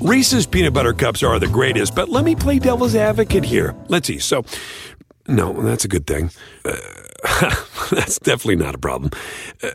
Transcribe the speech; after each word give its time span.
Reese's 0.00 0.46
peanut 0.46 0.74
butter 0.74 0.92
cups 0.92 1.24
are 1.24 1.40
the 1.40 1.48
greatest, 1.48 1.92
but 1.96 2.08
let 2.08 2.24
me 2.24 2.36
play 2.36 2.60
devil's 2.60 2.94
advocate 2.94 3.44
here. 3.44 3.74
Let's 3.88 4.06
see. 4.06 4.20
So, 4.20 4.44
no, 5.26 5.52
that's 5.60 5.84
a 5.84 5.88
good 5.88 6.06
thing. 6.06 6.30
Uh, 6.64 6.76
that's 7.90 8.20
definitely 8.20 8.56
not 8.64 8.76
a 8.76 8.78
problem. 8.78 9.10
Uh, 9.60 9.70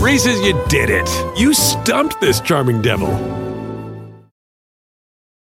Reese's, 0.00 0.40
you 0.40 0.58
did 0.68 0.88
it. 0.88 1.06
You 1.38 1.52
stumped 1.52 2.18
this 2.18 2.40
charming 2.40 2.80
devil. 2.80 3.10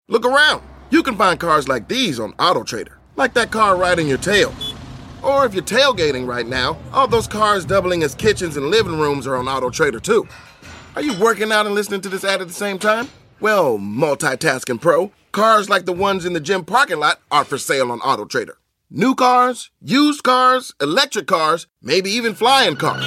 Look 0.09 0.27
around. 0.27 0.63
You 0.91 1.05
can 1.05 1.17
find 1.17 1.39
cars 1.39 1.69
like 1.69 1.87
these 1.87 2.19
on 2.19 2.33
AutoTrader, 2.33 2.95
like 3.15 3.33
that 3.35 3.53
car 3.53 3.77
riding 3.77 4.09
your 4.09 4.19
tail. 4.19 4.53
Or 5.23 5.47
if 5.47 5.55
you're 5.55 5.63
tailgating 5.63 6.27
right 6.27 6.47
now, 6.47 6.79
all 6.93 7.07
those 7.07 7.29
cars 7.29 7.65
doubling 7.65 8.03
as 8.03 8.17
kitchens 8.17 8.57
and 8.57 8.71
living 8.71 8.99
rooms 8.99 9.29
are 9.29 9.37
on 9.37 9.45
AutoTrader 9.45 10.03
too. 10.03 10.27
Are 10.97 11.03
you 11.03 11.17
working 11.21 11.53
out 11.53 11.67
and 11.67 11.77
listening 11.77 12.01
to 12.01 12.09
this 12.09 12.25
ad 12.25 12.41
at 12.41 12.49
the 12.49 12.55
same 12.55 12.81
time? 12.81 13.09
Well, 13.39 13.79
multitasking 13.79 14.81
pro, 14.81 15.13
cars 15.31 15.69
like 15.69 15.85
the 15.85 15.93
ones 15.93 16.25
in 16.25 16.33
the 16.33 16.41
gym 16.41 16.65
parking 16.65 16.99
lot 16.99 17.21
are 17.31 17.45
for 17.45 17.59
sale 17.59 17.93
on 17.93 18.01
AutoTrader. 18.01 18.55
New 18.89 19.15
cars, 19.15 19.71
used 19.83 20.23
cars, 20.23 20.73
electric 20.81 21.27
cars, 21.27 21.67
maybe 21.83 22.09
even 22.11 22.35
flying 22.35 22.77
cars. 22.77 23.05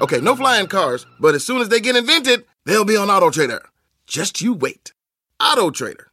Okay, 0.00 0.20
no 0.20 0.36
flying 0.36 0.68
cars, 0.68 1.04
but 1.18 1.34
as 1.34 1.44
soon 1.44 1.60
as 1.60 1.68
they 1.68 1.80
get 1.80 1.96
invented, 1.96 2.44
they'll 2.64 2.84
be 2.84 2.96
on 2.96 3.08
AutoTrader. 3.08 3.62
Just 4.06 4.40
you 4.40 4.52
wait. 4.52 4.92
AutoTrader. 5.40 6.04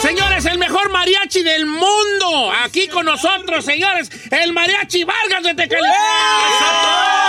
Señores, 0.00 0.46
el 0.46 0.58
mejor 0.58 0.88
mariachi 0.90 1.42
del 1.44 1.66
mundo. 1.66 2.52
Aquí 2.64 2.88
con 2.88 3.06
nosotros, 3.06 3.64
señores, 3.64 4.10
el 4.32 4.52
mariachi 4.52 5.04
Vargas 5.04 5.42
de 5.44 5.54
Tecalitlán. 5.54 7.25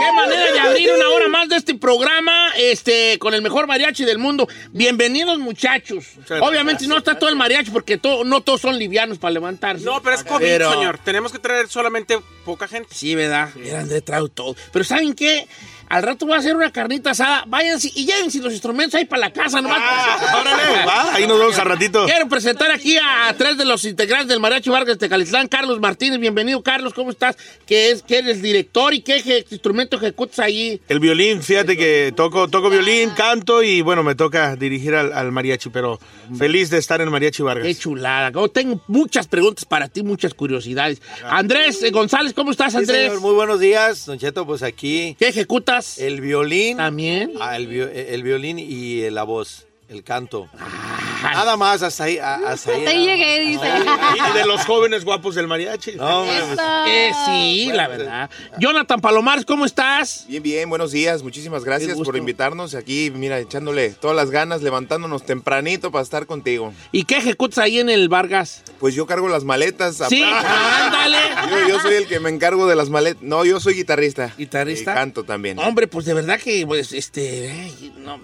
Qué 0.00 0.12
manera 0.12 0.52
de 0.52 0.58
abrir 0.60 0.90
una 0.92 1.08
hora 1.10 1.28
más 1.28 1.48
de 1.48 1.56
este 1.56 1.74
programa, 1.74 2.50
este, 2.56 3.18
con 3.18 3.34
el 3.34 3.42
mejor 3.42 3.66
mariachi 3.66 4.04
del 4.04 4.18
mundo. 4.18 4.48
Bienvenidos, 4.72 5.38
muchachos. 5.38 6.04
Obviamente 6.40 6.86
no 6.86 6.96
está 6.98 7.18
todo 7.18 7.28
el 7.30 7.36
mariachi 7.36 7.70
porque 7.70 7.98
to- 7.98 8.24
no 8.24 8.40
todos 8.40 8.60
son 8.60 8.78
livianos 8.78 9.18
para 9.18 9.32
levantarse. 9.32 9.84
No, 9.84 10.00
pero 10.02 10.16
es 10.16 10.24
COVID, 10.24 10.40
Pero- 10.44 10.72
señor. 10.72 10.98
Tenemos 11.04 11.32
que 11.32 11.38
traer 11.38 11.68
solamente 11.68 12.18
poca 12.44 12.66
gente. 12.68 12.88
Sí, 12.94 13.14
¿verdad? 13.14 13.50
Eran 13.62 13.88
de 13.88 14.00
trago 14.00 14.28
todo. 14.28 14.56
Pero 14.72 14.84
¿saben 14.84 15.14
qué? 15.14 15.46
Al 15.88 16.02
rato 16.02 16.26
voy 16.26 16.34
a 16.34 16.38
hacer 16.38 16.56
una 16.56 16.72
carnita 16.72 17.10
asada. 17.10 17.44
Váyanse 17.46 17.90
y 17.94 18.04
llévense 18.06 18.40
los 18.40 18.52
instrumentos 18.52 18.94
ahí 18.94 19.04
para 19.04 19.20
la 19.20 19.32
casa 19.32 19.60
nomás. 19.60 19.80
órale, 20.40 20.86
va, 20.86 21.14
ahí 21.14 21.26
nos 21.26 21.38
vemos 21.38 21.58
al 21.58 21.66
ratito. 21.66 22.04
Quiero 22.06 22.28
presentar 22.28 22.70
aquí 22.70 22.96
a, 22.96 23.34
tres 23.36 23.56
de 23.58 23.64
los 23.64 23.84
integrantes 23.84 24.28
del 24.28 24.40
Mariachi 24.40 24.70
Vargas 24.70 24.94
de 24.98 25.06
Tecalitlán. 25.06 25.46
Carlos 25.48 25.80
Martínez, 25.80 26.18
bienvenido, 26.18 26.62
Carlos. 26.62 26.94
¿Cómo 26.94 27.10
estás? 27.10 27.36
¿Qué 27.66 27.90
es, 27.90 28.02
que 28.02 28.18
eres 28.18 28.42
director 28.42 28.92
y 28.94 29.00
qué 29.02 29.18
eje- 29.22 29.44
instrumento 29.50 29.96
ejecutas 29.96 30.38
ahí? 30.40 30.80
El 30.88 31.00
violín, 31.00 31.42
fíjate 31.42 31.76
que 31.76 32.12
toco, 32.16 32.48
toco 32.48 32.70
violín, 32.70 33.10
canto 33.10 33.62
y 33.62 33.82
bueno, 33.82 34.02
me 34.02 34.14
toca 34.14 34.56
dirigir 34.56 34.94
al, 34.94 35.12
al 35.12 35.30
mariachi, 35.32 35.68
pero 35.70 36.00
feliz 36.36 36.70
de 36.70 36.78
estar 36.78 37.00
en 37.00 37.10
Mariachi 37.10 37.42
Vargas. 37.42 37.66
Qué 37.66 37.74
chulada. 37.74 38.30
Yo 38.32 38.48
tengo 38.48 38.80
muchas 38.88 39.26
preguntas 39.28 39.64
para 39.64 39.88
ti, 39.88 40.02
muchas 40.02 40.34
curiosidades. 40.34 41.00
Andrés 41.24 41.82
eh, 41.82 41.90
González, 41.90 42.32
¿cómo 42.34 42.50
estás, 42.50 42.72
Sí, 42.72 42.78
Andrés? 42.78 43.06
señor, 43.08 43.20
muy 43.20 43.34
buenos 43.34 43.60
días, 43.60 44.06
Don 44.06 44.18
Cheto, 44.18 44.46
pues 44.46 44.62
aquí 44.62 45.16
¿Qué 45.18 45.32
el 45.98 46.20
violín, 46.20 46.76
También. 46.78 47.32
ah, 47.40 47.56
el, 47.56 47.66
vi- 47.66 47.80
el 47.80 48.22
violín 48.22 48.58
y 48.58 49.02
eh, 49.02 49.10
la 49.10 49.22
voz, 49.24 49.66
el 49.88 50.02
canto. 50.04 50.48
Nada 51.22 51.56
más, 51.56 51.82
hasta 51.82 52.04
ahí. 52.04 52.18
Hasta 52.18 52.72
ahí, 52.72 53.06
llegué, 53.06 53.40
dice. 53.40 53.66
Y 53.66 54.38
de 54.38 54.44
los 54.44 54.62
jóvenes 54.66 55.06
guapos 55.06 55.34
del 55.34 55.46
mariachi. 55.48 55.92
No, 55.92 56.20
hombre, 56.20 56.36
pues, 56.46 56.58
Eh, 56.86 57.10
sí, 57.24 57.70
la 57.72 57.88
verdad. 57.88 58.28
Jonathan 58.58 59.00
Palomares, 59.00 59.46
¿cómo 59.46 59.64
estás? 59.64 60.26
Bien, 60.28 60.42
bien, 60.42 60.68
buenos 60.68 60.92
días. 60.92 61.22
Muchísimas 61.22 61.64
gracias 61.64 61.96
por 61.98 62.14
invitarnos 62.18 62.74
aquí. 62.74 63.10
Mira, 63.10 63.38
echándole 63.38 63.88
todas 63.90 64.14
las 64.14 64.30
ganas, 64.30 64.60
levantándonos 64.60 65.24
tempranito 65.24 65.90
para 65.90 66.02
estar 66.02 66.26
contigo. 66.26 66.74
¿Y 66.92 67.04
qué 67.04 67.16
ejecutas 67.16 67.56
ahí 67.56 67.78
en 67.78 67.88
el 67.88 68.10
Vargas? 68.10 68.62
Pues 68.78 68.94
yo 68.94 69.06
cargo 69.06 69.26
las 69.28 69.44
maletas. 69.44 70.02
Sí, 70.10 70.22
ándale. 70.22 71.16
Yo, 71.62 71.68
yo 71.68 71.80
soy 71.80 71.94
el 71.94 72.06
que 72.06 72.20
me 72.20 72.30
encargo 72.30 72.66
de 72.66 72.76
las 72.76 72.90
maletas. 72.90 73.22
No, 73.22 73.44
yo 73.44 73.60
soy 73.60 73.74
guitarrista. 73.74 74.32
¿Guitarrista? 74.36 74.92
Y 74.92 74.94
canto 74.94 75.24
también. 75.24 75.58
Hombre, 75.58 75.86
pues 75.86 76.04
de 76.06 76.14
verdad 76.14 76.38
que, 76.40 76.66
pues, 76.66 76.92
este, 76.92 77.70
no, 77.98 78.20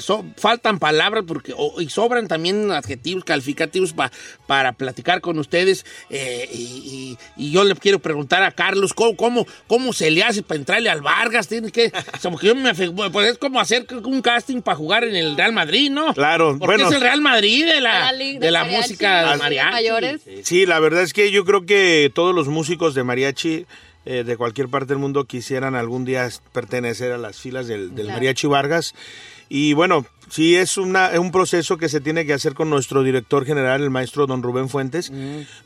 so- 0.00 0.24
faltan 0.36 0.78
palabras 0.78 1.24
porque, 1.26 1.54
y 1.78 1.88
sobran 1.88 2.28
también 2.28 2.70
adjetivos 2.70 3.24
calificativos 3.24 3.92
pa- 3.92 4.10
para 4.46 4.72
platicar 4.72 5.20
con 5.20 5.38
ustedes. 5.38 5.84
eh, 6.10 6.48
y, 6.52 6.58
y- 6.58 7.18
y 7.36 7.50
yo 7.52 7.64
le 7.64 7.74
quiero 7.74 7.98
preguntar 7.98 8.42
a 8.42 8.52
Carlos, 8.52 8.94
¿cómo, 8.94 9.16
cómo, 9.16 9.46
cómo 9.66 9.92
se 9.92 10.10
le 10.10 10.22
hace 10.22 10.42
para 10.42 10.58
entrarle 10.58 10.90
al 10.90 11.00
Vargas? 11.00 11.48
Tiene 11.48 11.70
que, 11.72 11.92
como 12.22 12.38
que 12.38 12.48
yo 12.48 12.54
me 12.54 12.74
pues 13.10 13.30
es 13.30 13.38
como 13.38 13.60
hacer 13.60 13.86
un 14.04 14.22
casting 14.22 14.60
para 14.62 14.76
jugar 14.76 15.04
en 15.04 15.16
el 15.16 15.36
Real 15.36 15.52
Madrid, 15.52 15.90
¿no? 15.90 16.14
Claro, 16.14 16.56
Porque 16.58 16.76
bueno. 16.76 16.88
es 16.88 16.94
el 16.94 17.00
Real 17.00 17.20
Madrid 17.20 17.64
de 17.66 17.80
la, 17.80 18.12
de 18.12 18.38
de 18.38 18.50
la 18.50 18.64
música 18.64 19.22
las 19.22 19.38
mariachi. 19.38 19.70
mayores. 19.72 20.20
Sí, 20.44 20.66
la 20.66 20.78
verdad 20.80 21.02
es 21.02 21.12
que 21.12 21.30
yo 21.30 21.44
creo 21.44 21.66
que 21.66 22.10
todos 22.14 22.34
los 22.34 22.48
músicos 22.50 22.94
de 22.94 23.04
mariachi 23.04 23.66
eh, 24.06 24.24
de 24.24 24.36
cualquier 24.36 24.68
parte 24.68 24.88
del 24.94 24.98
mundo 24.98 25.24
quisieran 25.26 25.74
algún 25.74 26.04
día 26.04 26.28
pertenecer 26.52 27.12
a 27.12 27.18
las 27.18 27.38
filas 27.38 27.66
del, 27.66 27.94
del 27.94 28.06
Claro. 28.06 28.18
mariachi 28.18 28.46
Vargas. 28.46 28.94
Y 29.52 29.72
bueno, 29.72 30.06
sí 30.30 30.54
es 30.54 30.76
una, 30.78 31.08
es 31.08 31.18
un 31.18 31.32
proceso 31.32 31.76
que 31.76 31.88
se 31.88 32.00
tiene 32.00 32.24
que 32.24 32.32
hacer 32.32 32.54
con 32.54 32.70
nuestro 32.70 33.02
director 33.02 33.44
general, 33.44 33.82
el 33.82 33.90
maestro 33.90 34.26
don 34.28 34.44
Rubén 34.44 34.68
Fuentes, 34.68 35.12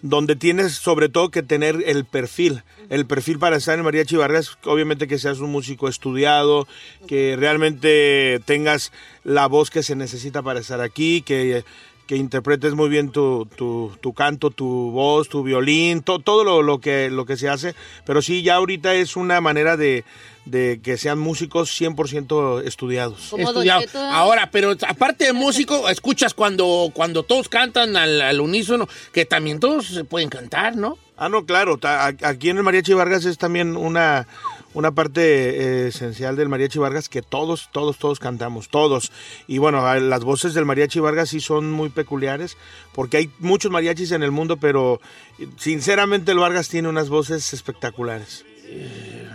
donde 0.00 0.36
tienes 0.36 0.72
sobre 0.72 1.10
todo 1.10 1.30
que 1.30 1.42
tener 1.42 1.82
el 1.86 2.06
perfil, 2.06 2.62
el 2.88 3.04
perfil 3.04 3.38
para 3.38 3.56
estar 3.56 3.74
en 3.74 3.80
el 3.80 3.84
mariachi 3.84 4.16
Vargas, 4.16 4.56
obviamente 4.64 5.06
que 5.06 5.18
seas 5.18 5.40
un 5.40 5.50
músico 5.52 5.86
estudiado, 5.86 6.66
que 7.06 7.36
realmente 7.38 8.40
tengas 8.46 8.90
la 9.22 9.46
voz 9.48 9.68
que 9.68 9.82
se 9.82 9.96
necesita 9.96 10.42
para 10.42 10.60
estar 10.60 10.80
aquí, 10.80 11.20
que 11.20 11.62
que 12.06 12.16
interpretes 12.16 12.74
muy 12.74 12.88
bien 12.90 13.10
tu, 13.10 13.46
tu, 13.56 13.92
tu 14.00 14.12
canto, 14.12 14.50
tu 14.50 14.90
voz, 14.90 15.28
tu 15.28 15.42
violín, 15.42 16.02
to- 16.02 16.18
todo 16.18 16.44
lo, 16.44 16.62
lo 16.62 16.78
que, 16.78 17.08
lo 17.10 17.24
que 17.24 17.36
se 17.36 17.48
hace. 17.48 17.74
Pero 18.04 18.20
sí, 18.20 18.42
ya 18.42 18.56
ahorita 18.56 18.94
es 18.94 19.16
una 19.16 19.40
manera 19.40 19.76
de, 19.78 20.04
de 20.44 20.80
que 20.82 20.98
sean 20.98 21.18
músicos 21.18 21.70
100% 21.80 22.62
estudiados. 22.66 23.28
Como 23.30 23.44
Don 23.44 23.54
estudiado. 23.54 23.80
Cheto. 23.82 23.98
Ahora, 24.02 24.50
pero 24.52 24.72
aparte 24.86 25.24
de 25.24 25.32
músico, 25.32 25.88
escuchas 25.88 26.34
cuando, 26.34 26.90
cuando 26.92 27.22
todos 27.22 27.48
cantan 27.48 27.96
al, 27.96 28.20
al 28.20 28.40
unísono, 28.40 28.86
que 29.12 29.24
también 29.24 29.58
todos 29.58 29.86
se 29.86 30.04
pueden 30.04 30.28
cantar, 30.28 30.76
¿no? 30.76 30.98
Ah, 31.16 31.28
no, 31.28 31.46
claro. 31.46 31.78
Aquí 32.22 32.50
en 32.50 32.56
el 32.56 32.64
Mariachi 32.64 32.92
Vargas 32.92 33.24
es 33.24 33.38
también 33.38 33.76
una, 33.76 34.26
una 34.74 34.92
parte 34.92 35.22
eh, 35.22 35.88
esencial 35.88 36.36
del 36.36 36.48
Mariachi 36.48 36.78
Vargas 36.78 37.08
que 37.08 37.22
todos, 37.22 37.68
todos, 37.72 37.96
todos 37.98 38.18
cantamos, 38.18 38.68
todos. 38.68 39.10
Y 39.46 39.58
bueno, 39.58 39.82
las 40.00 40.24
voces 40.24 40.52
del 40.54 40.64
Mariachi 40.66 41.00
Vargas 41.00 41.30
sí 41.30 41.40
son 41.40 41.70
muy 41.72 41.88
peculiares 41.88 42.56
porque 42.92 43.16
hay 43.16 43.30
muchos 43.38 43.70
mariachis 43.70 44.10
en 44.12 44.22
el 44.22 44.30
mundo, 44.30 44.56
pero 44.58 45.00
eh, 45.38 45.48
sinceramente 45.56 46.32
el 46.32 46.38
Vargas 46.38 46.68
tiene 46.68 46.88
unas 46.88 47.08
voces 47.08 47.52
espectaculares. 47.54 48.44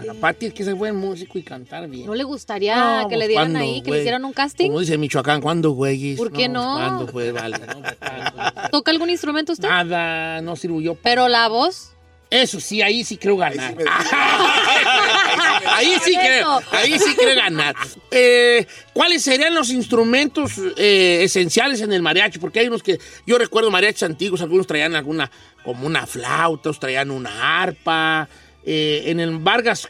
La 0.03 0.13
Pati 0.16 0.47
es 0.47 0.53
que 0.53 0.63
es 0.63 0.73
buen 0.73 0.95
músico 0.95 1.38
y 1.38 1.44
cantar 1.44 1.88
bien. 1.88 2.07
¿No 2.07 2.16
le 2.16 2.23
gustaría 2.23 2.75
No, 2.75 3.07
que 3.07 3.16
pues, 3.16 3.19
le 3.19 3.28
dieran 3.28 3.51
¿cuándo, 3.51 3.59
ahí, 3.59 3.81
que 3.81 3.91
le 3.91 3.99
hicieran 3.99 4.25
un 4.25 4.33
casting? 4.33 4.67
Como 4.67 4.79
dice 4.79 4.97
Michoacán, 4.97 5.39
¿cuándo, 5.39 5.72
güey? 5.72 6.16
¿Por 6.16 6.31
qué 6.31 6.49
no? 6.49 6.73
¿Cuándo, 6.73 7.05
pues, 7.05 7.31
vale? 7.31 7.57
No, 7.59 7.81
pues. 7.81 8.72
¿Toca 8.72 8.91
algún 8.91 9.09
instrumento 9.09 9.53
usted? 9.53 9.69
Nada, 9.69 10.41
no 10.41 10.55
sirvo 10.55 10.81
yo. 10.81 10.95
Pero 10.95 11.28
la 11.28 11.47
voz. 11.47 11.91
Eso 12.31 12.59
sí, 12.59 12.81
ahí 12.81 13.03
sí 13.03 13.17
creo 13.17 13.38
ganar. 13.38 13.75
me- 13.75 13.83
ahí 15.67 15.95
sí 16.03 16.13
creo, 16.16 16.59
ahí 16.72 16.97
sí 17.00 17.16
creo 17.16 17.35
ganar. 17.35 17.75
Eh, 18.11 18.66
¿Cuáles 18.94 19.23
serían 19.23 19.53
los 19.55 19.69
instrumentos 19.69 20.53
eh, 20.77 21.19
esenciales 21.23 21.81
en 21.81 21.94
el 21.94 22.01
mariachi? 22.01 22.39
Porque 22.39 22.59
hay 22.59 22.67
unos 22.67 22.83
que, 22.83 23.00
yo 23.25 23.38
recuerdo 23.38 23.72
mariachis 23.72 24.03
antiguos, 24.03 24.41
algunos 24.41 24.67
traían 24.67 24.95
alguna, 24.95 25.29
como 25.63 25.85
una 25.88 26.05
flauta, 26.07 26.47
otros 26.59 26.79
traían 26.79 27.11
una 27.11 27.61
arpa. 27.61 28.28
Eh, 28.66 29.03
en 29.07 29.19
el 29.19 29.38
Vargas 29.39 29.88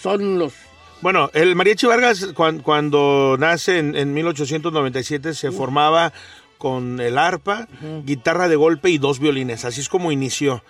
son 0.00 0.38
los... 0.38 0.52
Bueno, 1.00 1.30
el 1.34 1.56
Mariachi 1.56 1.86
Vargas 1.86 2.28
cuan- 2.34 2.60
cuando, 2.60 3.36
nace 3.38 3.78
en, 3.78 3.96
en 3.96 4.14
1897 4.14 5.34
se 5.34 5.50
formaba 5.50 6.12
con 6.58 7.00
el 7.00 7.18
arpa, 7.18 7.66
guitarra 8.04 8.46
de 8.46 8.54
golpe 8.54 8.88
y 8.88 8.98
dos 8.98 9.18
violines. 9.18 9.64
Así 9.64 9.80
es 9.80 9.88
como 9.88 10.12
inició. 10.12 10.62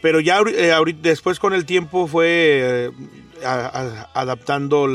Pero 0.00 0.20
ya 0.20 0.38
eh, 0.46 0.72
después 1.00 1.40
con 1.40 1.52
el 1.52 1.64
tiempo 1.66 2.06
fue 2.06 2.26
eh, 2.62 2.90
a- 3.44 3.66
a- 3.66 4.10
adaptando 4.20 4.86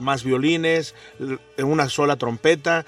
más 0.00 0.24
violines, 0.24 0.94
una 1.58 1.88
sola 1.88 2.16
trompeta. 2.16 2.84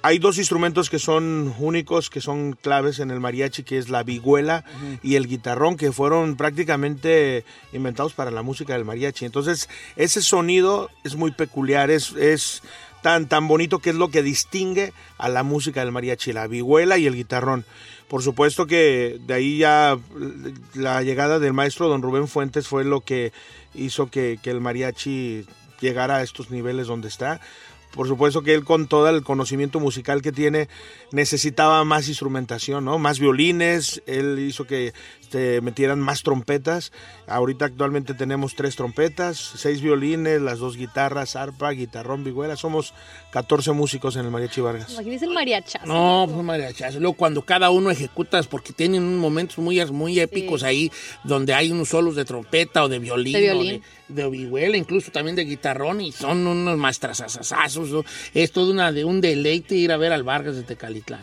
Hay 0.00 0.20
dos 0.20 0.38
instrumentos 0.38 0.90
que 0.90 1.00
son 1.00 1.52
únicos, 1.58 2.08
que 2.08 2.20
son 2.20 2.52
claves 2.52 3.00
en 3.00 3.10
el 3.10 3.18
mariachi, 3.18 3.64
que 3.64 3.78
es 3.78 3.88
la 3.88 4.04
vihuela 4.04 4.64
y 5.02 5.16
el 5.16 5.26
guitarrón, 5.26 5.76
que 5.76 5.90
fueron 5.90 6.36
prácticamente 6.36 7.44
inventados 7.72 8.12
para 8.14 8.30
la 8.30 8.42
música 8.42 8.74
del 8.74 8.84
mariachi. 8.84 9.24
Entonces, 9.24 9.68
ese 9.96 10.22
sonido 10.22 10.88
es 11.02 11.16
muy 11.16 11.32
peculiar, 11.32 11.90
es, 11.90 12.12
es 12.12 12.62
tan, 13.02 13.28
tan 13.28 13.48
bonito 13.48 13.78
que 13.78 13.90
es 13.90 13.96
lo 13.96 14.10
que 14.10 14.22
distingue 14.22 14.92
a 15.18 15.28
la 15.28 15.42
música 15.42 15.80
del 15.80 15.92
mariachi, 15.92 16.32
la 16.32 16.46
vihuela 16.46 16.98
y 16.98 17.06
el 17.06 17.14
guitarrón. 17.14 17.64
Por 18.08 18.22
supuesto 18.22 18.66
que 18.66 19.18
de 19.26 19.34
ahí 19.34 19.58
ya 19.58 19.98
la 20.74 21.02
llegada 21.02 21.38
del 21.38 21.52
maestro 21.52 21.88
don 21.88 22.02
Rubén 22.02 22.26
Fuentes 22.26 22.66
fue 22.66 22.84
lo 22.84 23.02
que 23.02 23.32
hizo 23.74 24.10
que, 24.10 24.38
que 24.42 24.50
el 24.50 24.60
mariachi 24.60 25.44
llegara 25.80 26.16
a 26.16 26.22
estos 26.22 26.50
niveles 26.50 26.86
donde 26.86 27.08
está. 27.08 27.40
Por 27.92 28.06
supuesto 28.06 28.42
que 28.42 28.54
él 28.54 28.64
con 28.64 28.86
todo 28.86 29.08
el 29.08 29.22
conocimiento 29.22 29.80
musical 29.80 30.22
que 30.22 30.30
tiene 30.32 30.68
necesitaba 31.10 31.82
más 31.84 32.08
instrumentación, 32.08 32.84
¿no? 32.84 32.98
Más 32.98 33.18
violines, 33.18 34.02
él 34.06 34.38
hizo 34.38 34.66
que 34.66 34.92
este, 35.20 35.60
metieran 35.60 35.98
más 36.00 36.22
trompetas. 36.22 36.92
Ahorita 37.26 37.64
actualmente 37.64 38.14
tenemos 38.14 38.54
tres 38.54 38.76
trompetas, 38.76 39.38
seis 39.38 39.80
violines, 39.80 40.40
las 40.40 40.58
dos 40.58 40.76
guitarras, 40.76 41.34
arpa, 41.36 41.70
guitarrón, 41.70 42.24
vigüera. 42.24 42.56
Somos 42.56 42.94
14 43.30 43.72
músicos 43.72 44.16
en 44.16 44.24
el 44.26 44.30
Mariachi 44.30 44.60
Vargas. 44.60 44.92
Imagínese 44.92 45.24
el 45.24 45.32
mariachazo. 45.32 45.86
No, 45.86 46.26
pues 46.30 46.44
mariachazo. 46.44 47.00
Luego 47.00 47.16
cuando 47.16 47.42
cada 47.42 47.70
uno 47.70 47.90
ejecuta, 47.90 48.40
porque 48.44 48.72
tienen 48.72 49.18
momentos 49.18 49.58
muy, 49.58 49.84
muy 49.86 50.20
épicos 50.20 50.60
Sí. 50.60 50.66
ahí, 50.66 50.92
donde 51.24 51.54
hay 51.54 51.70
unos 51.70 51.88
solos 51.88 52.14
de 52.16 52.24
trompeta 52.24 52.84
o 52.84 52.88
de 52.88 52.98
violín, 52.98 53.32
De 53.32 53.40
violín. 53.40 53.60
o 53.60 53.72
de, 53.74 53.97
de 54.08 54.28
vihuela, 54.28 54.76
incluso 54.76 55.10
también 55.10 55.36
de 55.36 55.44
guitarrón, 55.44 56.00
y 56.00 56.12
son 56.12 56.46
unos 56.46 56.78
maestrazazazazos. 56.78 57.90
¿no? 57.90 58.04
Es 58.34 58.52
todo 58.52 58.70
una, 58.70 58.92
de 58.92 59.04
un 59.04 59.20
deleite 59.20 59.74
ir 59.74 59.92
a 59.92 59.96
ver 59.96 60.12
al 60.12 60.22
Vargas 60.22 60.56
de 60.56 60.62
Tecalitlán. 60.62 61.20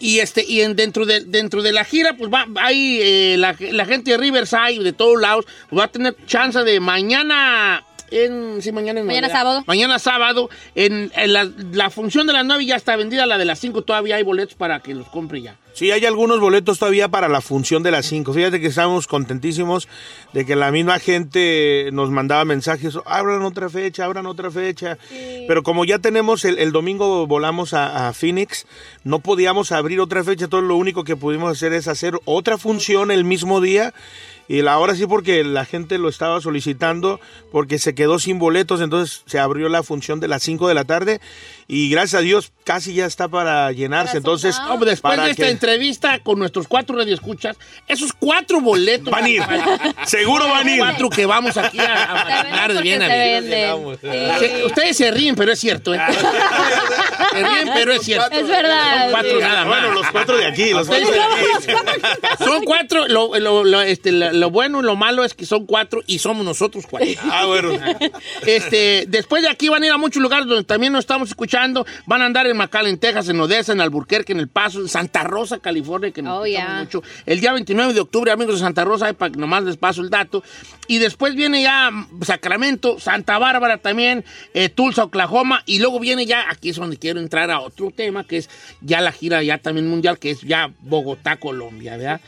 Y 0.00 0.20
este 0.20 0.44
y 0.44 0.60
en, 0.60 0.76
dentro 0.76 1.04
de 1.04 1.20
dentro 1.24 1.62
de 1.62 1.72
la 1.72 1.84
gira 1.84 2.16
pues 2.16 2.32
va 2.32 2.46
hay 2.60 3.00
eh, 3.02 3.36
la, 3.38 3.56
la 3.58 3.84
gente 3.86 4.12
de 4.12 4.16
Riverside 4.16 4.82
de 4.82 4.92
todos 4.92 5.20
lados 5.20 5.46
pues, 5.68 5.80
va 5.80 5.84
a 5.86 5.88
tener 5.88 6.16
chance 6.26 6.60
de 6.60 6.78
mañana 6.78 7.84
en 8.12 8.62
sí 8.62 8.72
mañana 8.72 9.02
Mañana 9.02 9.28
Navidad. 9.28 9.40
sábado. 9.40 9.64
mañana 9.66 9.98
sábado 9.98 10.50
en, 10.74 11.10
en 11.16 11.32
la, 11.32 11.44
la 11.72 11.90
función 11.90 12.26
de 12.26 12.32
las 12.32 12.44
9 12.44 12.64
ya 12.66 12.76
está 12.76 12.96
vendida 12.96 13.26
la 13.26 13.38
de 13.38 13.44
las 13.44 13.58
5 13.58 13.82
todavía 13.82 14.16
hay 14.16 14.22
boletos 14.22 14.54
para 14.54 14.80
que 14.80 14.94
los 14.94 15.08
compre 15.08 15.42
ya 15.42 15.56
Sí, 15.74 15.90
hay 15.90 16.04
algunos 16.04 16.38
boletos 16.38 16.78
todavía 16.78 17.08
para 17.08 17.30
la 17.30 17.40
función 17.40 17.82
de 17.82 17.90
las 17.90 18.04
5. 18.04 18.34
Fíjate 18.34 18.60
que 18.60 18.66
estamos 18.66 19.06
contentísimos 19.06 19.88
de 20.34 20.44
que 20.44 20.54
la 20.54 20.70
misma 20.70 20.98
gente 20.98 21.88
nos 21.94 22.10
mandaba 22.10 22.44
mensajes, 22.44 22.98
abran 23.06 23.40
otra 23.42 23.70
fecha, 23.70 24.04
abran 24.04 24.26
otra 24.26 24.50
fecha. 24.50 24.98
Pero 25.48 25.62
como 25.62 25.86
ya 25.86 25.98
tenemos, 25.98 26.44
el, 26.44 26.58
el 26.58 26.72
domingo 26.72 27.26
volamos 27.26 27.72
a, 27.72 28.08
a 28.08 28.12
Phoenix, 28.12 28.66
no 29.02 29.20
podíamos 29.20 29.72
abrir 29.72 29.98
otra 30.00 30.22
fecha, 30.22 30.44
entonces 30.44 30.68
lo 30.68 30.76
único 30.76 31.04
que 31.04 31.16
pudimos 31.16 31.50
hacer 31.50 31.72
es 31.72 31.88
hacer 31.88 32.18
otra 32.26 32.58
función 32.58 33.10
el 33.10 33.24
mismo 33.24 33.62
día. 33.62 33.94
Y 34.52 34.60
la 34.60 34.74
ahora 34.74 34.94
sí 34.94 35.06
porque 35.06 35.44
la 35.44 35.64
gente 35.64 35.96
lo 35.96 36.10
estaba 36.10 36.38
solicitando, 36.42 37.20
porque 37.50 37.78
se 37.78 37.94
quedó 37.94 38.18
sin 38.18 38.38
boletos, 38.38 38.82
entonces 38.82 39.22
se 39.24 39.38
abrió 39.38 39.70
la 39.70 39.82
función 39.82 40.20
de 40.20 40.28
las 40.28 40.42
5 40.42 40.68
de 40.68 40.74
la 40.74 40.84
tarde 40.84 41.22
y 41.74 41.88
gracias 41.88 42.20
a 42.20 42.22
Dios 42.22 42.52
casi 42.64 42.92
ya 42.94 43.06
está 43.06 43.28
para 43.28 43.72
llenarse. 43.72 44.18
Entonces. 44.18 44.56
No, 44.60 44.76
después 44.78 45.00
para 45.00 45.24
de 45.24 45.30
esta 45.30 45.44
que- 45.44 45.50
entrevista 45.50 46.18
con 46.20 46.38
nuestros 46.38 46.68
cuatro 46.68 46.96
radioescuchas 46.96 47.56
esos 47.88 48.12
cuatro 48.12 48.60
boletos 48.60 49.10
Van 49.10 49.24
a 49.24 49.28
ir. 49.28 49.42
Seguro 50.06 50.48
van 50.48 50.66
a 50.68 50.70
ir. 50.70 50.78
cuatro 50.78 51.08
que 51.10 51.24
vamos 51.26 51.56
aquí 51.56 51.78
a, 51.80 52.64
a 52.64 52.68
bien 52.82 53.00
a 53.02 53.08
Sí. 54.38 54.46
ustedes 54.66 54.96
se 54.96 55.10
ríen 55.10 55.34
pero 55.34 55.52
es 55.52 55.58
cierto 55.58 55.94
¿eh? 55.94 56.00
se 57.32 57.42
ríen 57.42 57.70
pero 57.74 57.92
es 57.92 58.02
cierto 58.02 58.30
Es 58.36 58.46
verdad. 58.46 59.02
son 59.04 59.10
cuatro 59.12 59.30
sí. 59.32 59.38
nada 59.40 59.64
más 59.64 59.80
Bueno, 59.80 59.94
los 59.94 60.10
cuatro 60.10 60.36
de 60.36 60.46
aquí, 60.46 60.70
los 60.70 60.86
cuatro 60.86 61.10
de 61.10 61.20
aquí. 61.20 61.72
Son 62.44 62.64
cuatro, 62.64 63.08
lo, 63.08 63.38
lo- 63.38 63.64
lo- 63.64 63.80
este, 63.82 64.12
lo- 64.12 64.32
lo 64.32 64.50
bueno 64.50 64.80
y 64.80 64.82
lo 64.84 64.96
malo 64.96 65.24
es 65.24 65.34
que 65.34 65.46
son 65.46 65.66
cuatro 65.66 66.02
y 66.06 66.18
somos 66.18 66.44
nosotros 66.44 66.84
cuatro. 66.88 67.08
Ah, 67.30 67.46
bueno. 67.46 67.70
Este, 68.46 69.04
después 69.08 69.42
de 69.42 69.48
aquí 69.48 69.68
van 69.68 69.82
a 69.82 69.86
ir 69.86 69.92
a 69.92 69.96
muchos 69.98 70.22
lugares 70.22 70.46
donde 70.46 70.64
también 70.64 70.92
nos 70.92 71.00
estamos 71.00 71.28
escuchando. 71.28 71.61
Van 72.06 72.22
a 72.22 72.26
andar 72.26 72.46
en 72.46 72.56
McAllen, 72.56 72.98
Texas, 72.98 73.28
en 73.28 73.40
Odessa, 73.40 73.72
en 73.72 73.80
Albuquerque, 73.80 74.32
en 74.32 74.40
El 74.40 74.48
Paso, 74.48 74.80
en 74.80 74.88
Santa 74.88 75.22
Rosa, 75.24 75.58
California, 75.58 76.10
que 76.10 76.22
nos 76.22 76.42
Oh, 76.42 76.44
mucho. 76.78 77.02
El 77.26 77.40
día 77.40 77.52
29 77.52 77.92
de 77.92 78.00
octubre, 78.00 78.30
amigos 78.32 78.54
de 78.56 78.60
Santa 78.60 78.84
Rosa, 78.84 79.12
para 79.12 79.32
que 79.32 79.38
nomás 79.38 79.62
les 79.64 79.76
paso 79.76 80.00
el 80.02 80.10
dato. 80.10 80.42
Y 80.88 80.98
después 80.98 81.34
viene 81.34 81.62
ya 81.62 81.90
Sacramento, 82.22 82.98
Santa 82.98 83.38
Bárbara 83.38 83.78
también, 83.78 84.24
eh, 84.54 84.68
Tulsa, 84.68 85.04
Oklahoma. 85.04 85.62
Y 85.66 85.78
luego 85.78 86.00
viene 86.00 86.26
ya, 86.26 86.50
aquí 86.50 86.70
es 86.70 86.76
donde 86.76 86.96
quiero 86.96 87.20
entrar 87.20 87.50
a 87.50 87.60
otro 87.60 87.90
tema, 87.90 88.24
que 88.24 88.38
es 88.38 88.50
ya 88.80 89.00
la 89.00 89.12
gira 89.12 89.42
ya 89.42 89.58
también 89.58 89.88
mundial, 89.88 90.18
que 90.18 90.30
es 90.30 90.40
ya 90.40 90.72
Bogotá, 90.80 91.36
Colombia, 91.36 91.96
¿verdad? 91.96 92.20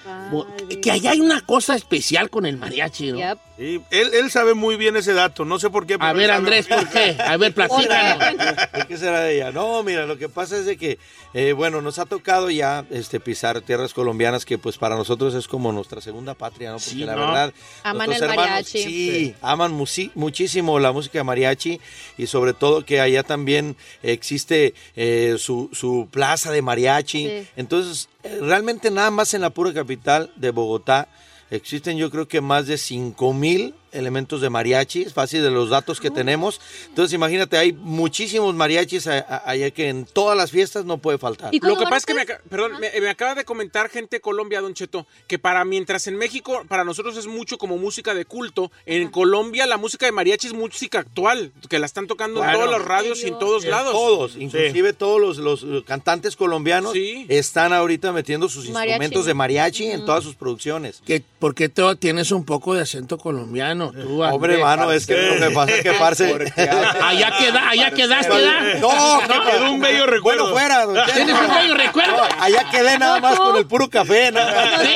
Que 0.83 0.91
allá 0.91 1.11
hay 1.13 1.21
una 1.21 1.41
cosa 1.41 1.75
especial 1.75 2.31
con 2.31 2.47
el 2.47 2.57
mariachi, 2.57 3.13
¿no? 3.13 3.19
Yep. 3.19 3.39
Sí, 3.57 3.81
él, 3.91 4.11
él 4.15 4.31
sabe 4.33 4.55
muy 4.55 4.75
bien 4.77 4.97
ese 4.97 5.13
dato, 5.13 5.45
no 5.45 5.61
sé 5.61 5.71
por 5.71 5.87
qué. 5.87 5.97
pero 5.97 6.11
A 6.11 6.13
ver, 6.13 6.31
Andrés, 6.33 6.67
¿por 6.67 6.89
qué? 6.89 7.17
A 7.25 7.37
ver, 7.37 7.55
platícanos. 7.55 8.35
¿Por 8.73 8.87
qué 8.89 8.97
será 8.99 9.21
de 9.21 9.37
ella? 9.37 9.53
No, 9.53 9.83
mira, 9.85 10.07
lo 10.07 10.19
que 10.19 10.29
pasa 10.29 10.57
es 10.59 10.67
de 10.67 10.77
que, 10.77 10.99
eh, 11.35 11.53
bueno, 11.53 11.81
nos 11.81 12.01
ha 12.01 12.05
tocado 12.07 12.51
ya 12.51 12.85
este, 12.91 13.21
pisar 13.21 13.61
tierras 13.61 13.95
colombianas 13.95 14.45
que 14.45 14.59
pues 14.59 14.77
para 14.77 14.97
nosotros 14.97 15.35
es 15.35 15.47
como 15.47 15.71
nuestra 15.71 16.01
segunda 16.01 16.35
patria, 16.35 16.71
¿no? 16.71 16.79
Porque 16.79 16.91
Sí, 16.91 17.05
la 17.05 17.15
¿no? 17.15 17.21
verdad... 17.27 17.55
Aman 17.85 18.13
el 18.13 18.27
mariachi. 18.27 18.83
Sí, 18.83 19.35
aman 19.41 19.73
muchísimo 20.15 20.81
la 20.81 20.91
música 20.91 21.19
de 21.21 21.25
mariachi 21.25 21.81
y 22.19 22.27
sobre 22.27 22.55
todo 22.55 22.85
que 22.85 23.01
allá 23.01 23.23
también 23.23 23.77
existe 24.03 24.75
eh, 24.97 25.37
su, 25.39 25.71
su 25.73 26.09
plaza 26.11 26.51
de 26.51 26.61
mariachi. 26.61 27.29
Sí. 27.29 27.47
Entonces, 27.55 28.09
eh, 28.25 28.39
realmente 28.41 28.91
nada 28.91 29.13
más 29.13 29.33
en 29.35 29.43
la 29.43 29.51
pura 29.51 29.73
capital 29.73 30.33
de 30.35 30.51
Bogotá 30.51 31.07
existen 31.57 31.97
yo 31.97 32.11
creo 32.11 32.29
que 32.29 32.41
más 32.41 32.67
de 32.67 32.79
5 32.79 33.33
mil 33.33 33.75
elementos 33.95 34.41
de 34.41 34.51
mariachi, 34.51 35.03
es 35.03 35.13
fácil 35.15 35.43
de 35.43 35.51
los 35.51 35.71
datos 35.71 36.01
que 36.01 36.11
tenemos. 36.11 36.61
Entonces 36.89 37.15
imagínate, 37.15 37.57
hay 37.57 37.73
muchísimos 37.73 38.55
mariachis 38.55 39.07
allá 39.07 39.71
que 39.71 39.89
en 39.89 40.05
todas 40.05 40.37
las 40.37 40.51
fiestas 40.51 40.85
no 40.85 40.99
puede 40.99 41.19
faltar. 41.19 41.55
¿Y 41.55 41.61
Lo 41.61 41.77
que 41.77 41.85
pasa 41.85 41.97
es 41.99 42.07
que 42.07 42.15
me, 42.15 42.27
perdón, 42.27 42.73
me, 42.81 42.91
me 43.01 43.09
acaba 43.09 43.35
de 43.35 43.45
comentar 43.45 43.89
gente 43.89 44.17
de 44.17 44.21
Colombia, 44.21 44.61
Don 44.61 44.75
Cheto, 44.75 45.07
que 45.27 45.39
para 45.39 45.65
mientras 45.65 46.07
en 46.07 46.17
México 46.17 46.63
para 46.69 46.85
nosotros 46.85 47.17
es 47.17 47.27
mucho 47.27 47.59
como 47.59 47.79
música 47.79 48.15
de 48.15 48.25
culto, 48.25 48.71
en 48.87 49.11
Colombia 49.11 49.67
la 49.67 49.77
música 49.77 50.07
de 50.07 50.13
mariachi 50.13 50.49
es 50.49 50.53
música 50.53 50.99
actual, 51.01 51.53
que 51.69 51.79
la 51.79 51.87
están 51.87 52.07
tocando 52.07 52.41
Claro. 52.41 52.59
en 52.59 52.65
todas 52.65 52.79
las 52.79 52.87
radios 52.89 53.23
y 53.23 53.29
en 53.29 53.39
todos 53.39 53.65
En 53.65 53.71
lados. 53.71 53.93
Todos, 53.93 54.37
inclusive 54.37 54.93
todos 54.93 55.21
los, 55.21 55.39
los, 55.39 55.85
cantantes 55.85 56.37
colombianos 56.37 56.93
Sí. 56.93 57.27
están 57.29 57.73
ahorita 57.73 58.13
metiendo 58.13 58.49
sus 58.49 58.69
Mariachi. 58.71 58.91
instrumentos 58.93 59.27
de 59.27 59.35
mariachi 59.35 59.85
en 59.87 60.05
todas 60.05 60.25
sus 60.25 60.35
producciones. 60.35 61.03
Que, 61.05 61.23
porque 61.39 61.69
tú 61.69 61.95
tienes 61.97 62.31
un 62.33 62.45
poco 62.45 62.75
de 62.75 62.83
acento 62.83 63.19
colombiano. 63.19 63.84
Tú, 63.93 64.23
Hombre, 64.23 64.59
mano, 64.59 64.91
es 64.93 65.07
que 65.07 65.15
lo 65.17 65.49
que 65.49 65.55
pasa 65.55 65.75
es 65.75 65.83
que 65.83 65.93
parce... 65.93 66.25
Allá 67.03 67.33
queda, 67.39 67.69
allá 67.69 67.91
quedaste, 67.91 68.29
¿verdad? 68.33 68.79
No, 68.81 69.21
bien. 69.29 69.43
Quedó 69.51 69.71
un 69.71 69.81
bello 69.81 70.07
recuerdo. 70.07 70.53
Bueno, 70.53 70.87
fuera. 70.93 71.07
¿Tienes 71.13 71.37
un 71.39 71.55
bello 71.55 71.75
recuerdo? 71.75 72.17
No, 72.17 72.25
allá 72.43 72.65
quedé 72.71 72.99
nada 72.99 73.21
más 73.21 73.39
con 73.39 73.57
el 73.57 73.67
puro 73.67 73.89
café. 73.91 74.31
Nada 74.33 74.53
más. 74.55 74.83
Sí. 74.83 74.95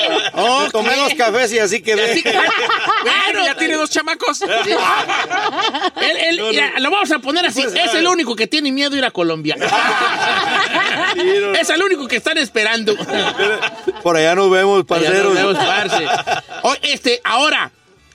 Me 0.65 0.71
Tomé 0.71 0.97
dos 0.97 1.15
cafés 1.15 1.53
y 1.53 1.59
así 1.59 1.83
quedé. 1.83 2.11
Así 2.13 2.23
que- 2.23 2.33
Bueno, 2.33 2.51
Bueno, 3.33 3.45
ya 3.45 3.55
tiene 3.57 3.75
dos 3.75 3.91
chamacos. 3.91 4.41
lo 6.79 6.91
vamos 6.91 7.11
a 7.11 7.19
poner 7.19 7.47
así. 7.47 7.63
Es 7.63 7.95
el 7.95 8.07
único 8.07 8.35
que 8.37 8.47
tiene 8.47 8.71
miedo 8.73 8.95
a 8.95 8.99
ir 8.99 9.05
a 9.05 9.11
Colombia. 9.11 9.57
es 11.61 11.71
el 11.71 11.83
único 11.83 12.07
que 12.09 12.17
están 12.17 12.39
esperando. 12.39 12.97
Por 14.03 14.17
allá 14.17 14.35
nos 14.35 14.51
vemos, 14.51 14.85
Ya 14.89 14.97
nos 14.97 15.05
parceros. 15.05 15.35
vemos, 15.35 15.57
parce. 15.57 16.07
Este, 16.83 17.21
ahora, 17.25 17.71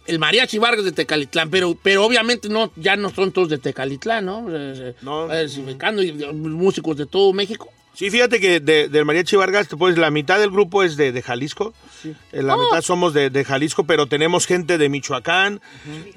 el 0.07 0.19
mariachi 0.19 0.57
Vargas 0.57 0.85
de 0.85 0.91
Tecalitlán, 0.91 1.49
pero, 1.49 1.77
pero 1.81 2.05
obviamente 2.05 2.49
no, 2.49 2.71
ya 2.75 2.95
no 2.95 3.09
son 3.09 3.31
todos 3.31 3.49
de 3.49 3.57
Tecalitlán, 3.57 4.25
¿no? 4.25 4.45
Eh, 4.49 4.95
No. 5.01 5.31
eh, 5.33 5.47
y 5.47 6.23
eh, 6.23 6.33
músicos 6.33 6.97
de 6.97 7.05
todo 7.05 7.31
México. 7.33 7.69
Sí, 7.95 8.09
fíjate 8.09 8.39
que 8.39 8.59
de- 8.59 8.89
del 8.89 9.05
Mariachi 9.05 9.35
Vargas, 9.35 9.67
pues 9.77 9.97
la 9.99 10.09
mitad 10.09 10.39
del 10.39 10.49
grupo 10.49 10.81
es 10.81 10.97
de, 10.97 11.11
de 11.11 11.21
Jalisco, 11.21 11.73
Eh, 12.31 12.41
la 12.43 12.57
mitad 12.57 12.81
somos 12.81 13.13
de, 13.13 13.29
de 13.29 13.45
Jalisco, 13.45 13.85
pero 13.85 14.07
tenemos 14.07 14.45
gente 14.47 14.77
de 14.77 14.89
Michoacán, 14.89 15.61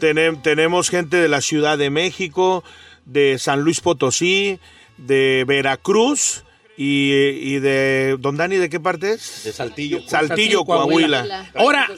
tenem- 0.00 0.40
tenemos 0.42 0.88
gente 0.88 1.18
de 1.18 1.28
la 1.28 1.40
Ciudad 1.42 1.76
de 1.78 1.90
México, 1.90 2.64
de 3.04 3.38
San 3.38 3.60
Luis 3.60 3.80
Potosí, 3.82 4.58
de 4.96 5.44
Veracruz 5.46 6.44
y, 6.76 7.10
y 7.12 7.58
de... 7.60 8.16
¿Don 8.18 8.36
Dani 8.36 8.56
de 8.56 8.68
qué 8.68 8.80
parte 8.80 9.12
es? 9.14 9.42
De 9.44 9.52
Saltillo. 9.52 10.00
Saltillo, 10.06 10.64
Coahuila. 10.64 11.50
Ahora, 11.54 11.88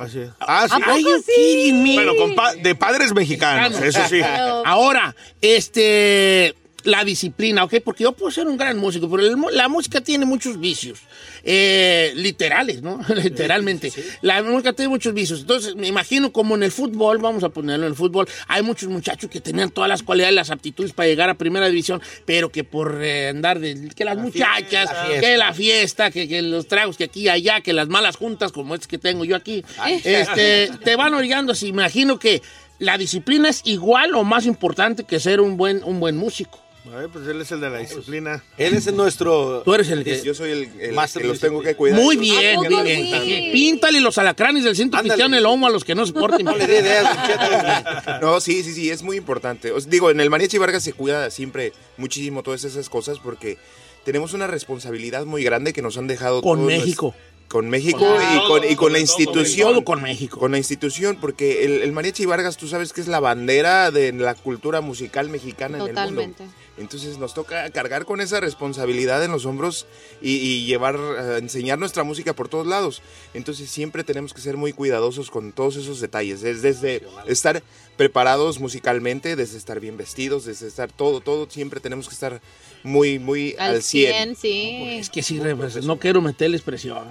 Así. 0.00 0.20
Ah, 0.40 0.66
sí. 0.68 0.74
¿A 0.74 0.78
poco 0.78 0.90
Are 0.90 1.02
you 1.02 1.22
sí? 1.24 1.92
Bueno, 1.94 2.16
con 2.16 2.34
pa- 2.34 2.54
de 2.54 2.74
padres 2.74 3.12
mexicanos, 3.14 3.80
eso 3.80 4.00
sí. 4.08 4.20
Ahora, 4.64 5.14
este, 5.40 6.54
la 6.86 7.04
disciplina, 7.04 7.64
¿ok? 7.64 7.74
Porque 7.84 8.04
yo 8.04 8.12
puedo 8.12 8.30
ser 8.30 8.46
un 8.46 8.56
gran 8.56 8.78
músico, 8.78 9.10
pero 9.10 9.22
el 9.22 9.36
la 9.52 9.68
música 9.68 10.00
tiene 10.00 10.24
muchos 10.24 10.58
vicios, 10.58 11.00
eh, 11.44 12.12
literales, 12.14 12.80
¿no? 12.80 13.00
Literalmente. 13.14 13.92
La 14.22 14.42
música 14.42 14.72
tiene 14.72 14.88
muchos 14.88 15.12
vicios. 15.12 15.40
Entonces, 15.40 15.74
me 15.74 15.88
imagino 15.88 16.32
como 16.32 16.54
en 16.54 16.62
el 16.62 16.72
fútbol, 16.72 17.18
vamos 17.18 17.44
a 17.44 17.50
ponerlo 17.50 17.86
en 17.86 17.92
el 17.92 17.96
fútbol, 17.96 18.28
hay 18.48 18.62
muchos 18.62 18.88
muchachos 18.88 19.28
que 19.30 19.40
tenían 19.40 19.70
todas 19.70 19.88
las 19.88 20.02
cualidades, 20.02 20.34
las 20.34 20.50
aptitudes 20.50 20.92
para 20.92 21.08
llegar 21.08 21.28
a 21.28 21.34
primera 21.34 21.68
división, 21.68 22.00
pero 22.24 22.50
que 22.50 22.64
por 22.64 23.02
eh, 23.02 23.28
andar 23.28 23.58
de, 23.58 23.90
que 23.94 24.04
las 24.04 24.16
muchachas, 24.16 24.88
la 24.92 25.20
que 25.20 25.36
la 25.36 25.52
fiesta, 25.52 26.10
que, 26.10 26.28
que 26.28 26.40
los 26.42 26.68
tragos 26.68 26.96
que 26.96 27.04
aquí 27.04 27.22
y 27.22 27.28
allá, 27.28 27.60
que 27.60 27.72
las 27.72 27.88
malas 27.88 28.16
juntas 28.16 28.52
como 28.52 28.74
estas 28.74 28.88
que 28.88 28.98
tengo 28.98 29.24
yo 29.24 29.36
aquí, 29.36 29.64
este, 30.04 30.70
te 30.84 30.96
van 30.96 31.14
orillando 31.14 31.52
así. 31.52 31.68
Imagino 31.68 32.18
que 32.18 32.42
la 32.78 32.98
disciplina 32.98 33.48
es 33.48 33.62
igual 33.64 34.14
o 34.14 34.24
más 34.24 34.46
importante 34.46 35.04
que 35.04 35.20
ser 35.20 35.40
un 35.40 35.56
buen, 35.56 35.82
un 35.84 36.00
buen 36.00 36.16
músico. 36.16 36.65
Ay, 36.94 37.06
pues 37.12 37.26
él 37.26 37.40
es 37.40 37.50
el 37.52 37.60
de 37.60 37.70
la 37.70 37.78
disciplina. 37.78 38.42
Él 38.56 38.74
es 38.74 38.92
nuestro... 38.92 39.62
Tú 39.64 39.74
eres 39.74 39.90
el 39.90 40.04
que... 40.04 40.22
Yo 40.22 40.34
soy 40.34 40.50
el, 40.50 40.80
el 40.80 40.92
Master 40.94 41.22
que 41.22 41.28
los 41.28 41.40
tengo 41.40 41.62
que 41.62 41.74
cuidar. 41.74 42.00
Muy 42.00 42.16
¿A 42.16 42.20
bien, 42.20 42.60
bien. 42.68 43.22
sí? 43.22 43.50
Píntale 43.52 44.00
los 44.00 44.18
alacranes 44.18 44.64
del 44.64 44.76
centro 44.76 45.00
cristiano 45.00 45.36
el 45.36 45.42
lomo 45.42 45.66
a 45.66 45.70
los 45.70 45.84
que 45.84 45.94
no 45.94 46.06
se 46.06 46.12
porten. 46.12 46.44
No 46.44 46.56
le 46.56 46.66
dé 46.66 46.80
ideas, 46.80 47.04
Don 47.04 47.26
Cheto. 47.26 48.20
No, 48.20 48.40
sí, 48.40 48.62
sí, 48.62 48.72
sí, 48.72 48.90
es 48.90 49.02
muy 49.02 49.16
importante. 49.16 49.72
Os 49.72 49.90
digo, 49.90 50.10
en 50.10 50.20
el 50.20 50.30
Mariachi 50.30 50.58
Vargas 50.58 50.82
se 50.82 50.92
cuida 50.92 51.30
siempre 51.30 51.72
muchísimo 51.96 52.42
todas 52.42 52.64
esas 52.64 52.88
cosas 52.88 53.18
porque 53.18 53.58
tenemos 54.04 54.32
una 54.32 54.46
responsabilidad 54.46 55.26
muy 55.26 55.42
grande 55.42 55.72
que 55.72 55.82
nos 55.82 55.98
han 55.98 56.06
dejado 56.06 56.40
Con 56.42 56.58
todos 56.60 56.68
México. 56.68 57.14
Con 57.48 57.68
México 57.70 58.04
y 58.34 58.48
con, 58.48 58.70
y 58.70 58.74
con 58.74 58.92
la 58.92 58.98
institución. 58.98 59.70
Todo 59.72 59.84
con 59.84 60.02
México. 60.02 60.38
Con 60.40 60.50
la 60.50 60.58
institución, 60.58 61.16
porque 61.20 61.64
el, 61.64 61.80
el 61.82 61.92
Mariachi 61.92 62.26
Vargas, 62.26 62.56
tú 62.56 62.66
sabes 62.66 62.92
que 62.92 63.00
es 63.00 63.06
la 63.06 63.20
bandera 63.20 63.92
de 63.92 64.12
la 64.12 64.34
cultura 64.34 64.80
musical 64.80 65.28
mexicana 65.28 65.76
en 65.78 65.82
el 65.82 65.88
Totalmente. 65.90 66.42
mundo. 66.42 66.56
Entonces 66.78 67.18
nos 67.18 67.34
toca 67.34 67.70
cargar 67.70 68.04
con 68.04 68.20
esa 68.20 68.40
responsabilidad 68.40 69.24
en 69.24 69.30
los 69.30 69.46
hombros 69.46 69.86
y, 70.20 70.36
y 70.36 70.66
llevar, 70.66 70.96
eh, 70.96 71.38
enseñar 71.38 71.78
nuestra 71.78 72.04
música 72.04 72.34
por 72.34 72.48
todos 72.48 72.66
lados. 72.66 73.02
Entonces 73.34 73.70
siempre 73.70 74.04
tenemos 74.04 74.34
que 74.34 74.40
ser 74.40 74.56
muy 74.56 74.72
cuidadosos 74.72 75.30
con 75.30 75.52
todos 75.52 75.76
esos 75.76 76.00
detalles, 76.00 76.42
es 76.42 76.62
desde 76.62 77.02
estar 77.26 77.62
preparados 77.96 78.60
musicalmente, 78.60 79.36
desde 79.36 79.56
estar 79.56 79.80
bien 79.80 79.96
vestidos, 79.96 80.44
desde 80.44 80.66
estar 80.68 80.92
todo, 80.92 81.20
todo, 81.20 81.48
siempre 81.48 81.80
tenemos 81.80 82.08
que 82.08 82.14
estar 82.14 82.40
muy, 82.82 83.18
muy 83.18 83.56
al, 83.58 83.76
Al 83.76 83.82
100. 83.82 84.12
100, 84.12 84.36
sí. 84.36 84.98
Es 84.98 85.10
que 85.10 85.22
sí, 85.22 85.40
no 85.82 85.98
quiero 85.98 86.20
meterles 86.20 86.62
presión. 86.62 87.08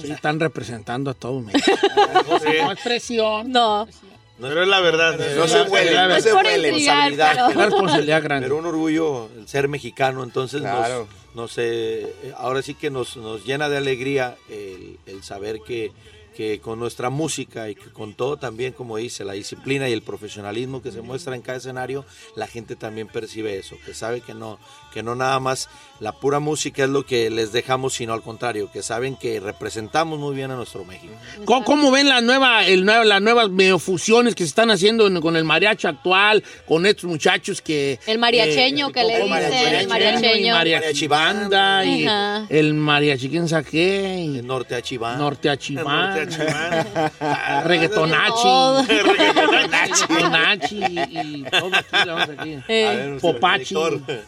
Sí, 0.00 0.10
están 0.10 0.38
representando 0.38 1.10
a 1.10 1.14
todo 1.14 1.40
México. 1.40 1.76
No 2.66 2.72
es 2.72 2.80
presión. 2.80 3.50
No, 3.50 3.88
Pero 4.40 4.62
es 4.62 4.68
la 4.68 4.80
verdad. 4.80 5.18
No 5.36 5.48
se 5.48 5.62
huele, 5.62 5.94
no 6.08 6.20
se 6.20 6.34
huele. 6.34 6.68
intrigar, 6.68 7.08
Es 7.12 7.14
una 7.38 7.48
pero... 7.48 7.60
responsabilidad 7.70 8.22
grande. 8.22 8.46
Pero 8.46 8.58
un 8.58 8.66
orgullo 8.66 9.28
el 9.36 9.48
ser 9.48 9.68
mexicano, 9.68 10.22
entonces 10.22 10.60
nos- 10.62 10.76
Claro. 10.76 11.08
nos, 11.34 11.54
eh, 11.58 12.12
ahora 12.36 12.60
sí 12.62 12.74
que 12.74 12.90
nos, 12.90 13.16
nos 13.16 13.44
llena 13.46 13.68
de 13.68 13.76
alegría 13.78 14.36
el, 14.50 14.98
el 15.06 15.22
saber 15.22 15.60
que, 15.66 15.90
que 16.36 16.60
con 16.60 16.78
nuestra 16.78 17.08
música 17.10 17.68
y 17.70 17.74
que 17.74 17.90
con 17.90 18.14
todo 18.14 18.36
también, 18.36 18.72
como 18.72 18.96
dice, 18.98 19.24
la 19.24 19.32
disciplina 19.32 19.88
y 19.88 19.92
el 19.92 20.02
profesionalismo 20.02 20.82
que 20.82 20.92
se 20.92 21.00
muestra 21.00 21.34
en 21.34 21.42
cada 21.42 21.58
escenario, 21.58 22.04
la 22.36 22.46
gente 22.46 22.76
también 22.76 23.06
percibe 23.08 23.58
eso, 23.58 23.76
que 23.86 23.94
sabe 23.94 24.20
que 24.20 24.34
no, 24.34 24.58
que 24.92 25.02
no 25.02 25.14
nada 25.14 25.40
más 25.40 25.68
la 26.00 26.12
pura 26.12 26.38
música 26.40 26.84
es 26.84 26.90
lo 26.90 27.06
que 27.06 27.30
les 27.30 27.52
dejamos, 27.52 27.94
sino 27.94 28.12
al 28.12 28.20
contrario, 28.22 28.70
que 28.70 28.82
saben 28.82 29.16
que 29.16 29.40
representamos 29.40 30.18
muy 30.18 30.34
bien 30.36 30.50
a 30.50 30.56
nuestro 30.56 30.84
México. 30.84 31.14
¿Cómo, 31.46 31.64
cómo 31.64 31.90
ven 31.90 32.08
la 32.08 32.20
nueva, 32.20 32.66
el 32.66 32.84
las 32.84 33.22
nuevas 33.22 33.48
fusiones 33.82 34.34
que 34.34 34.44
se 34.44 34.48
están 34.48 34.70
haciendo 34.70 35.06
en- 35.06 35.20
con 35.20 35.36
el 35.36 35.44
mariachi 35.44 35.86
actual, 35.86 36.42
con 36.68 36.84
estos 36.84 37.04
muchachos 37.04 37.62
que... 37.62 37.98
El 38.06 38.18
mariacheño 38.18 38.92
que 38.92 39.04
le 39.04 39.22
dicen, 39.22 39.74
el 39.74 39.88
mariacheño. 39.88 40.54
mariachi 40.54 41.06
banda 41.06 41.84
y 41.84 42.06
el 42.50 42.74
mariachi 42.74 43.28
quién 43.30 43.48
sabe 43.48 43.64
qué, 43.70 44.18
y 44.20 44.38
El 44.38 44.46
norte 44.46 44.74
a 44.74 44.82
Chiván. 44.82 45.18
norte. 45.18 46.25
Reggaetonachi, 47.64 48.42
Todo. 48.42 48.82
reggaetonachi 48.86 50.80
y, 51.10 51.44
todo 51.44 51.70
aquí, 51.74 52.08
vamos 52.08 52.28
aquí. 52.38 52.58
Eh, 52.68 53.18
Popachi. 53.20 53.74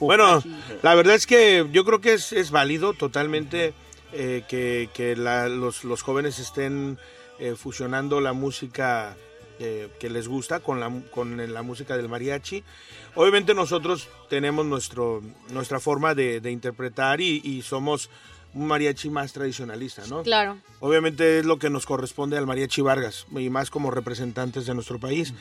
Bueno, 0.00 0.42
la 0.82 0.94
verdad 0.94 1.14
es 1.14 1.26
que 1.26 1.66
yo 1.72 1.84
creo 1.84 2.00
que 2.00 2.14
es, 2.14 2.32
es 2.32 2.50
válido 2.50 2.94
totalmente 2.94 3.72
eh, 4.12 4.42
que, 4.48 4.88
que 4.94 5.16
la- 5.16 5.48
los, 5.48 5.84
los 5.84 6.02
jóvenes 6.02 6.38
estén 6.38 6.98
eh, 7.38 7.54
fusionando 7.56 8.20
la 8.20 8.32
música 8.32 9.16
eh, 9.60 9.88
que 9.98 10.08
les 10.10 10.28
gusta 10.28 10.60
con 10.60 10.80
la, 10.80 10.90
con 11.10 11.52
la 11.52 11.62
música 11.62 11.96
del 11.96 12.08
mariachi. 12.08 12.62
Obviamente 13.14 13.54
nosotros 13.54 14.08
tenemos 14.28 14.64
nuestro, 14.66 15.22
nuestra 15.50 15.80
forma 15.80 16.14
de, 16.14 16.40
de 16.40 16.50
interpretar 16.52 17.20
y, 17.20 17.40
y 17.44 17.62
somos 17.62 18.10
un 18.58 18.66
mariachi 18.66 19.08
más 19.10 19.32
tradicionalista, 19.32 20.02
¿no? 20.08 20.22
claro. 20.22 20.58
Obviamente 20.80 21.40
es 21.40 21.44
lo 21.44 21.58
que 21.58 21.70
nos 21.70 21.86
corresponde 21.86 22.38
al 22.38 22.46
Mariachi 22.46 22.82
Vargas, 22.82 23.26
y 23.36 23.50
más 23.50 23.68
como 23.70 23.90
representantes 23.90 24.64
de 24.66 24.74
nuestro 24.74 24.98
país. 25.00 25.32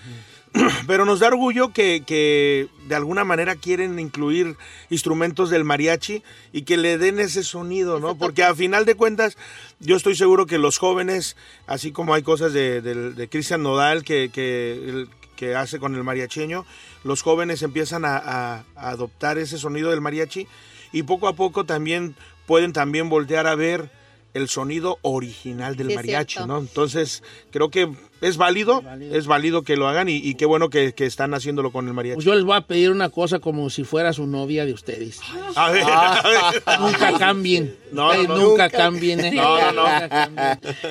Pero 0.88 1.06
nos 1.06 1.20
da 1.20 1.28
orgullo 1.28 1.74
que, 1.74 2.04
que 2.06 2.68
de 2.88 2.96
alguna 2.96 3.24
manera 3.24 3.56
quieren 3.56 4.00
incluir 4.00 4.56
instrumentos 4.90 5.50
del 5.50 5.64
mariachi 5.64 6.24
y 6.54 6.62
que 6.64 6.78
le 6.78 6.98
den 6.98 7.20
ese 7.20 7.44
sonido, 7.44 8.00
¿no? 8.00 8.18
Porque 8.18 8.44
a 8.44 8.56
final 8.56 8.86
de 8.86 8.96
cuentas, 8.96 9.38
yo 9.80 9.96
estoy 9.96 10.16
seguro 10.16 10.46
que 10.48 10.58
los 10.58 10.78
jóvenes, 10.80 11.36
así 11.68 11.92
como 11.92 12.14
hay 12.16 12.24
cosas 12.24 12.54
de, 12.54 12.82
de- 12.82 13.12
de 13.14 13.30
Cristian 13.30 13.62
Nodal 13.62 14.04
que, 14.04 14.30
que, 14.34 14.74
el- 14.74 15.10
que 15.36 15.56
hace 15.56 15.78
con 15.80 15.94
el 15.94 16.04
mariacheño, 16.04 16.66
los 17.04 17.22
jóvenes 17.22 17.62
empiezan 17.62 18.06
a, 18.06 18.18
a- 18.18 18.64
a 18.76 18.90
adoptar 18.90 19.38
ese 19.38 19.58
sonido 19.60 19.92
del 19.92 20.02
mariachi 20.02 20.48
y 20.94 21.04
poco 21.04 21.28
a 21.28 21.34
poco 21.36 21.64
también 21.66 22.16
pueden 22.48 22.74
también 22.74 23.10
voltear 23.10 23.46
a 23.46 23.54
ver 23.54 23.92
el 24.34 24.48
sonido 24.48 24.98
original 25.04 25.76
del 25.76 25.90
Sí, 25.90 25.96
mariachi. 25.96 26.40
¿no? 26.48 26.58
Entonces, 26.58 27.22
creo 27.52 27.70
que 27.70 27.92
es 28.22 28.38
válido, 28.38 28.84
es 29.12 29.28
válido 29.28 29.64
que 29.64 29.76
lo 29.78 29.88
hagan 29.88 30.10
y, 30.10 30.16
y 30.18 30.36
qué 30.36 30.46
bueno 30.46 30.70
que, 30.70 30.94
que 30.94 31.06
están 31.06 31.34
haciéndolo 31.34 31.72
con 31.72 31.88
el 31.88 31.94
mariachi. 31.94 32.16
Pues 32.16 32.26
yo 32.26 32.34
les 32.36 32.44
voy 32.44 32.56
a 32.58 32.62
pedir 32.62 32.92
una 32.92 33.10
cosa 33.10 33.40
como 33.40 33.70
si 33.70 33.84
fuera 33.84 34.14
su 34.14 34.26
novia 34.28 34.66
de 34.66 34.74
ustedes. 34.74 35.20
A 35.56 35.72
ver, 35.72 35.84
a 35.86 36.24
ver. 36.24 36.80
Nunca 36.80 37.18
cambien. 37.18 37.76
No, 37.92 38.14
no. 38.14 38.22
nunca, 38.24 38.38
Nunca. 38.66 38.70
cambien. 38.70 39.20
¿eh? 39.22 39.32
No, 39.32 39.72
no. 39.72 39.86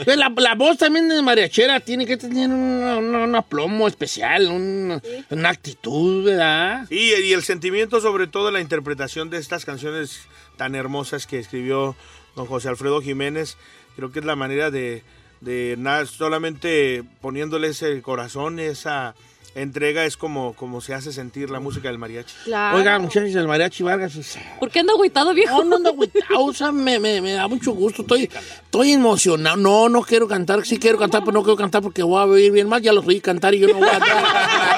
Pues 0.05 0.17
la, 0.17 0.33
la 0.37 0.55
voz 0.55 0.79
también 0.79 1.09
de 1.09 1.21
mariachera 1.23 1.81
tiene 1.81 2.07
que 2.07 2.17
tener 2.17 2.49
un 2.51 3.35
aplomo 3.35 3.89
especial, 3.89 4.49
un- 4.49 5.01
una 5.31 5.49
actitud, 5.51 6.25
¿verdad? 6.25 6.87
Sí, 6.89 7.13
y 7.25 7.33
el 7.33 7.43
sentimiento 7.43 8.01
sobre 8.01 8.27
todo 8.27 8.51
la 8.51 8.61
interpretación 8.61 9.31
de 9.31 9.39
estas 9.39 9.65
canciones 9.65 10.21
tan 10.57 10.75
hermosas 10.75 11.27
que 11.27 11.39
escribió 11.39 11.97
don 12.35 12.47
José 12.47 12.69
Alfredo 12.69 13.01
Jiménez, 13.03 13.57
creo 13.97 14.11
que 14.13 14.21
es 14.21 14.25
la 14.25 14.37
manera 14.37 14.71
de, 14.71 15.03
de 15.47 15.77
nada, 15.79 16.05
solamente 16.05 17.03
poniéndole 17.23 17.69
ese 17.69 18.03
corazón, 18.03 18.59
esa 18.59 19.15
entrega 19.55 20.05
es 20.05 20.19
como, 20.19 20.53
como 20.53 20.83
se 20.83 20.93
hace 20.93 21.13
sentir 21.15 21.49
la 21.49 21.61
música 21.61 21.89
del 21.89 21.97
mariachi. 21.97 22.35
Claro. 22.45 22.77
Oiga, 22.77 22.99
muchachos, 22.99 23.35
el 23.35 23.47
mariachi 23.49 23.83
Vargas. 23.83 24.13
pues, 24.15 24.39
¿Por 24.61 24.71
qué 24.71 24.81
anda 24.81 24.93
agüitado, 24.93 25.33
viejo? 25.33 25.57
No, 25.63 25.65
no 25.71 25.77
ando 25.77 25.89
agüitado, 25.91 26.45
o 26.45 26.53
sea, 26.53 26.73
me, 26.73 26.99
me- 26.99 27.23
me 27.23 27.33
da 27.33 27.49
mucho 27.49 27.73
gusto, 27.73 28.03
estoy, 28.03 28.25
estoy 28.65 28.93
emocionado. 28.93 29.57
No, 29.57 29.89
no 29.89 30.03
quiero 30.03 30.29
cantar, 30.29 30.67
sí 30.67 30.79
quiero 30.79 30.99
cantar, 30.99 31.21
pero 31.21 31.33
no 31.33 31.43
quiero 31.43 31.57
cantar 31.57 31.81
porque 31.81 32.03
voy 32.03 32.21
a 32.21 32.25
oír 32.27 32.53
bien 32.53 32.69
mal. 32.69 32.83
Ya 32.83 32.93
los 32.93 33.07
oí 33.07 33.19
cantar 33.21 33.55
y 33.55 33.61
yo 33.61 33.69
no 33.69 33.75
voy 33.79 33.89
a 33.89 33.95
andar. 33.95 34.76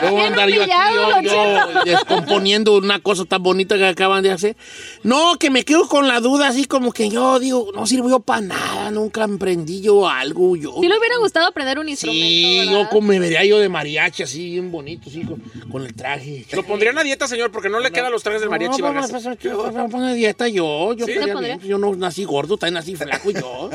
Yo 0.00 0.10
voy 0.10 0.20
a 0.20 0.28
Bien 0.28 0.32
andar 0.32 0.48
yo 0.48 0.62
aquí, 0.62 0.70
humillado, 0.72 1.22
yo, 1.22 1.84
yo 1.84 1.84
descomponiendo 1.84 2.76
una 2.76 3.00
cosa 3.00 3.24
tan 3.24 3.42
bonita 3.42 3.76
que 3.76 3.86
acaban 3.86 4.22
de 4.22 4.30
hacer. 4.30 4.56
No, 5.02 5.36
que 5.38 5.50
me 5.50 5.64
quedo 5.64 5.88
con 5.88 6.08
la 6.08 6.20
duda, 6.20 6.48
así 6.48 6.64
como 6.66 6.92
que 6.92 7.08
yo 7.08 7.38
digo, 7.38 7.70
no 7.74 7.86
sirvo 7.86 8.08
yo 8.08 8.20
para 8.20 8.40
nada, 8.42 8.90
nunca 8.90 9.24
emprendí 9.24 9.80
yo 9.80 10.08
algo. 10.08 10.56
Yo, 10.56 10.74
Si 10.80 10.88
le 10.88 10.98
hubiera 10.98 11.18
gustado 11.18 11.46
aprender 11.46 11.78
un 11.78 11.88
instrumento, 11.88 12.24
sí, 12.26 12.58
¿verdad? 12.58 12.72
yo 12.72 12.88
como 12.88 13.08
me 13.08 13.18
vería 13.18 13.44
yo 13.44 13.58
de 13.58 13.68
mariachi, 13.68 14.22
así, 14.22 14.50
bien 14.50 14.70
bonito, 14.70 15.08
así, 15.08 15.22
con, 15.22 15.40
con 15.70 15.84
el 15.84 15.94
traje. 15.94 16.46
Lo 16.52 16.64
pondrían 16.64 16.98
a 16.98 17.02
dieta, 17.02 17.26
señor, 17.26 17.50
porque 17.50 17.68
no 17.68 17.80
le 17.80 17.90
quedan 17.90 18.12
los 18.12 18.22
trajes 18.22 18.40
del 18.40 18.50
mariachi 18.50 18.80
no, 18.80 18.92
vamos 18.92 19.76
a 19.76 19.88
poner 19.88 20.14
dieta 20.14 20.48
yo. 20.48 20.92
Yo, 20.94 21.06
¿Sí? 21.06 21.12
estaría 21.12 21.26
¿Te 21.26 21.32
pondría? 21.32 21.56
bien, 21.56 21.68
yo 21.68 21.78
no 21.78 21.94
nací 21.94 22.24
gordo, 22.24 22.56
también 22.56 22.74
nací 22.74 22.96
flaco 22.96 23.30
yo. 23.30 23.70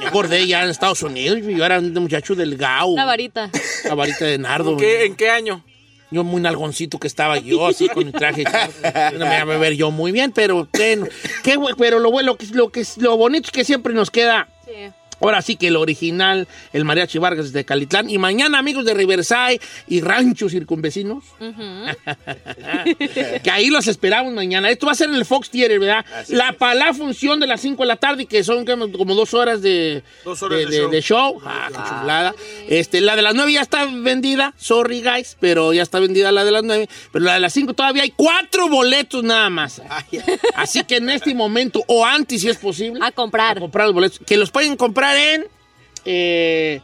Yo 0.00 0.06
engordé 0.06 0.46
ya 0.46 0.64
en 0.64 0.70
Estados 0.70 1.02
Unidos. 1.02 1.38
Yo 1.42 1.64
era 1.64 1.78
un 1.78 1.92
muchacho 1.94 2.34
delgado. 2.34 2.88
Una 2.88 3.04
varita. 3.04 3.50
La 3.84 3.94
varita 3.94 4.24
de 4.24 4.38
nardo. 4.38 4.72
¿En 4.72 4.76
qué, 4.78 5.04
¿En 5.04 5.16
qué 5.16 5.30
año? 5.30 5.59
Yo 6.10 6.24
muy 6.24 6.40
nalgoncito 6.40 6.98
que 6.98 7.06
estaba 7.06 7.38
yo, 7.38 7.66
así 7.66 7.88
con 7.88 8.06
el 8.06 8.12
traje. 8.12 8.44
No 9.18 9.26
me 9.26 9.38
iba 9.38 9.54
a 9.54 9.58
ver 9.58 9.74
yo 9.74 9.90
muy 9.90 10.12
bien, 10.12 10.32
pero 10.32 10.68
bueno. 10.72 11.06
Qué 11.42 11.58
pero 11.78 11.98
lo 11.98 12.10
bueno, 12.10 12.32
lo 12.32 12.36
que, 12.38 12.46
lo 12.46 12.70
que 12.70 12.84
lo 12.96 13.16
bonito 13.16 13.46
es 13.46 13.52
que 13.52 13.64
siempre 13.64 13.94
nos 13.94 14.10
queda. 14.10 14.48
Ahora 15.20 15.42
sí 15.42 15.56
que 15.56 15.68
el 15.68 15.76
original, 15.76 16.46
el 16.72 16.84
Mariachi 16.84 17.18
Vargas 17.18 17.52
de 17.52 17.64
Calitlán. 17.64 18.10
Y 18.10 18.18
mañana, 18.18 18.58
amigos 18.58 18.84
de 18.84 18.94
Riverside 18.94 19.60
y 19.88 20.00
ranchos 20.00 20.52
circunvecinos, 20.52 21.24
que 23.42 23.50
ahí 23.50 23.68
los 23.70 23.86
esperamos 23.88 24.32
mañana. 24.32 24.70
Esto 24.70 24.86
va 24.86 24.92
a 24.92 24.94
ser 24.94 25.08
en 25.10 25.16
el 25.16 25.24
Fox 25.24 25.50
Theater, 25.50 25.78
¿verdad? 25.80 26.04
la 26.28 26.54
la 26.74 26.94
función 26.94 27.40
de 27.40 27.46
las 27.46 27.60
5 27.60 27.82
de 27.82 27.86
la 27.86 27.96
tarde, 27.96 28.26
que 28.26 28.44
son 28.44 28.64
como 28.64 28.90
como 28.92 29.14
dos 29.14 29.34
horas 29.34 29.62
de, 29.62 30.02
Dos 30.24 30.42
horas 30.42 30.58
de, 30.60 30.66
de 30.66 30.70
de- 30.70 30.78
show. 30.78 30.90
de 30.90 31.02
show. 31.02 31.40
Ah, 31.44 31.66
qué 31.68 31.74
chulada. 31.74 32.34
Este, 32.68 33.00
la 33.00 33.16
de 33.16 33.22
las 33.22 33.34
9 33.34 33.52
ya 33.52 33.60
está 33.62 33.86
vendida, 33.86 34.54
sorry 34.56 35.02
guys, 35.02 35.36
pero 35.40 35.72
ya 35.72 35.82
está 35.82 35.98
vendida 36.00 36.32
la 36.32 36.44
de 36.44 36.50
las 36.52 36.62
9. 36.62 36.88
Pero 37.12 37.24
la 37.24 37.34
de 37.34 37.40
las 37.40 37.52
5 37.52 37.74
todavía 37.74 38.02
hay 38.02 38.10
cuatro 38.10 38.68
boletos 38.68 39.22
nada 39.24 39.50
más. 39.50 39.82
Así 40.54 40.84
que 40.84 40.96
en 40.96 41.10
este 41.10 41.34
momento, 41.34 41.82
o 41.86 42.04
antes 42.04 42.40
si 42.42 42.48
es 42.48 42.56
posible, 42.56 43.00
A 43.02 43.12
comprar. 43.12 43.58
a 43.58 43.60
comprar 43.60 43.86
los 43.86 43.94
boletos. 43.94 44.20
Que 44.26 44.36
los 44.36 44.50
pueden 44.50 44.76
comprar 44.76 45.09
en 45.16 45.44
eh, 46.04 46.80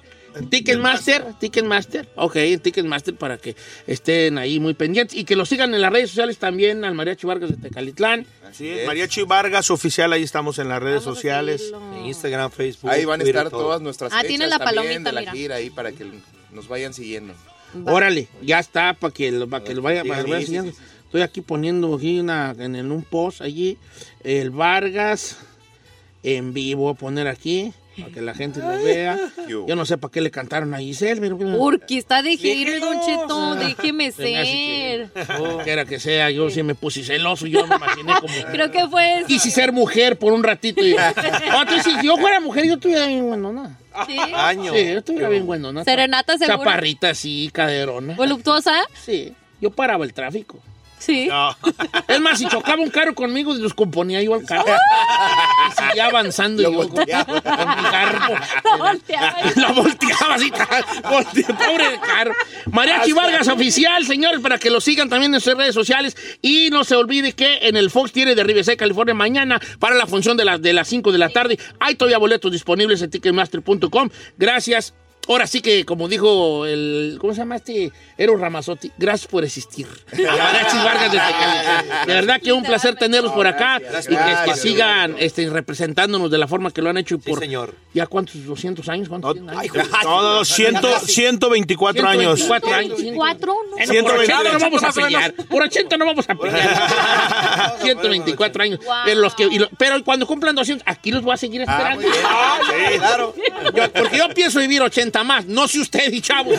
Ticketmaster. 0.50 1.24
Ticketmaster. 1.40 2.08
Ok, 2.16 2.36
en 2.36 2.60
Ticketmaster 2.60 3.14
para 3.16 3.38
que 3.38 3.56
estén 3.86 4.36
ahí 4.38 4.60
muy 4.60 4.74
pendientes. 4.74 5.16
Y 5.16 5.24
que 5.24 5.34
los 5.34 5.48
sigan 5.48 5.74
en 5.74 5.80
las 5.80 5.90
redes 5.92 6.10
sociales 6.10 6.36
también 6.38 6.84
al 6.84 6.94
Mariachi 6.94 7.26
Vargas 7.26 7.50
de 7.50 7.56
Tecalitlán. 7.56 8.26
Así 8.48 8.68
es. 8.68 8.86
Mariachi 8.86 9.22
Vargas 9.22 9.70
oficial, 9.70 10.12
ahí 10.12 10.22
estamos 10.22 10.58
en 10.58 10.68
las 10.68 10.82
redes 10.82 11.04
Vamos 11.04 11.16
sociales. 11.16 11.72
En 11.94 12.04
Instagram, 12.06 12.50
Facebook. 12.50 12.90
Ahí 12.90 13.04
van 13.06 13.20
a 13.20 13.24
estar 13.24 13.48
todo. 13.48 13.62
todas 13.62 13.80
nuestras 13.80 14.12
Ah, 14.12 14.16
fechas 14.16 14.28
tiene 14.28 14.46
la 14.48 14.58
también 14.58 14.74
palomita, 15.04 15.08
de 15.10 15.14
la 15.14 15.20
mira. 15.22 15.32
gira 15.32 15.54
ahí 15.56 15.70
para 15.70 15.92
que 15.92 16.04
nos 16.52 16.68
vayan 16.68 16.92
siguiendo. 16.92 17.34
Va. 17.86 17.92
Órale, 17.92 18.28
ya 18.42 18.58
está 18.58 18.92
para 18.94 19.12
que, 19.12 19.32
lo- 19.32 19.48
para 19.48 19.64
que 19.64 19.74
lo 19.74 19.82
vaya, 19.82 20.04
para 20.04 20.16
que 20.20 20.22
lo 20.28 20.28
vayan 20.34 20.46
siguiendo. 20.46 20.72
Estoy 21.06 21.22
aquí 21.22 21.40
poniendo 21.40 21.94
aquí 21.94 22.20
una, 22.20 22.54
en, 22.58 22.76
el- 22.76 22.90
un 22.92 23.02
post 23.04 23.40
allí. 23.40 23.78
El 24.22 24.50
Vargas 24.50 25.38
en 26.22 26.52
vivo. 26.52 26.82
Voy 26.82 26.92
a 26.92 26.96
poner 26.96 27.26
aquí 27.26 27.72
para 27.98 28.12
que 28.12 28.20
la 28.20 28.34
gente 28.34 28.60
lo 28.60 28.68
vea. 28.68 29.18
Yo 29.48 29.74
no 29.76 29.86
sé 29.86 29.98
para 29.98 30.10
qué 30.12 30.20
le 30.20 30.30
cantaron 30.30 30.74
a 30.74 30.78
Giselle, 30.78 31.20
pero... 31.20 31.38
Porque 31.58 31.98
está 31.98 32.22
de 32.22 32.30
Déjelo. 32.30 32.86
Don 32.86 33.00
Cheto. 33.00 33.54
Déjeme 33.56 34.12
ser. 34.12 35.10
que- 35.12 35.64
Quiera 35.64 35.84
que 35.84 35.98
sea, 35.98 36.30
yo 36.30 36.50
sí 36.50 36.62
me 36.62 36.74
puse 36.74 37.02
celoso. 37.02 37.46
Yo 37.46 37.66
me 37.66 37.76
imaginé 37.76 38.12
como... 38.20 38.34
Creo 38.52 38.70
que 38.70 38.86
fue 38.88 39.18
eso. 39.18 39.26
Quise 39.26 39.50
ser 39.50 39.72
mujer 39.72 40.18
por 40.18 40.32
un 40.32 40.42
ratito. 40.42 40.84
Y... 40.84 40.94
Si 41.84 42.04
yo 42.04 42.16
fuera 42.16 42.40
mujer, 42.40 42.66
yo 42.66 42.74
estuviera 42.74 43.06
bien 43.06 43.26
buenona. 43.28 43.78
Sí. 44.06 44.18
Año. 44.34 44.72
Sí, 44.74 44.84
yo 44.92 44.98
estuviera 44.98 45.28
bien 45.28 45.46
buenona. 45.46 45.84
Serenata 45.84 46.36
seguro. 46.36 46.58
Chaparrita, 46.58 47.14
sí, 47.14 47.48
caderona. 47.52 48.14
Voluptuosa. 48.14 48.72
Sí, 48.94 49.32
yo 49.60 49.70
paraba 49.70 50.04
el 50.04 50.12
tráfico. 50.12 50.58
Sí. 50.98 51.28
Es 52.08 52.20
más, 52.20 52.38
si 52.38 52.46
chocaba 52.48 52.80
un 52.82 52.90
carro 52.90 53.14
conmigo, 53.14 53.52
los 53.54 53.74
componía 53.74 54.22
yo 54.22 54.34
al 54.34 54.44
carro. 54.44 54.64
y 54.68 55.74
seguía 55.74 56.06
avanzando 56.06 56.62
Lo 56.62 56.70
yo 56.72 56.78
con, 56.78 56.88
volteaba. 56.88 57.24
con 57.24 57.36
mi 57.36 57.90
carro. 57.90 58.34
Lo 58.64 58.78
volteaba. 58.78 59.36
Lo 59.56 59.74
volteaba 59.74 60.34
así, 60.34 60.50
pobre 60.50 62.00
carro. 62.06 62.32
Mariachi 62.70 63.12
Vargas 63.12 63.48
Oficial, 63.48 64.04
señores, 64.06 64.40
para 64.40 64.58
que 64.58 64.70
lo 64.70 64.80
sigan 64.80 65.08
también 65.08 65.34
en 65.34 65.40
sus 65.40 65.54
redes 65.54 65.74
sociales. 65.74 66.16
Y 66.42 66.70
no 66.70 66.84
se 66.84 66.96
olvide 66.96 67.32
que 67.32 67.58
en 67.62 67.76
el 67.76 67.90
Fox 67.90 68.12
tiene 68.12 68.34
de 68.34 68.44
Riverside, 68.44 68.76
California, 68.76 69.14
mañana 69.14 69.60
para 69.78 69.96
la 69.96 70.06
función 70.06 70.36
de, 70.36 70.44
las 70.44 70.62
de 70.62 70.72
las 70.72 70.88
5 70.88 71.12
de 71.12 71.18
la 71.18 71.28
tarde. 71.28 71.58
Hay 71.80 71.96
todavía 71.96 72.18
boletos 72.18 72.52
disponibles 72.52 73.02
en 73.02 73.10
ticketmaster.com. 73.10 74.08
Gracias. 74.38 74.94
Ahora 75.28 75.46
sí 75.46 75.60
que, 75.60 75.84
como 75.84 76.08
dijo 76.08 76.66
el. 76.66 77.18
¿Cómo 77.20 77.32
se 77.34 77.38
llama 77.40 77.56
este? 77.56 77.90
Eros 78.16 78.40
Ramazotti. 78.40 78.92
Gracias 78.96 79.28
por 79.30 79.44
existir. 79.44 79.86
Mariachis 80.12 80.84
Vargas 80.84 81.12
de 81.12 81.18
Tecali. 81.18 81.88
De 82.06 82.14
verdad 82.14 82.40
que 82.40 82.52
un 82.52 82.62
placer 82.62 82.94
tenerlos 82.96 83.32
por 83.32 83.46
acá. 83.46 83.78
y 83.78 84.02
que, 84.02 84.08
que 84.08 84.14
Gracias. 84.14 84.60
sigan 84.60 85.16
este, 85.18 85.48
representándonos 85.50 86.30
de 86.30 86.38
la 86.38 86.46
forma 86.48 86.70
que 86.70 86.80
lo 86.82 86.90
han 86.90 86.98
hecho. 86.98 87.18
Por, 87.18 87.38
señor. 87.40 87.74
¿Ya 87.92 88.06
cuántos? 88.06 88.36
¿200 88.36 88.88
años? 88.88 89.08
¿Cuántos 89.08 89.34
tienen 89.34 89.50
años? 89.58 89.72
No, 90.04 90.22
no, 90.22 90.32
no, 90.38 90.44
ciento- 90.44 90.98
124 91.00 92.06
años. 92.08 92.40
124 92.40 92.74
años. 92.74 93.00
Cuatro, 93.16 93.54
¿no? 93.70 93.76
No, 93.76 94.08
por 94.08 94.18
80 94.18 94.42
no 94.52 94.58
120. 94.58 94.64
vamos 94.64 94.82
a 94.84 94.92
pelear. 94.92 95.34
Por 95.34 95.62
80 95.62 95.96
no 95.96 96.04
vamos 96.06 96.24
a 96.28 96.34
pelear. 96.34 97.76
124 97.82 98.62
años. 98.62 98.80
Pero, 99.04 99.20
los 99.20 99.34
que, 99.34 99.44
y 99.44 99.58
lo- 99.58 99.68
pero 99.78 100.02
cuando 100.04 100.26
cumplan 100.26 100.54
200, 100.54 100.86
aquí 100.86 101.10
los 101.10 101.22
voy 101.22 101.34
a 101.34 101.36
seguir 101.36 101.62
esperando. 101.62 102.02
Sí, 102.02 102.98
claro. 102.98 103.34
Yo- 103.74 103.92
porque 103.92 104.15
yo 104.28 104.34
pienso 104.34 104.60
vivir 104.60 104.82
80 104.82 105.24
más. 105.24 105.46
No 105.46 105.68
sé 105.68 105.80
usted, 105.80 106.12
y 106.12 106.20
chavos. 106.20 106.58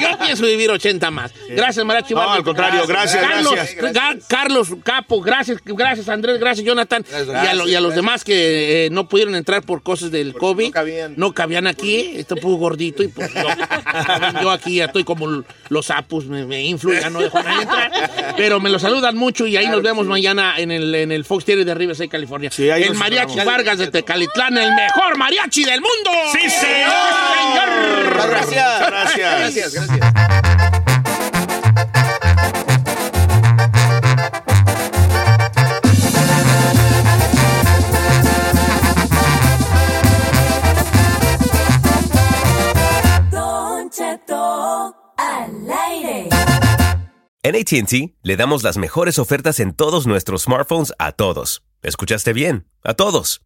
Yo 0.00 0.18
pienso 0.18 0.44
vivir 0.46 0.70
80 0.70 1.10
más. 1.10 1.32
Gracias, 1.48 1.84
Marachi. 1.84 2.14
No, 2.14 2.30
al 2.30 2.42
contrario, 2.42 2.86
gracias, 2.86 3.24
Carlos, 3.24 3.54
gracias. 3.54 3.94
Ga- 3.94 4.18
Carlos 4.28 4.68
Capo, 4.84 5.20
gracias, 5.20 5.58
gracias 5.64 6.08
Andrés, 6.08 6.38
gracias 6.38 6.66
Jonathan. 6.66 7.04
Gracias, 7.08 7.44
y, 7.44 7.46
a 7.46 7.54
lo- 7.54 7.68
y 7.68 7.74
a 7.74 7.80
los 7.80 7.94
demás 7.94 8.24
que 8.24 8.86
eh, 8.86 8.90
no 8.90 9.08
pudieron 9.08 9.34
entrar 9.34 9.62
por 9.62 9.82
cosas 9.82 10.10
del 10.10 10.34
COVID. 10.34 10.66
no 10.66 10.72
cabían. 10.72 11.14
No 11.16 11.32
cabían 11.32 11.66
aquí. 11.66 12.12
Estoy 12.16 12.36
un 12.38 12.42
poco 12.42 12.56
gordito 12.56 13.02
y 13.02 13.08
pues 13.08 13.32
yo, 13.32 13.42
yo 14.42 14.50
aquí 14.50 14.76
ya 14.76 14.86
estoy 14.86 15.04
como 15.04 15.42
los 15.68 15.86
sapos, 15.86 16.26
me, 16.26 16.44
me 16.46 16.62
inflo, 16.64 16.92
ya 16.92 17.10
no 17.10 17.20
dejo 17.20 17.42
nadie 17.42 17.62
entrar. 17.62 18.34
Pero 18.36 18.60
me 18.60 18.70
lo 18.70 18.78
saludan 18.78 19.16
mucho 19.16 19.46
y 19.46 19.56
ahí 19.56 19.66
nos 19.68 19.82
vemos 19.82 20.06
mañana 20.06 20.54
en 20.58 20.70
el, 20.70 20.94
en 20.94 21.12
el 21.12 21.24
Fox 21.24 21.44
Theater 21.44 21.64
de 21.64 21.74
Riverside, 21.74 22.08
California. 22.08 22.50
Sí, 22.50 22.68
ahí 22.70 22.82
el 22.84 22.94
mariachi 22.94 23.30
esperamos. 23.30 23.46
Vargas 23.54 23.78
de 23.78 23.86
Tecalitlán, 23.88 24.56
el 24.58 24.72
mejor 24.74 25.16
mariachi 25.18 25.64
del 25.64 25.80
mundo. 25.80 26.10
¡Sí, 26.32 26.48
señor! 26.50 26.90
Señor! 27.06 28.28
Gracias. 28.28 28.80
Gracias. 28.86 29.40
Gracias, 29.40 29.74
gracias. 29.74 30.12
Don 43.30 43.90
Cheto 43.90 44.94
al 45.16 45.70
aire. 45.88 46.28
En 47.42 47.54
ATT 47.54 48.16
le 48.22 48.36
damos 48.36 48.62
las 48.64 48.76
mejores 48.76 49.18
ofertas 49.18 49.60
en 49.60 49.72
todos 49.72 50.06
nuestros 50.06 50.42
smartphones 50.42 50.92
a 50.98 51.12
todos. 51.12 51.62
¿Escuchaste 51.82 52.32
bien? 52.32 52.66
A 52.82 52.94
todos. 52.94 53.45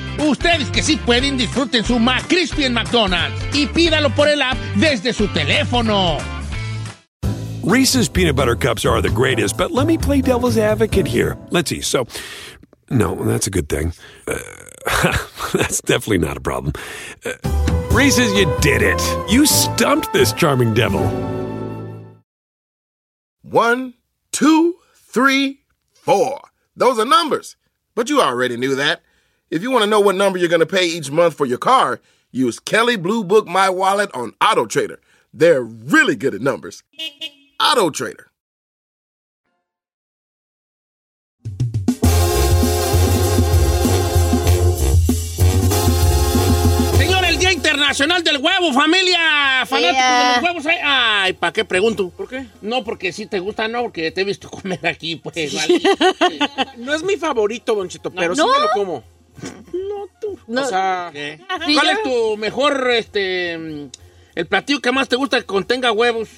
Ustedes 0.19 0.69
que 0.69 0.81
sí 0.83 0.97
pueden, 0.97 1.37
disfruten 1.37 1.83
su 1.83 1.99
McCrispy 1.99 2.65
en 2.65 2.73
McDonald's 2.73 3.39
y 3.53 3.67
pídalo 3.67 4.09
por 4.15 4.27
el 4.27 4.41
app 4.41 4.57
desde 4.75 5.13
su 5.13 5.27
teléfono. 5.27 6.17
Reese's 7.63 8.09
peanut 8.09 8.35
butter 8.35 8.55
cups 8.55 8.85
are 8.85 9.01
the 9.01 9.09
greatest, 9.09 9.55
but 9.55 9.71
let 9.71 9.85
me 9.85 9.97
play 9.97 10.21
devil's 10.21 10.57
advocate 10.57 11.05
here. 11.05 11.37
Let's 11.51 11.69
see. 11.69 11.81
So, 11.81 12.07
no, 12.89 13.13
that's 13.15 13.45
a 13.45 13.51
good 13.51 13.69
thing. 13.69 13.93
Uh, 14.27 14.39
that's 15.53 15.79
definitely 15.81 16.17
not 16.17 16.37
a 16.37 16.41
problem. 16.41 16.73
Uh, 17.23 17.33
Reese's, 17.91 18.33
you 18.33 18.51
did 18.61 18.81
it. 18.81 18.99
You 19.29 19.45
stumped 19.45 20.11
this 20.11 20.33
charming 20.33 20.73
devil. 20.73 21.05
One, 23.43 23.93
two, 24.31 24.75
three, 24.95 25.59
four. 25.93 26.39
Those 26.75 26.97
are 26.97 27.05
numbers. 27.05 27.57
But 27.95 28.09
you 28.09 28.21
already 28.21 28.57
knew 28.57 28.75
that. 28.75 29.01
If 29.51 29.61
you 29.61 29.69
want 29.69 29.83
to 29.83 29.89
know 29.89 29.99
what 29.99 30.15
number 30.15 30.39
you're 30.39 30.47
going 30.49 30.61
to 30.61 30.65
pay 30.65 30.85
each 30.87 31.11
month 31.11 31.35
for 31.35 31.45
your 31.45 31.57
car, 31.57 31.99
use 32.31 32.57
Kelly 32.59 32.95
Blue 32.95 33.23
Book 33.23 33.47
My 33.47 33.69
Wallet 33.69 34.09
on 34.13 34.33
Auto 34.41 34.65
Trader. 34.65 34.99
They're 35.33 35.61
really 35.61 36.15
good 36.15 36.33
at 36.33 36.39
numbers. 36.41 36.83
Auto 37.59 37.89
Trader. 37.89 38.27
Señor, 46.97 47.25
el 47.25 47.37
Día 47.37 47.51
Internacional 47.51 48.23
del 48.23 48.37
Huevo, 48.37 48.73
familia. 48.73 49.65
Fanáticos 49.65 49.93
Yeah. 49.95 50.27
de 50.27 50.41
los 50.41 50.43
huevos. 50.43 50.65
¿eh? 50.65 50.79
Ay, 50.83 51.21
Ay, 51.23 51.33
¿para 51.33 51.53
qué 51.53 51.65
pregunto? 51.65 52.09
¿Por 52.09 52.27
qué? 52.27 52.45
No, 52.61 52.83
porque 52.83 53.11
si 53.11 53.25
te 53.25 53.39
gusta, 53.39 53.67
no, 53.67 53.83
porque 53.83 54.11
te 54.11 54.21
he 54.21 54.23
visto 54.23 54.49
comer 54.49 54.85
aquí, 54.87 55.15
pues. 55.17 55.53
vale. 55.53 55.81
No 56.77 56.93
es 56.93 57.03
mi 57.03 57.15
favorito, 57.17 57.75
Don 57.75 57.87
Cheto, 57.89 58.11
pero 58.11 58.35
sí 58.35 58.41
me 58.41 58.59
lo 58.59 58.69
como. 58.73 59.03
No, 59.73 60.07
tú. 60.19 60.39
No. 60.47 60.61
O 60.61 60.65
sea, 60.65 61.11
¿Cuál 61.11 61.89
es 61.89 62.03
tu 62.03 62.37
mejor, 62.37 62.89
este, 62.91 63.53
el 63.53 64.47
platillo 64.47 64.81
que 64.81 64.91
más 64.91 65.09
te 65.09 65.15
gusta 65.15 65.39
que 65.39 65.45
contenga 65.45 65.91
huevos? 65.91 66.29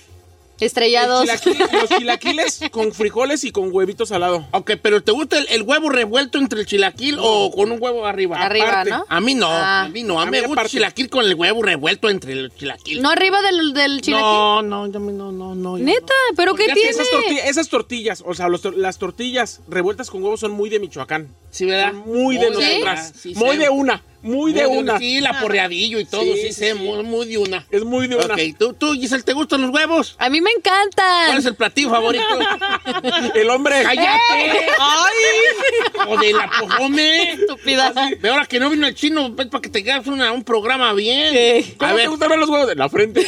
Estrellados. 0.66 1.26
chilaquil- 1.28 1.72
los 1.82 1.90
chilaquiles 1.90 2.60
con 2.72 2.92
frijoles 2.94 3.44
y 3.44 3.52
con 3.52 3.70
huevitos 3.74 4.12
al 4.12 4.22
lado. 4.22 4.48
Ok, 4.52 4.72
pero 4.82 5.04
¿te 5.04 5.12
gusta 5.12 5.38
el, 5.38 5.48
el 5.50 5.62
huevo 5.64 5.90
revuelto 5.90 6.38
entre 6.38 6.60
el 6.62 6.66
chilaquil 6.66 7.18
o 7.20 7.52
con 7.52 7.72
un 7.72 7.82
huevo 7.82 8.06
arriba? 8.06 8.38
Arriba, 8.42 8.68
aparte. 8.70 8.90
¿no? 8.92 9.06
A 9.10 9.20
mí 9.22 9.36
no, 9.36 9.48
Ah. 9.50 9.84
a 9.84 9.90
mí 9.90 10.04
no. 10.04 10.20
A 10.22 10.26
mí 10.26 10.32
me 10.32 10.38
gusta 10.40 10.48
el 10.48 10.54
aparte. 10.54 10.70
chilaquil 10.72 11.10
con 11.10 11.26
el 11.26 11.36
huevo 11.36 11.62
revuelto 11.64 12.10
entre 12.10 12.34
el 12.34 12.52
chilaquil. 12.56 13.02
¿No 13.02 13.10
arriba 13.10 13.42
del, 13.42 13.74
del 13.74 14.02
chilaquil? 14.02 14.26
no, 14.26 14.62
no, 14.62 14.88
yo 14.92 15.00
no, 15.00 15.32
no, 15.32 15.56
no. 15.56 15.78
yo 15.78 15.84
Neta, 15.84 16.14
¿pero 16.36 16.56
qué 16.56 16.64
Porque 16.66 16.74
tiene? 16.82 16.90
Esas, 16.90 17.08
torti- 17.08 17.40
esas 17.46 17.70
tortillas, 17.70 18.24
o 18.26 18.34
sea, 18.34 18.48
los 18.50 18.64
tor- 18.64 18.76
las 18.76 18.98
tortillas 18.98 19.62
revueltas 19.68 20.10
con 20.10 20.24
huevos 20.24 20.40
son 20.40 20.52
muy 20.52 20.70
de 20.70 20.80
Michoacán. 20.80 21.30
Sí, 21.52 21.66
¿verdad? 21.66 21.94
Muy 21.94 22.38
de 22.38 22.50
Muy 22.52 22.64
de- 22.64 22.70
nosotras. 22.80 23.14
Sí, 23.20 23.34
muy 23.36 23.52
sí. 23.52 23.58
de 23.58 23.70
una. 23.70 24.02
Muy 24.24 24.54
de 24.54 24.66
una. 24.66 24.98
Sí, 24.98 25.20
la 25.20 25.40
porreadillo 25.42 26.00
y 26.00 26.06
todo, 26.06 26.22
sí, 26.24 26.34
Sí, 26.34 26.42
sí, 26.48 26.54
sí, 26.54 26.66
sí. 26.70 26.74
Muy, 26.74 27.04
muy 27.04 27.28
de 27.28 27.38
una. 27.38 27.66
Es 27.70 27.84
muy 27.84 28.08
de 28.08 28.16
una. 28.16 28.34
Ok, 28.34 28.40
¿tú, 28.58 28.74
tú, 28.74 28.94
Giselle, 28.94 29.22
¿te 29.24 29.34
gustan 29.34 29.62
los 29.62 29.70
huevos? 29.72 30.16
A 30.18 30.30
mí 30.30 30.40
me 30.40 30.50
¿Cuál 30.64 30.76
encantan. 30.88 31.38
es 31.38 31.46
el 31.46 31.56
platillo 31.56 31.90
favorito? 31.90 32.24
El 33.36 33.50
hombre. 33.50 33.84
¡Cállate! 33.84 34.18
¡Ay! 34.80 36.08
¡O 36.08 36.18
de 36.18 36.34
la 36.34 36.50
pojome! 36.60 37.32
Estúpida. 37.34 37.92
De 38.20 38.30
ahora 38.30 38.46
que 38.46 38.60
no 38.60 38.70
vino 38.70 38.88
el 38.88 38.96
chino, 38.96 39.34
es 39.38 39.48
para 39.48 39.62
que 39.62 39.70
te 39.70 39.80
hagas 39.92 40.08
un 40.08 40.44
programa 40.44 40.94
bien. 40.94 41.34
Sí. 41.66 41.76
¿Cómo 41.78 41.92
A 41.92 41.96
te 41.96 41.98
ver, 41.98 42.10
gustan 42.10 42.40
los 42.40 42.50
huevos? 42.50 42.68
De 42.68 42.76
la 42.76 42.88
frente. 42.90 43.26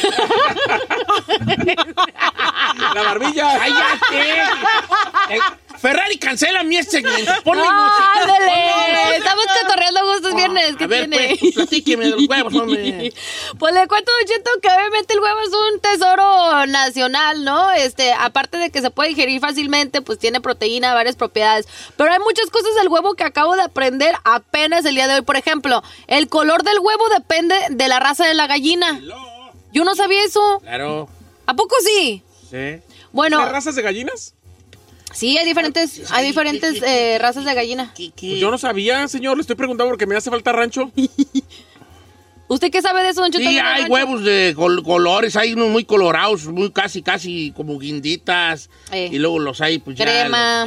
la 2.94 3.02
barbilla. 3.02 3.58
¡cállate! 3.58 5.42
Ferrari, 5.80 6.18
cancela 6.18 6.62
mi 6.62 6.82
segmento. 6.82 7.32
Ponle 7.44 7.62
No, 7.64 7.72
música. 7.72 8.12
ándale. 8.22 9.16
Estamos 9.16 9.44
catorreando 9.46 10.06
gustos 10.06 10.34
viernes. 10.34 10.76
¿Qué 10.76 10.84
A 10.84 10.86
ver, 10.86 11.08
tiene? 11.10 11.36
pues, 11.38 11.54
platíqueme 11.54 12.04
de 12.04 12.10
los 12.10 12.28
huevos, 12.28 12.54
hombre. 12.60 13.12
Pues 13.58 13.74
le 13.74 13.86
cuento, 13.88 14.12
Don 14.18 14.26
Cheto, 14.28 14.50
que 14.62 14.68
obviamente 14.68 15.14
el 15.14 15.20
huevo 15.20 15.40
es 15.40 15.52
un 15.52 15.80
tesoro 15.80 16.66
nacional, 16.66 17.44
¿no? 17.44 17.70
Este, 17.72 18.12
aparte 18.12 18.58
de 18.58 18.70
que 18.70 18.80
se 18.80 18.90
puede 18.90 19.10
digerir 19.10 19.40
fácilmente, 19.40 20.02
pues 20.02 20.18
tiene 20.18 20.40
proteína, 20.40 20.94
varias 20.94 21.16
propiedades. 21.16 21.66
Pero 21.96 22.12
hay 22.12 22.18
muchas 22.20 22.50
cosas 22.50 22.74
del 22.76 22.88
huevo 22.88 23.14
que 23.14 23.24
acabo 23.24 23.54
de 23.56 23.62
aprender 23.62 24.14
apenas 24.24 24.84
el 24.84 24.94
día 24.94 25.08
de 25.08 25.14
hoy. 25.16 25.22
Por 25.22 25.36
ejemplo, 25.36 25.82
el 26.06 26.28
color 26.28 26.62
del 26.62 26.78
huevo 26.80 27.08
depende 27.10 27.54
de 27.70 27.88
la 27.88 28.00
raza 28.00 28.26
de 28.26 28.34
la 28.34 28.46
gallina. 28.46 29.00
Yo 29.72 29.84
no 29.84 29.94
sabía 29.94 30.24
eso. 30.24 30.60
Claro. 30.62 31.08
¿A 31.46 31.54
poco 31.54 31.74
sí? 31.84 32.22
Sí. 32.50 32.80
Bueno, 33.12 33.40
¿Hay 33.42 33.50
razas 33.50 33.74
de 33.74 33.82
gallinas? 33.82 34.34
Sí, 35.12 35.36
hay 35.38 35.46
diferentes, 35.46 36.02
hay 36.10 36.26
diferentes 36.26 36.82
eh, 36.82 37.18
razas 37.20 37.44
de 37.44 37.54
gallina. 37.54 37.92
¿Qué, 37.96 38.10
qué? 38.14 38.28
Pues 38.30 38.40
yo 38.40 38.50
no 38.50 38.58
sabía, 38.58 39.06
señor. 39.08 39.36
Le 39.36 39.40
estoy 39.42 39.56
preguntando 39.56 39.90
porque 39.90 40.06
me 40.06 40.16
hace 40.16 40.30
falta 40.30 40.52
rancho. 40.52 40.90
¿Usted 42.48 42.70
qué 42.70 42.80
sabe 42.80 43.02
de 43.02 43.08
eso, 43.08 43.22
Don 43.22 43.32
Cheto? 43.32 43.42
Sí, 43.48 43.56
¿De 43.56 43.60
la 43.60 43.72
hay 43.74 43.80
rancho? 43.82 43.92
huevos 43.92 44.22
de 44.22 44.52
col- 44.54 44.84
colores, 44.84 45.34
hay 45.34 45.54
unos 45.54 45.68
muy 45.68 45.84
colorados, 45.84 46.46
muy 46.46 46.70
casi, 46.70 47.02
casi 47.02 47.52
como 47.56 47.76
guinditas. 47.76 48.70
Eh. 48.92 49.08
Y 49.10 49.18
luego 49.18 49.40
los 49.40 49.60
hay, 49.60 49.78
pues 49.80 49.96
ya. 49.96 50.04
Crema. 50.04 50.64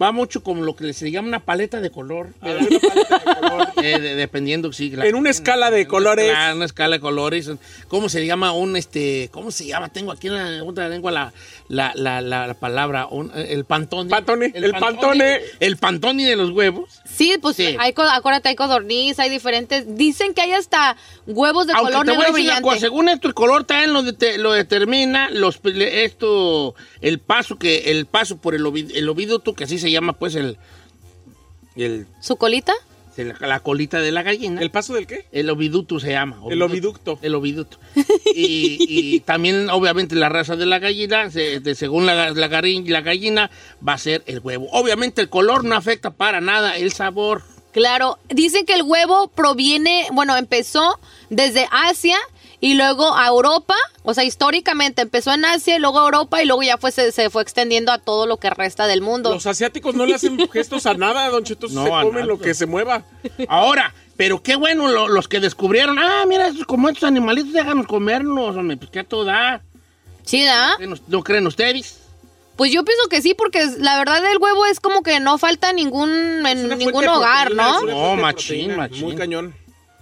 Va, 0.00 0.06
de- 0.06 0.12
de- 0.12 0.16
mucho 0.16 0.42
como 0.42 0.62
lo 0.62 0.76
que 0.76 0.92
se 0.92 1.10
llama 1.10 1.28
una 1.28 1.40
paleta 1.40 1.80
de 1.80 1.90
color. 1.90 2.28
A 2.40 2.46
ver, 2.48 2.56
una 2.58 2.78
paleta 2.80 3.18
de 3.18 3.24
color. 3.40 3.68
Eh, 3.84 3.98
de- 4.00 4.14
dependiendo, 4.14 4.72
sí. 4.72 4.90
la- 4.90 5.06
En 5.06 5.14
una 5.14 5.30
escala 5.30 5.70
de 5.70 5.86
colores. 5.86 6.30
Claro, 6.30 6.56
una 6.56 6.64
escala 6.64 6.96
de 6.96 7.00
colores. 7.00 7.50
¿Cómo 7.88 8.08
se 8.08 8.24
llama 8.24 8.52
un, 8.52 8.76
este, 8.76 9.28
cómo 9.32 9.50
se 9.50 9.66
llama? 9.66 9.88
Tengo 9.90 10.12
aquí 10.12 10.28
en 10.28 10.34
la 10.58 10.64
otra 10.64 10.88
lengua 10.88 11.10
la, 11.12 11.32
la, 11.68 11.92
la, 11.94 12.20
la, 12.20 12.46
la 12.46 12.54
palabra, 12.54 13.06
un- 13.06 13.30
el 13.34 13.64
pantone. 13.64 14.08
Pantone, 14.10 14.52
el 14.54 14.72
pantone. 14.72 15.40
El 15.60 15.76
pantone 15.76 16.26
de 16.26 16.36
los 16.36 16.50
huevos. 16.50 17.00
Sí, 17.04 17.36
pues 17.40 17.56
Sí. 17.56 17.76
hay, 17.78 17.92
acuérdate, 17.96 18.48
hay 18.48 18.54
codorniz, 18.56 19.18
hay 19.18 19.28
diferentes. 19.30 19.96
Dicen 19.96 20.34
que 20.34 20.40
hay 20.42 20.52
hasta 20.52 20.96
huevos 21.26 21.66
de 21.66 21.72
Aunque 21.74 21.92
color 21.92 22.06
te 22.06 22.12
voy 22.12 22.24
a 22.24 22.28
negro 22.28 22.34
decir 22.36 22.50
una 22.50 22.60
brillante. 22.60 22.62
cosa, 22.62 22.80
según 22.80 23.08
esto 23.08 23.28
el 23.28 23.34
color 23.34 23.64
también 23.64 23.92
lo, 23.92 24.02
dete- 24.02 24.38
lo 24.38 24.52
determina 24.52 25.30
los 25.30 25.58
esto 25.64 26.74
el 27.00 27.18
paso 27.18 27.58
que 27.58 27.90
el 27.90 28.06
paso 28.06 28.36
por 28.38 28.54
el, 28.54 28.64
ovi- 28.64 28.90
el 28.94 29.08
oviducto 29.08 29.54
que 29.54 29.64
así 29.64 29.78
se 29.78 29.83
llama 29.90 30.12
pues 30.14 30.34
el 30.34 30.58
el 31.76 32.06
¿Su 32.20 32.36
colita? 32.36 32.72
se 33.14 33.24
la, 33.24 33.36
la 33.40 33.60
colita 33.60 34.00
de 34.00 34.10
la 34.10 34.24
gallina. 34.24 34.60
¿El 34.60 34.70
paso 34.72 34.92
del 34.94 35.06
qué? 35.06 35.24
El 35.30 35.48
oviducto 35.48 36.00
se 36.00 36.10
llama. 36.10 36.36
El 36.50 36.60
oviducto. 36.62 37.16
El 37.22 37.36
oviducto. 37.36 37.78
Y, 38.34 38.76
y 38.88 39.20
también, 39.20 39.70
obviamente, 39.70 40.16
la 40.16 40.28
raza 40.28 40.56
de 40.56 40.66
la 40.66 40.80
gallina, 40.80 41.30
se- 41.30 41.60
de- 41.60 41.76
según 41.76 42.06
la, 42.06 42.30
la, 42.32 42.48
la 42.48 43.00
gallina, 43.00 43.50
va 43.86 43.92
a 43.92 43.98
ser 43.98 44.24
el 44.26 44.40
huevo. 44.40 44.66
Obviamente, 44.72 45.20
el 45.20 45.28
color 45.28 45.62
no 45.64 45.76
afecta 45.76 46.10
para 46.10 46.40
nada 46.40 46.76
el 46.76 46.92
sabor. 46.92 47.42
Claro, 47.72 48.18
dicen 48.30 48.66
que 48.66 48.74
el 48.74 48.82
huevo 48.82 49.28
proviene, 49.28 50.06
bueno, 50.12 50.36
empezó 50.36 50.98
desde 51.30 51.68
Asia 51.70 52.16
y 52.60 52.74
luego 52.74 53.14
a 53.16 53.26
Europa, 53.28 53.74
o 54.02 54.14
sea, 54.14 54.24
históricamente 54.24 55.02
empezó 55.02 55.32
en 55.32 55.44
Asia 55.44 55.76
y 55.76 55.78
luego 55.78 56.00
a 56.00 56.04
Europa 56.04 56.42
y 56.42 56.46
luego 56.46 56.62
ya 56.62 56.78
fue, 56.78 56.92
se, 56.92 57.12
se 57.12 57.30
fue 57.30 57.42
extendiendo 57.42 57.92
a 57.92 57.98
todo 57.98 58.26
lo 58.26 58.36
que 58.38 58.50
resta 58.50 58.86
del 58.86 59.00
mundo. 59.02 59.32
Los 59.32 59.46
asiáticos 59.46 59.94
no 59.94 60.06
le 60.06 60.14
hacen 60.14 60.38
gestos 60.52 60.86
a 60.86 60.94
nada, 60.94 61.28
Don 61.28 61.44
Cheto. 61.44 61.66
No, 61.70 61.84
se 61.84 61.90
comen 61.90 62.12
nada. 62.14 62.26
lo 62.26 62.38
que 62.38 62.54
se 62.54 62.66
mueva. 62.66 63.02
Ahora, 63.48 63.94
pero 64.16 64.42
qué 64.42 64.56
bueno 64.56 64.88
lo- 64.88 65.08
los 65.08 65.28
que 65.28 65.40
descubrieron, 65.40 65.98
ah, 65.98 66.24
mira, 66.26 66.48
estos, 66.48 66.66
como 66.66 66.88
estos 66.88 67.04
animalitos, 67.04 67.52
déjanos 67.52 67.86
comernos, 67.86 68.56
hombre, 68.56 68.76
pues 68.76 68.90
qué 68.90 69.00
a 69.00 69.04
todo 69.04 69.24
da. 69.24 69.62
¿Sí, 70.24 70.42
da? 70.44 70.74
¿Qué 70.78 70.86
nos- 70.86 71.02
¿No 71.08 71.22
creen 71.22 71.46
ustedes? 71.46 72.00
Pues 72.56 72.70
yo 72.70 72.84
pienso 72.84 73.08
que 73.08 73.20
sí, 73.20 73.34
porque 73.34 73.66
la 73.78 73.98
verdad 73.98 74.24
el 74.30 74.38
huevo 74.38 74.64
es 74.66 74.78
como 74.78 75.02
que 75.02 75.18
no 75.18 75.38
falta 75.38 75.72
ningún, 75.72 76.46
en 76.46 76.68
ningún 76.78 77.08
hogar, 77.08 77.48
proteína, 77.48 77.80
¿no? 77.80 77.82
No, 78.14 78.14
machín, 78.22 78.46
proteína, 78.68 78.76
machín. 78.76 79.00
Muy 79.04 79.16
cañón. 79.16 79.54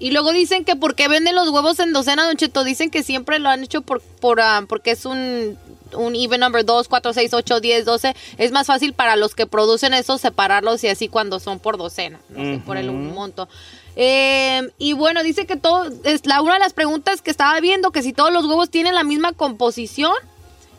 Y 0.02 0.10
luego 0.10 0.32
dicen 0.32 0.64
que 0.64 0.74
porque 0.74 1.06
venden 1.06 1.36
los 1.36 1.48
huevos 1.50 1.78
en 1.78 1.92
docena, 1.92 2.26
Don 2.26 2.36
Cheto, 2.36 2.64
dicen 2.64 2.90
que 2.90 3.04
siempre 3.04 3.38
lo 3.38 3.48
han 3.48 3.62
hecho 3.62 3.82
por, 3.82 4.02
por 4.02 4.40
ah, 4.40 4.64
porque 4.68 4.90
es 4.90 5.04
un, 5.04 5.56
un 5.94 6.16
even 6.16 6.40
number 6.40 6.64
2, 6.64 6.88
4, 6.88 7.12
6, 7.12 7.32
8, 7.32 7.60
10, 7.60 7.84
12. 7.84 8.16
Es 8.36 8.50
más 8.50 8.66
fácil 8.66 8.94
para 8.94 9.14
los 9.14 9.36
que 9.36 9.46
producen 9.46 9.94
eso 9.94 10.18
separarlos 10.18 10.82
y 10.82 10.88
así 10.88 11.06
cuando 11.06 11.38
son 11.38 11.60
por 11.60 11.78
docena, 11.78 12.18
no 12.30 12.42
sé, 12.42 12.60
por 12.66 12.78
el 12.78 12.90
un 12.90 13.14
monto. 13.14 13.48
Eh, 13.94 14.72
y 14.76 14.92
bueno, 14.94 15.22
dice 15.22 15.46
que 15.46 15.54
todo, 15.54 15.88
es 16.02 16.26
la, 16.26 16.42
una 16.42 16.54
de 16.54 16.58
las 16.58 16.72
preguntas 16.72 17.22
que 17.22 17.30
estaba 17.30 17.60
viendo, 17.60 17.92
que 17.92 18.02
si 18.02 18.12
todos 18.12 18.32
los 18.32 18.44
huevos 18.46 18.70
tienen 18.70 18.96
la 18.96 19.04
misma 19.04 19.34
composición, 19.34 20.16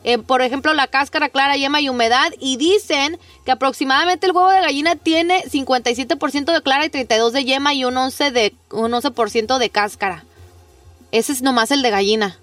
eh, 0.04 0.18
por 0.18 0.42
ejemplo, 0.42 0.74
la 0.74 0.88
cáscara 0.88 1.30
clara, 1.30 1.56
yema 1.56 1.82
y 1.82 1.90
humedad. 1.90 2.32
Y 2.40 2.58
dicen 2.58 3.18
que 3.46 3.52
aproximadamente 3.52 4.26
el 4.26 4.34
huevo 4.34 4.50
de 4.50 4.62
gallina 4.62 4.96
tiene 4.96 5.44
57% 5.44 6.54
de 6.54 6.62
clara 6.62 6.86
y 6.86 6.90
32% 6.90 7.32
de 7.32 7.46
yema 7.46 7.74
y 7.74 7.86
un 7.86 7.96
11%, 7.96 8.32
de, 8.32 8.54
un 8.72 8.94
11 8.94 9.10
de 9.60 9.70
cáscara. 9.70 10.24
Ese 11.12 11.32
es 11.32 11.42
nomás 11.42 11.72
el 11.72 11.82
de 11.82 11.90
gallina. 11.90 12.40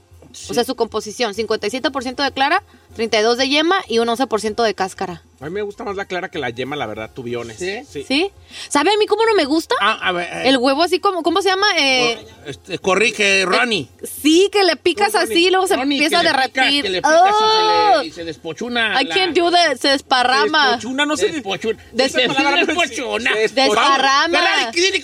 O 0.49 0.55
sea, 0.55 0.65
su 0.65 0.77
composición, 0.77 1.35
57% 1.35 2.23
de 2.23 2.33
clara, 2.33 2.63
32% 2.97 3.35
de 3.35 3.49
yema 3.49 3.77
y 3.89 3.99
un 3.99 4.09
11% 4.09 4.63
de 4.63 4.75
cáscara. 4.75 5.23
A 5.41 5.45
mí 5.47 5.51
me 5.53 5.63
gusta 5.63 5.85
más 5.85 5.97
la 5.97 6.05
clara 6.05 6.29
que 6.31 6.39
la 6.39 6.51
yema, 6.51 6.77
la 6.77 6.85
verdad, 6.87 7.11
tubiones. 7.15 7.59
¿Sí? 7.59 8.05
¿Sí? 8.07 8.31
¿Sabe 8.69 8.93
a 8.93 8.97
mí 8.99 9.07
cómo 9.07 9.25
no 9.25 9.35
me 9.35 9.47
gusta? 9.47 9.75
Ah, 9.81 9.99
a 10.03 10.13
ver, 10.13 10.29
eh, 10.31 10.49
El 10.51 10.59
huevo 10.59 10.83
así 10.83 11.01
como, 11.01 11.23
¿cómo 11.23 11.41
se 11.41 11.49
llama? 11.49 11.67
Eh, 11.79 12.19
este, 12.45 12.79
corrige, 12.79 13.47
Ronnie. 13.47 13.89
sí, 14.03 14.51
que 14.53 14.65
le 14.65 14.77
picas 14.77 15.15
así 15.15 15.47
y 15.47 15.51
luego 15.51 15.67
se 15.67 15.77
Ronnie, 15.77 15.97
empieza 15.97 16.19
a 16.19 16.23
que 16.23 16.29
le 16.29 16.33
pica- 16.35 16.61
derretir. 16.63 16.83
que 16.83 16.89
le 16.91 16.99
pica 17.01 17.25
así, 17.25 17.39
¡Oh! 17.43 17.93
se 17.95 18.03
le- 18.03 18.07
y 18.09 18.13
se 18.13 18.25
despochuna. 18.25 19.01
I 19.01 19.07
la- 19.07 19.15
can't 19.15 19.35
do 19.35 19.51
that, 19.51 19.77
se 19.79 19.89
desparrama. 19.89 20.73
Despochuna, 20.73 21.07
no 21.07 21.17
se 21.17 21.29
Despochuna. 21.29 21.83
Despochuna. 21.93 23.31
existe. 23.31 23.61
Desparrama. 23.63 24.41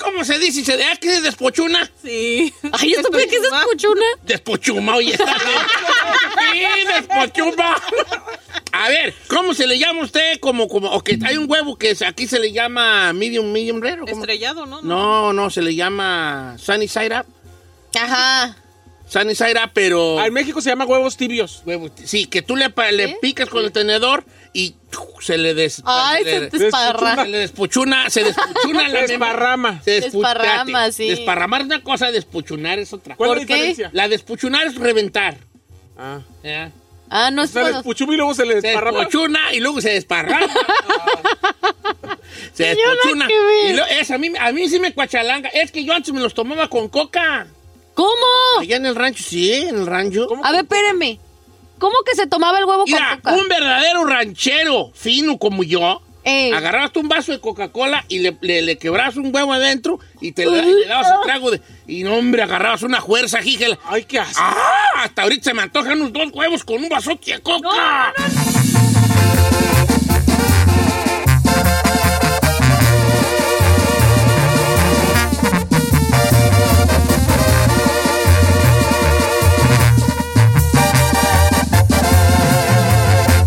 Cómo 0.05 0.23
se 0.25 0.39
dice. 0.39 0.63
¿Se 0.67 0.77
deja 0.77 0.97
que 0.97 1.13
se 1.13 1.21
despochuna? 1.23 1.91
Sí. 2.03 2.53
Ay, 2.73 2.93
¿esto 2.93 3.11
qué 3.11 3.23
es 3.23 3.33
escuchuna? 3.33 4.05
Despochuma, 4.23 4.97
oye. 4.97 5.17
sí, 6.53 6.63
despochuma. 6.95 7.77
A 8.85 8.89
ver, 8.89 9.15
¿cómo 9.29 9.55
se 9.55 9.67
le 9.67 9.79
llama 9.79 10.03
a 10.03 10.05
usted? 10.05 10.39
Como, 10.39 10.69
como, 10.69 10.91
ok, 10.91 11.11
hay 11.25 11.37
un 11.37 11.51
huevo 11.51 11.77
que 11.77 11.97
aquí 12.07 12.27
se 12.27 12.39
le 12.39 12.53
llama 12.53 13.13
medium, 13.13 13.51
medium 13.51 13.81
rare. 13.81 14.03
¿o 14.03 14.07
cómo? 14.07 14.21
Estrellado, 14.21 14.67
¿no? 14.67 14.83
No, 14.83 15.33
no, 15.33 15.51
se 15.51 15.63
le 15.63 15.75
llama 15.75 16.57
sunny 16.59 16.87
side 16.87 17.19
up. 17.19 17.27
Ajá. 17.99 18.57
Sunny 19.09 19.35
side 19.35 19.55
up, 19.63 19.71
pero... 19.73 20.19
Ah, 20.19 20.27
en 20.27 20.33
México 20.35 20.61
se 20.61 20.69
llama 20.69 20.85
huevos 20.85 21.17
tibios. 21.17 21.63
Huevo, 21.65 21.91
sí, 22.05 22.27
que 22.27 22.43
tú 22.43 22.57
le, 22.57 22.73
le 22.93 23.09
¿Sí? 23.09 23.17
picas 23.23 23.49
con 23.49 23.65
el 23.65 23.73
tenedor 23.73 24.25
y 24.53 24.75
se 25.21 25.39
le 25.39 25.55
des, 25.55 25.83
Ay, 25.85 26.25
se, 26.25 26.31
se 26.31 26.41
le, 26.41 26.49
desparra. 26.51 27.25
se 27.25 27.29
le 27.29 27.39
despuchuna, 27.39 28.11
se 28.11 28.25
despuchuna 28.25 28.89
la 28.89 29.01
Se 29.01 29.07
desparrama. 29.07 29.83
Se 29.83 30.01
Desparrama, 30.01 30.93
sí. 30.93 31.09
Desparramar 31.09 31.61
es 31.63 31.67
una 31.67 31.83
cosa, 31.83 32.11
despuchunar 32.11 32.79
es 32.79 32.93
otra. 32.93 33.17
¿Cuál 33.17 33.29
¿Por 33.29 33.39
es 33.39 33.43
la 33.45 33.47
qué? 33.47 33.55
diferencia? 33.55 33.91
La 33.93 34.09
despuchunar 34.09 34.67
es 34.67 34.75
reventar. 34.77 35.39
Ah. 35.97 36.21
¿ya? 36.43 36.73
Ah, 37.11 37.31
no 37.31 37.43
es 37.43 37.51
cuando- 37.53 37.73
despuchuma 37.73 38.15
y 38.15 38.17
luego 38.17 38.35
se 38.35 38.47
le 38.47 38.61
Se 38.61 38.69
desparrama. 38.69 38.99
despochuna 38.99 39.53
y 39.53 39.61
luego 39.61 39.81
se 39.81 39.91
desparrama. 39.91 40.47
se 42.53 42.73
es, 42.73 44.11
a, 44.11 44.19
mí, 44.19 44.31
a 44.39 44.53
mí 44.53 44.69
sí 44.69 44.79
me 44.81 44.93
cuachalanga. 44.93 45.49
Es 45.51 45.71
que 45.71 45.85
yo 45.85 45.93
antes 45.93 46.13
me 46.13 46.21
los 46.21 46.35
tomaba 46.35 46.69
con 46.69 46.89
coca. 46.89 47.47
¿Cómo? 47.95 48.11
Allá 48.61 48.77
en 48.77 48.87
el 48.87 48.95
rancho, 48.95 49.23
sí, 49.23 49.53
en 49.53 49.77
el 49.77 49.87
rancho. 49.87 50.29
A 50.43 50.53
ver, 50.53 50.63
espérenme. 50.63 51.19
¿Cómo 51.79 51.97
que 52.05 52.15
se 52.15 52.27
tomaba 52.27 52.59
el 52.59 52.65
huevo 52.65 52.85
Mira, 52.87 53.19
con 53.23 53.33
coca? 53.33 53.43
un 53.43 53.49
verdadero 53.49 54.05
ranchero 54.05 54.91
fino 54.95 55.39
como 55.39 55.63
yo. 55.63 56.03
Ey. 56.29 56.51
Agarrabas 56.51 56.91
tú 56.93 56.99
un 56.99 57.09
vaso 57.09 57.31
de 57.31 57.41
Coca-Cola 57.41 58.05
y 58.09 58.19
le, 58.19 58.37
le, 58.41 58.61
le 58.61 58.77
quebrabas 58.79 59.15
un 59.15 59.33
huevo 59.33 59.53
adentro 59.53 60.01
y 60.21 60.33
te 60.33 60.45
le, 60.45 60.59
y 60.59 60.75
le 60.81 60.87
dabas 60.89 61.07
el 61.07 61.21
trago 61.23 61.53
de. 61.53 61.61
Y 61.87 62.03
no, 62.03 62.17
hombre, 62.17 62.43
agarrabas 62.43 62.83
una 62.83 63.01
fuerza, 63.01 63.41
jígela. 63.41 63.79
Ay, 63.85 64.07
qué 64.07 64.19
asco. 64.19 64.43
¡Ah! 64.43 65.05
Hasta 65.05 65.23
ahorita 65.23 65.45
se 65.45 65.55
me 65.55 65.63
antojan 65.63 66.01
unos 66.01 66.13
dos 66.13 66.33
huevos 66.33 66.65
con 66.65 66.83
un 66.83 66.89
vasote 66.89 67.33
de 67.33 67.41
coca. 67.41 68.13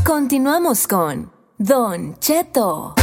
Continuamos 0.05 0.87
con 0.87 1.38
Don 1.61 2.17
Cheto. 2.19 2.95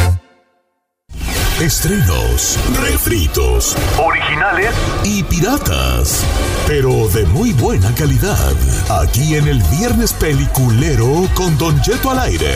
Estrenos, 1.60 2.58
refritos, 2.80 3.76
originales 3.98 4.74
y 5.04 5.22
piratas. 5.24 6.24
Pero 6.66 7.06
de 7.08 7.26
muy 7.26 7.52
buena 7.52 7.94
calidad. 7.94 8.54
Aquí 9.02 9.36
en 9.36 9.46
el 9.46 9.62
Viernes 9.78 10.14
Peliculero 10.14 11.28
con 11.34 11.58
Don 11.58 11.78
Jeto 11.84 12.10
al 12.10 12.20
aire. 12.20 12.54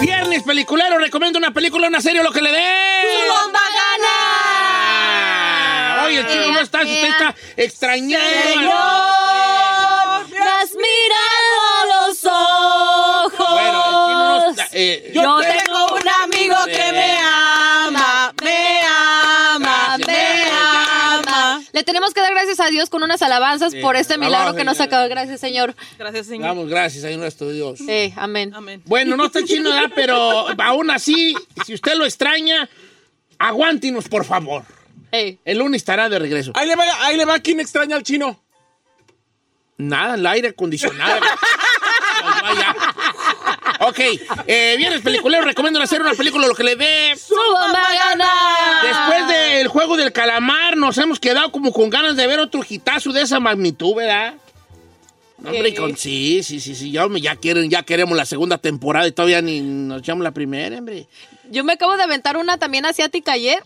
Viernes 0.00 0.42
peliculero, 0.44 0.96
recomiendo 0.96 1.38
una 1.38 1.52
película, 1.52 1.88
una 1.88 2.00
serie, 2.00 2.22
lo 2.22 2.32
que 2.32 2.40
le 2.40 2.52
dé. 2.52 2.90
Oye, 6.10 6.20
el 6.20 6.26
chino 6.26 6.52
no 6.52 6.60
está, 6.60 6.78
usted 6.80 7.04
está 7.08 7.34
extrañando. 7.56 8.26
Señor, 8.42 10.28
me 10.30 10.38
has 10.38 10.70
mirado 10.74 11.60
a 11.76 12.08
los 12.08 12.24
ojos. 12.24 13.48
Bueno, 13.52 13.78
el 13.78 14.06
chino 14.06 14.40
no 14.40 14.50
está. 14.50 14.68
eh, 14.72 15.10
Yo 15.14 15.38
tengo 15.40 15.86
un 15.94 16.08
amigo 16.24 16.56
que 16.66 16.92
me 16.92 17.16
ama, 17.18 18.34
me 18.42 18.80
ama, 18.82 19.96
Gracias, 19.98 20.06
me 20.08 20.50
ama. 20.50 21.62
Le 21.72 21.84
tenemos 21.84 22.12
que 22.12 22.20
dar 22.20 22.32
gracias 22.32 22.60
a 22.60 22.66
Dios 22.68 22.90
con 22.90 23.02
unas 23.02 23.22
alabanzas 23.22 23.74
por 23.76 23.94
este 23.96 24.14
vamos, 24.14 24.26
milagro 24.26 24.54
que 24.54 24.64
nos 24.64 24.80
acaba. 24.80 25.06
Gracias, 25.08 25.40
Señor. 25.40 25.74
Gracias, 25.98 26.26
Señor. 26.26 26.48
Damos 26.48 26.68
gracias 26.68 27.04
a 27.04 27.10
nuestro 27.16 27.50
Dios. 27.50 27.80
Eh, 27.88 28.12
amén. 28.16 28.52
Amén. 28.54 28.82
Bueno, 28.86 29.16
no 29.16 29.26
está 29.26 29.44
chino, 29.44 29.70
¿verdad? 29.70 29.90
pero 29.94 30.46
aún 30.60 30.90
así, 30.90 31.34
si 31.64 31.74
usted 31.74 31.94
lo 31.94 32.04
extraña, 32.04 32.68
aguántenos, 33.38 34.08
por 34.08 34.24
favor. 34.24 34.64
El 35.12 35.58
lunes 35.58 35.80
estará 35.82 36.08
de 36.08 36.18
regreso. 36.18 36.52
Ahí 36.54 36.66
le 36.68 36.76
va, 36.76 36.84
ahí 37.00 37.16
le 37.16 37.24
va 37.24 37.38
quien 37.40 37.60
extraña 37.60 37.96
al 37.96 38.02
chino. 38.02 38.40
Nada, 39.76 40.14
el 40.14 40.26
aire 40.26 40.48
acondicionado. 40.48 41.20
Pues 42.22 42.42
vaya. 42.42 42.76
ok, 43.80 43.98
eh, 44.46 44.74
viernes 44.76 45.00
peliculero, 45.00 45.42
recomiendo 45.42 45.80
hacer 45.80 46.02
una 46.02 46.12
película, 46.12 46.46
lo 46.46 46.54
que 46.54 46.64
le 46.64 46.76
dé. 46.76 47.16
¡Su 47.16 47.34
bomba 47.34 47.80
gana! 47.94 48.28
Después 48.82 49.28
del 49.28 49.68
juego 49.68 49.96
del 49.96 50.12
calamar, 50.12 50.76
nos 50.76 50.98
hemos 50.98 51.18
quedado 51.18 51.50
como 51.50 51.72
con 51.72 51.88
ganas 51.88 52.16
de 52.16 52.26
ver 52.26 52.38
otro 52.40 52.60
hitazo 52.68 53.12
de 53.12 53.22
esa 53.22 53.40
magnitud, 53.40 53.94
¿verdad? 53.94 54.34
No, 55.38 55.48
Hombre, 55.48 55.70
Sí. 55.70 55.76
con, 55.76 55.96
sí, 55.96 56.42
sí, 56.42 56.60
sí, 56.60 56.74
sí, 56.74 56.90
ya, 56.90 57.06
ya, 57.18 57.36
quieren, 57.36 57.70
ya 57.70 57.82
queremos 57.82 58.14
la 58.18 58.26
segunda 58.26 58.58
temporada 58.58 59.08
y 59.08 59.12
todavía 59.12 59.40
ni 59.40 59.60
nos 59.62 60.00
echamos 60.00 60.22
la 60.22 60.32
primera, 60.32 60.76
hombre. 60.76 61.06
Yo 61.50 61.64
me 61.64 61.74
acabo 61.74 61.96
de 61.96 62.02
aventar 62.04 62.36
una 62.36 62.58
también 62.58 62.86
asiática 62.86 63.32
ayer. 63.32 63.62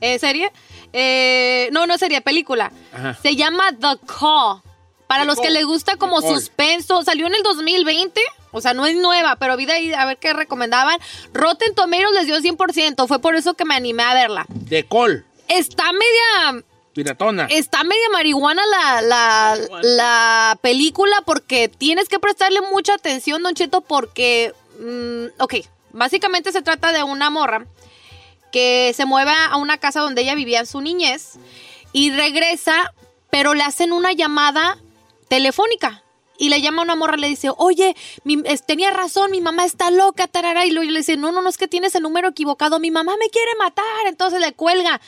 Eh, 0.00 0.18
¿Serie? 0.18 0.52
Eh, 0.92 1.68
no, 1.72 1.86
no 1.86 1.96
serie, 1.98 2.20
película. 2.20 2.70
Ajá. 2.92 3.18
Se 3.22 3.34
llama 3.34 3.70
The 3.72 3.98
Call. 4.06 4.60
Para 5.06 5.24
los 5.24 5.36
que 5.36 5.44
Call. 5.44 5.54
les 5.54 5.64
gusta 5.64 5.96
como 5.96 6.20
The 6.20 6.26
Call. 6.28 6.36
suspenso, 6.36 7.02
salió 7.02 7.26
en 7.26 7.34
el 7.34 7.42
2020. 7.42 8.20
O 8.52 8.60
sea, 8.60 8.74
no 8.74 8.86
es 8.86 8.94
nueva, 8.96 9.36
pero 9.36 9.56
vi 9.56 9.64
de 9.66 9.72
ahí 9.72 9.92
a 9.94 10.04
ver 10.04 10.18
qué 10.18 10.32
recomendaban. 10.34 10.98
Rotten 11.32 11.74
Tomatoes 11.74 12.12
les 12.14 12.26
dio 12.26 12.36
100%. 12.38 13.06
Fue 13.08 13.18
por 13.20 13.34
eso 13.34 13.54
que 13.54 13.64
me 13.64 13.74
animé 13.74 14.02
a 14.02 14.14
verla. 14.14 14.46
De 14.48 14.84
col, 14.84 15.24
Está 15.48 15.92
media 15.92 16.62
piratona. 16.92 17.46
Está 17.50 17.84
media 17.84 18.08
marihuana 18.12 18.62
la, 18.66 19.00
la, 19.02 19.58
la 19.82 20.58
película 20.60 21.22
porque 21.24 21.68
tienes 21.68 22.08
que 22.08 22.18
prestarle 22.18 22.60
mucha 22.70 22.92
atención, 22.94 23.42
Don 23.42 23.54
Cheto, 23.54 23.80
porque, 23.82 24.52
mm, 24.80 25.42
ok, 25.42 25.54
básicamente 25.92 26.52
se 26.52 26.62
trata 26.62 26.92
de 26.92 27.02
una 27.02 27.30
morra 27.30 27.66
que 28.52 28.92
se 28.96 29.04
mueve 29.04 29.30
a 29.50 29.56
una 29.56 29.78
casa 29.78 30.00
donde 30.00 30.22
ella 30.22 30.34
vivía 30.34 30.60
en 30.60 30.66
su 30.66 30.80
niñez 30.80 31.34
y 31.92 32.10
regresa, 32.10 32.92
pero 33.30 33.54
le 33.54 33.62
hacen 33.62 33.92
una 33.92 34.12
llamada 34.12 34.78
telefónica. 35.28 36.02
Y 36.40 36.50
le 36.50 36.60
llama 36.60 36.82
a 36.82 36.84
una 36.84 36.94
morra 36.94 37.16
le 37.16 37.28
dice, 37.28 37.50
oye, 37.56 37.96
mi- 38.22 38.42
tenía 38.64 38.92
razón, 38.92 39.32
mi 39.32 39.40
mamá 39.40 39.64
está 39.64 39.90
loca, 39.90 40.28
tarara. 40.28 40.64
Y 40.66 40.70
luego 40.70 40.88
le 40.88 41.00
dice, 41.00 41.16
no, 41.16 41.32
no, 41.32 41.42
no, 41.42 41.48
es 41.48 41.58
que 41.58 41.66
tienes 41.66 41.96
el 41.96 42.04
número 42.04 42.28
equivocado, 42.28 42.78
mi 42.78 42.92
mamá 42.92 43.16
me 43.18 43.28
quiere 43.28 43.50
matar. 43.58 43.84
Entonces 44.06 44.40
le 44.40 44.52
cuelga. 44.52 45.00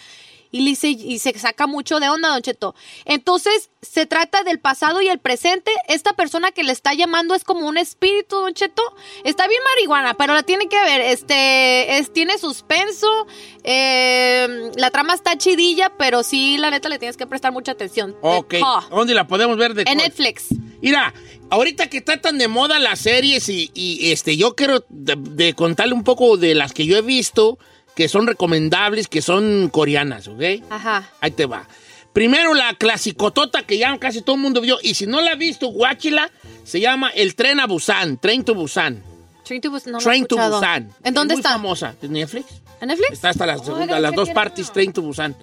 Y 0.53 0.61
le 0.63 0.71
dice, 0.71 0.89
y 0.89 1.19
se 1.21 1.39
saca 1.39 1.67
mucho 1.67 2.01
de 2.01 2.09
onda, 2.09 2.29
Don 2.31 2.43
Cheto. 2.43 2.75
Entonces, 3.05 3.71
se 3.83 4.07
trata 4.07 4.43
del 4.43 4.59
pasado 4.59 5.01
y 5.01 5.09
el 5.09 5.19
presente. 5.21 5.71
Esta 5.89 6.13
persona 6.15 6.51
que 6.51 6.65
le 6.65 6.73
está 6.73 6.93
llamando 6.95 7.35
es 7.35 7.45
como 7.45 7.67
un 7.69 7.79
espíritu, 7.79 8.37
Don 8.37 8.53
Cheto. 8.55 8.83
Está 9.25 9.47
bien 9.47 9.61
marihuana, 9.77 10.15
pero 10.15 10.35
la 10.35 10.43
tiene 10.43 10.69
que 10.69 10.81
ver. 10.83 11.01
Este, 11.03 11.99
es, 11.99 12.13
tiene 12.13 12.37
suspenso. 12.39 13.27
eh, 13.63 14.71
la 14.77 14.91
trama 14.91 15.15
está 15.15 15.37
chidilla, 15.39 15.93
pero 15.99 16.23
sí, 16.23 16.57
la 16.59 16.71
neta, 16.71 16.89
le 16.89 16.99
tienes 16.99 17.17
que 17.17 17.27
prestar 17.27 17.53
mucha 17.53 17.73
atención. 17.73 18.17
Ok, 18.21 18.55
Call. 18.61 18.89
¿dónde 18.91 19.15
la 19.15 19.27
podemos 19.27 19.57
ver 19.57 19.75
de 19.75 19.85
En? 19.87 19.99
Netflix. 19.99 20.47
Mira, 20.83 21.13
ahorita 21.51 21.89
que 21.89 21.99
está 21.99 22.21
tan 22.21 22.39
de 22.39 22.49
moda 22.49 22.79
las 22.79 23.01
series 23.01 23.49
y, 23.49 23.71
y, 23.75 24.11
este, 24.13 24.37
yo 24.37 24.55
quiero 24.57 24.85
de, 24.89 25.15
de 25.17 25.55
contarle 25.55 25.95
un 25.95 26.05
poco 26.05 26.37
de 26.37 26.55
las 26.55 26.73
que 26.73 26.87
yo 26.87 26.97
he 26.97 27.03
visto 27.03 27.59
que 27.94 28.09
son 28.09 28.26
recomendables, 28.26 29.09
que 29.09 29.22
son 29.22 29.68
coreanas, 29.70 30.29
¿ok? 30.29 30.42
Ajá. 30.70 31.11
Ahí 31.20 31.31
te 31.33 31.46
va. 31.46 31.66
Primero 32.12 32.55
la 32.55 32.74
clasicotota 32.74 33.62
que 33.62 33.79
ya 33.79 33.96
casi 33.98 34.22
todo 34.22 34.37
el 34.37 34.42
mundo 34.42 34.61
vio 34.61 34.79
y 34.83 34.94
si 34.94 35.07
no 35.07 35.20
la 35.20 35.33
ha 35.33 35.35
visto, 35.37 35.68
guáchila, 35.68 36.31
se 36.64 36.81
llama 36.81 37.11
El 37.11 37.35
Tren 37.37 37.61
a 37.61 37.66
Busan, 37.66 38.18
Train 38.18 38.44
to 38.44 38.55
Busan. 38.55 39.03
Train 39.44 39.61
to 39.61 39.70
Busan. 39.70 39.92
no 39.92 39.98
Train 39.98 40.26
to. 40.26 40.37
Busan. 40.37 40.92
¿En 41.05 41.14
dónde 41.14 41.35
Es 41.35 41.38
muy 41.38 41.40
está? 41.40 41.50
famosa. 41.53 41.94
¿En 42.03 42.12
Netflix? 42.12 42.46
¿En 42.81 42.88
Netflix? 42.88 43.12
Está 43.12 43.29
hasta 43.31 43.46
las, 43.46 43.61
Oh, 43.61 43.64
segunda- 43.64 43.98
las 44.00 44.14
dos 44.14 44.31
partes, 44.31 44.72
Train 44.72 44.92
to 44.92 45.03
Busan. 45.03 45.37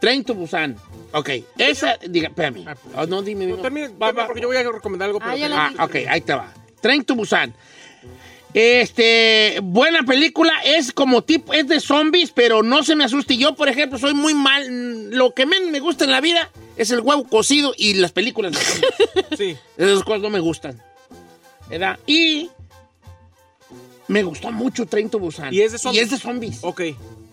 Train 0.00 0.24
to 0.24 0.34
Busan. 0.34 0.76
Ok, 1.12 1.30
esa, 1.58 1.96
diga, 2.08 2.28
espérame. 2.28 2.64
Oh, 2.96 3.06
no, 3.06 3.22
dime, 3.22 3.44
dime. 3.46 3.56
No, 3.58 3.62
termine, 3.62 3.88
Va, 3.88 4.06
termine, 4.06 4.20
va. 4.22 4.26
porque 4.26 4.40
yo 4.42 4.48
voy 4.48 4.56
a 4.56 4.62
recomendar 4.64 5.06
algo. 5.06 5.18
pero 5.20 5.32
Ah, 5.32 5.48
la 5.48 5.72
Ah, 5.78 5.84
ok, 5.84 5.94
ahí 6.08 6.20
te 6.22 6.34
va. 6.34 6.52
Train 6.80 7.04
to 7.04 7.14
Busan. 7.14 7.54
Este, 8.54 9.60
buena 9.62 10.02
película, 10.04 10.52
es 10.64 10.92
como 10.92 11.22
tipo, 11.24 11.54
es 11.54 11.66
de 11.68 11.80
zombies, 11.80 12.32
pero 12.32 12.62
no 12.62 12.82
se 12.82 12.94
me 12.94 13.04
asuste. 13.04 13.36
Yo, 13.36 13.54
por 13.54 13.68
ejemplo, 13.68 13.98
soy 13.98 14.12
muy 14.14 14.34
mal. 14.34 14.70
mm, 14.70 15.14
Lo 15.14 15.32
que 15.32 15.46
menos 15.46 15.70
me 15.70 15.80
gusta 15.80 16.04
en 16.04 16.10
la 16.10 16.20
vida 16.20 16.50
es 16.76 16.90
el 16.90 17.00
huevo 17.00 17.24
cocido 17.26 17.72
y 17.76 17.94
las 17.94 18.12
películas 18.12 18.52
de 18.52 18.58
zombies. 18.58 18.92
Sí. 19.38 19.56
Esas 19.78 20.04
cosas 20.04 20.20
no 20.20 20.28
me 20.30 20.40
gustan. 20.40 20.82
¿Verdad? 21.70 21.98
Y 22.06 22.50
me 24.08 24.22
gustó 24.22 24.52
mucho 24.52 24.84
Train 24.84 25.08
to 25.08 25.18
Busan. 25.18 25.54
Y 25.54 25.60
es 25.62 25.72
de 25.72 25.78
zombies. 25.78 26.02
Y 26.02 26.04
es 26.04 26.10
de 26.10 26.18
zombies. 26.18 26.58
Ok. 26.62 26.82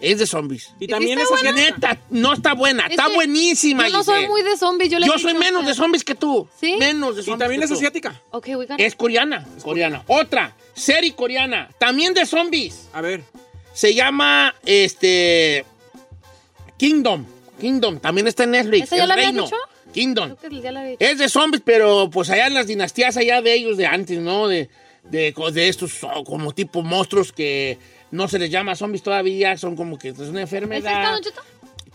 Es 0.01 0.19
de 0.19 0.25
zombies. 0.25 0.71
Y 0.79 0.87
también 0.87 1.19
es 1.19 1.27
buena? 1.29 1.51
Neta, 1.51 1.97
no 2.09 2.33
está 2.33 2.53
buena, 2.53 2.85
Es 2.85 2.91
está 2.91 3.07
que 3.07 3.15
buenísima. 3.15 3.87
Yo 3.89 3.97
no 3.97 4.03
soy 4.03 4.27
muy 4.27 4.41
de 4.41 4.55
zombies. 4.55 4.89
Yo, 4.89 4.99
le 4.99 5.07
soy 5.19 5.33
menos 5.33 5.63
o 5.63 5.67
de 5.67 5.73
zombies 5.73 6.03
que 6.03 6.15
tú. 6.15 6.47
¿Sí? 6.59 6.75
Menos 6.77 7.15
de 7.15 7.21
Y 7.21 7.25
zombies. 7.25 7.39
también 7.39 7.61
que 7.61 7.65
es 7.65 7.71
tú. 7.71 7.75
asiática. 7.77 8.21
Ok, 8.31 8.47
we 8.49 8.65
got 8.65 8.79
it. 8.79 8.85
Es 8.85 8.95
coreana, 8.95 9.45
coreana. 9.61 10.03
Otra, 10.07 10.55
serie 10.73 11.13
coreana, 11.15 11.69
también 11.77 12.13
de 12.13 12.25
zombies. 12.25 12.87
A 12.93 13.01
ver. 13.01 13.23
Se 13.73 13.93
llama, 13.93 14.55
este, 14.65 15.65
Kingdom. 16.77 17.25
Kingdom, 17.59 17.99
también 17.99 18.27
está 18.27 18.45
en 18.45 18.51
Netflix. 18.51 18.85
¿Esa 18.85 18.97
ya 18.97 19.03
El 19.03 19.09
la 19.09 19.15
dicho? 19.17 19.49
Kingdom. 19.93 20.35
Creo 20.35 20.49
que 20.49 20.61
ya 20.61 20.71
la 20.71 20.79
había 20.81 20.91
dicho. 20.91 21.05
Es 21.05 21.17
de 21.17 21.27
zombies, 21.29 21.61
pero 21.65 22.09
pues 22.09 22.29
allá 22.29 22.47
en 22.47 22.53
las 22.53 22.67
dinastías 22.67 23.17
allá 23.17 23.41
de 23.41 23.53
ellos 23.53 23.75
de 23.75 23.85
antes, 23.85 24.19
¿no? 24.19 24.47
De, 24.47 24.69
de, 25.03 25.33
de 25.53 25.67
estos 25.67 26.03
oh, 26.03 26.23
como 26.23 26.53
tipo 26.53 26.81
monstruos 26.83 27.31
que 27.33 27.77
no 28.11 28.27
se 28.27 28.39
les 28.39 28.49
llama 28.49 28.75
zombies 28.75 29.03
todavía, 29.03 29.57
son 29.57 29.75
como 29.75 29.97
que 29.97 30.09
es 30.09 30.17
una 30.19 30.23
¿Es 30.23 30.29
esta, 30.29 30.39
enfermedad. 30.57 31.11
Don 31.13 31.21
Cheto? 31.21 31.41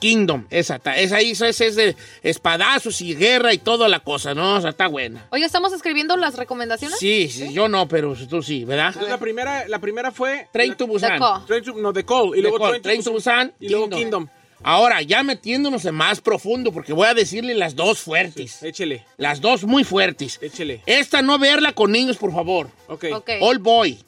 Kingdom, 0.01 0.45
esa, 0.51 0.81
esa 0.97 1.17
ahí, 1.17 1.31
esa 1.31 1.49
es 1.49 1.77
de 1.77 1.97
espadazos 2.23 3.01
y 3.01 3.15
guerra 3.15 3.55
y 3.55 3.59
toda 3.59 3.89
la 3.89 4.01
cosa, 4.01 4.35
¿no? 4.35 4.57
O 4.57 4.61
sea, 4.61 4.71
está 4.71 4.87
buena. 4.89 5.27
Oye, 5.31 5.45
¿estamos 5.45 5.73
escribiendo 5.73 6.17
las 6.17 6.35
recomendaciones? 6.37 6.99
Sí, 6.99 7.29
sí, 7.31 7.53
yo 7.55 7.69
no, 7.69 7.89
pero 7.89 8.15
tú 8.29 8.43
sí, 8.43 8.65
¿verdad? 8.65 8.89
Entonces, 8.89 9.11
la 9.11 9.19
primera, 9.19 9.67
la 9.69 9.79
primera 9.79 10.11
fue. 10.11 10.49
Train 10.53 10.75
to 10.75 10.87
Busan. 10.87 11.13
The 11.13 11.19
Call. 11.21 11.47
Train 11.47 11.65
to- 11.65 11.75
no, 11.75 11.93
The 11.93 12.05
Call. 12.05 12.37
Y 12.37 12.43
luego 12.43 12.59
Call, 12.59 12.83
Train 12.83 13.03
to 13.03 13.13
Busan, 13.13 13.53
Y 13.61 13.69
luego 13.69 13.85
Kingdom. 13.85 14.01
Kingdom. 14.01 14.29
Ahora, 14.67 15.01
ya 15.03 15.23
metiéndonos 15.23 15.85
en 15.85 15.95
más 15.95 16.21
profundo, 16.21 16.73
porque 16.73 16.93
voy 16.93 17.07
a 17.07 17.15
decirle 17.15 17.55
las 17.55 17.75
dos 17.77 17.99
fuertes. 18.01 18.63
Échele, 18.63 19.05
Las 19.17 19.41
dos 19.41 19.65
muy 19.65 19.85
fuertes. 19.85 20.39
échele. 20.43 20.83
Esta 20.87 21.23
no 21.23 21.39
verla 21.39 21.73
con 21.73 21.93
niños, 21.93 22.17
por 22.17 22.33
favor. 22.33 22.69
Ok. 22.89 23.05
Ok. 23.15 23.31
Old 23.41 23.61
Boy. 23.63 23.99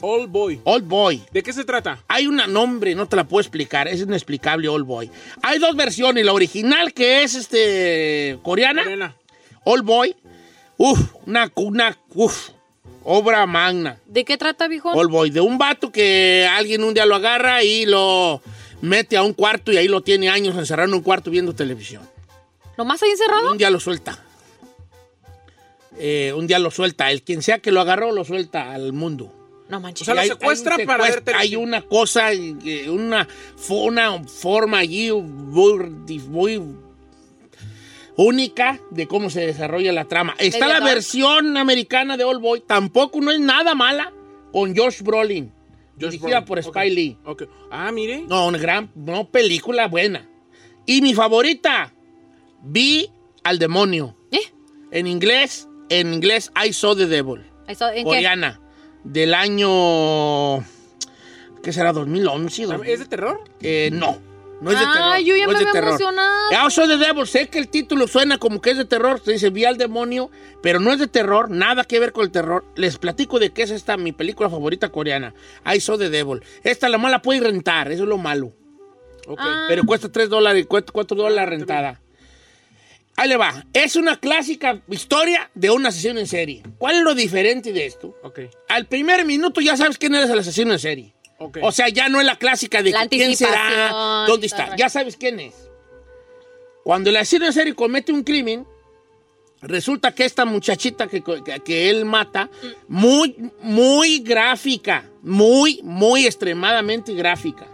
Old 0.00 0.30
Boy. 0.30 0.60
Old 0.64 0.86
Boy. 0.86 1.22
¿De 1.32 1.42
qué 1.42 1.52
se 1.52 1.64
trata? 1.64 1.98
Hay 2.08 2.26
un 2.26 2.36
nombre, 2.36 2.94
no 2.94 3.06
te 3.06 3.16
la 3.16 3.24
puedo 3.24 3.40
explicar, 3.40 3.88
es 3.88 4.00
inexplicable 4.00 4.68
Old 4.68 4.86
Boy. 4.86 5.10
Hay 5.42 5.58
dos 5.58 5.74
versiones, 5.76 6.24
la 6.24 6.32
original 6.32 6.92
que 6.92 7.22
es 7.22 7.34
este 7.34 8.38
coreana, 8.42 8.82
Morena. 8.84 9.16
Old 9.64 9.84
Boy. 9.84 10.16
Uf, 10.76 11.00
una, 11.26 11.50
una 11.56 11.98
uf, 12.14 12.50
obra 13.02 13.44
magna. 13.46 13.98
¿De 14.06 14.24
qué 14.24 14.36
trata, 14.36 14.68
viejo? 14.68 14.92
Old 14.92 15.10
Boy, 15.10 15.30
de 15.30 15.40
un 15.40 15.58
vato 15.58 15.90
que 15.90 16.48
alguien 16.50 16.84
un 16.84 16.94
día 16.94 17.04
lo 17.04 17.16
agarra 17.16 17.64
y 17.64 17.84
lo 17.84 18.40
mete 18.80 19.16
a 19.16 19.22
un 19.22 19.32
cuarto 19.32 19.72
y 19.72 19.76
ahí 19.76 19.88
lo 19.88 20.02
tiene 20.02 20.28
años 20.28 20.56
encerrado 20.56 20.88
en 20.88 20.94
un 20.94 21.02
cuarto 21.02 21.30
viendo 21.30 21.54
televisión. 21.54 22.08
¿Nomás 22.76 23.02
ahí 23.02 23.10
encerrado? 23.10 23.50
Un 23.50 23.58
día 23.58 23.70
lo 23.70 23.80
suelta. 23.80 24.24
Eh, 25.98 26.32
un 26.36 26.46
día 26.46 26.60
lo 26.60 26.70
suelta. 26.70 27.10
El 27.10 27.22
quien 27.22 27.42
sea 27.42 27.58
que 27.58 27.72
lo 27.72 27.80
agarró 27.80 28.12
lo 28.12 28.24
suelta 28.24 28.72
al 28.72 28.92
mundo. 28.92 29.34
No 29.68 29.80
manches. 29.80 30.02
O 30.02 30.04
sea, 30.06 30.14
lo 30.14 30.20
hay- 30.22 30.28
secuestra 30.28 30.76
hay 30.76 30.86
para 30.86 31.04
ver 31.04 31.14
secuestro, 31.14 31.38
Hay 31.38 31.56
una 31.56 31.82
cosa, 31.82 32.32
eh, 32.32 32.88
una, 32.88 33.28
una 33.68 34.24
forma 34.24 34.78
allí 34.78 35.12
muy, 35.12 35.78
muy 36.28 36.62
única 38.16 38.80
de 38.90 39.06
cómo 39.06 39.30
se 39.30 39.46
desarrolla 39.46 39.92
la 39.92 40.06
trama. 40.06 40.34
Está 40.38 40.66
la 40.68 40.80
dark. 40.80 40.94
versión 40.94 41.56
americana 41.56 42.16
de 42.16 42.24
All 42.24 42.38
Boy, 42.38 42.60
tampoco 42.66 43.20
no 43.20 43.30
es 43.30 43.40
nada 43.40 43.74
mala, 43.74 44.12
con 44.52 44.74
Josh 44.76 45.02
Brolin, 45.02 45.52
Josh 46.00 46.10
dirigida 46.12 46.40
Brolin, 46.40 46.44
por. 46.46 46.58
Spike 46.58 46.90
Lee. 46.90 47.18
Ah, 47.70 47.92
mire. 47.92 48.24
No, 48.26 48.46
una 48.48 48.58
gran 48.58 48.90
no, 48.94 49.28
película 49.30 49.86
buena. 49.88 50.28
Y 50.86 51.02
mi 51.02 51.14
favorita, 51.14 51.92
Vi 52.62 53.08
al 53.44 53.58
demonio. 53.58 54.16
¿Eh? 54.32 54.40
En 54.90 55.06
inglés, 55.06 55.68
en 55.90 56.12
inglés, 56.12 56.50
I 56.66 56.72
Saw 56.72 56.96
the 56.96 57.06
Devil. 57.06 57.44
Eso, 57.68 57.88
¿En 57.90 58.04
qué? 58.08 58.26
Del 59.04 59.34
año... 59.34 60.58
¿Qué 61.62 61.72
será? 61.72 61.92
¿2011? 61.92 62.84
¿Es 62.86 62.98
de 63.00 63.06
terror? 63.06 63.40
Eh, 63.60 63.90
no. 63.92 64.18
No 64.60 64.72
es 64.72 64.78
de 64.78 64.84
Ah, 64.84 64.92
terror. 64.92 65.18
yo 65.24 65.36
ya 65.36 65.46
no 65.46 65.52
me 65.52 65.58
había 65.58 65.72
terror. 65.72 65.88
emocionado. 65.90 66.52
I 66.52 66.70
Saw 66.70 66.86
the 66.88 66.96
Devil. 66.98 67.26
Sé 67.26 67.48
que 67.48 67.58
el 67.58 67.68
título 67.68 68.08
suena 68.08 68.38
como 68.38 68.60
que 68.60 68.70
es 68.70 68.76
de 68.76 68.84
terror. 68.84 69.20
Se 69.24 69.32
dice 69.32 69.50
Vi 69.50 69.64
al 69.64 69.76
demonio. 69.76 70.30
Pero 70.62 70.80
no 70.80 70.92
es 70.92 70.98
de 70.98 71.06
terror. 71.06 71.50
Nada 71.50 71.84
que 71.84 72.00
ver 72.00 72.12
con 72.12 72.24
el 72.24 72.30
terror. 72.32 72.64
Les 72.74 72.98
platico 72.98 73.38
de 73.38 73.50
qué 73.50 73.62
es 73.62 73.70
esta 73.70 73.96
mi 73.96 74.12
película 74.12 74.50
favorita 74.50 74.88
coreana. 74.90 75.34
I 75.72 75.80
Saw 75.80 75.96
the 75.98 76.10
Devil. 76.10 76.42
Esta 76.64 76.88
la 76.88 76.98
mala 76.98 77.22
puede 77.22 77.40
rentar. 77.40 77.90
Eso 77.92 78.02
es 78.04 78.08
lo 78.08 78.18
malo. 78.18 78.52
Ok. 79.28 79.38
Ah. 79.40 79.66
Pero 79.68 79.84
cuesta 79.84 80.10
3 80.10 80.28
dólares, 80.28 80.66
cuesta 80.66 80.90
4 80.92 81.16
dólares 81.16 81.36
la 81.36 81.46
rentada. 81.46 82.00
Ahí 83.18 83.28
le 83.28 83.36
va. 83.36 83.64
Es 83.72 83.96
una 83.96 84.18
clásica 84.18 84.80
historia 84.88 85.50
de 85.54 85.70
un 85.70 85.84
asesino 85.84 86.20
en 86.20 86.26
serie. 86.26 86.62
¿Cuál 86.78 86.96
es 86.96 87.02
lo 87.02 87.14
diferente 87.14 87.72
de 87.72 87.84
esto? 87.86 88.16
Ok. 88.22 88.40
Al 88.68 88.86
primer 88.86 89.24
minuto 89.24 89.60
ya 89.60 89.76
sabes 89.76 89.98
quién 89.98 90.14
eres 90.14 90.30
el 90.30 90.38
asesino 90.38 90.72
en 90.72 90.78
serie. 90.78 91.14
O 91.62 91.72
sea, 91.72 91.88
ya 91.88 92.08
no 92.08 92.20
es 92.20 92.26
la 92.26 92.36
clásica 92.36 92.82
de 92.82 92.90
La 92.90 93.02
que 93.08 93.16
quién 93.16 93.36
será, 93.36 94.24
dónde 94.26 94.46
está. 94.46 94.76
Ya 94.76 94.88
sabes 94.88 95.16
quién 95.16 95.38
es. 95.40 95.54
Cuando 96.84 97.10
el 97.10 97.16
asesino 97.16 97.46
en 97.46 97.52
serie 97.52 97.74
comete 97.74 98.12
un 98.12 98.22
crimen, 98.22 98.66
resulta 99.60 100.14
que 100.14 100.24
esta 100.24 100.44
muchachita 100.44 101.06
que, 101.08 101.22
que- 101.22 101.60
que 101.64 101.90
él 101.90 102.04
mata, 102.04 102.48
muy, 102.88 103.36
muy 103.60 104.20
gráfica, 104.20 105.04
muy, 105.22 105.80
muy 105.82 106.24
extremadamente 106.26 107.12
gráfica. 107.14 107.66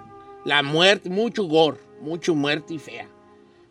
La 0.44 0.62
muerte, 0.62 1.08
mucho 1.10 1.44
gore, 1.44 1.78
mucho 2.00 2.34
muerte 2.34 2.74
y 2.74 2.78
fea. 2.78 3.08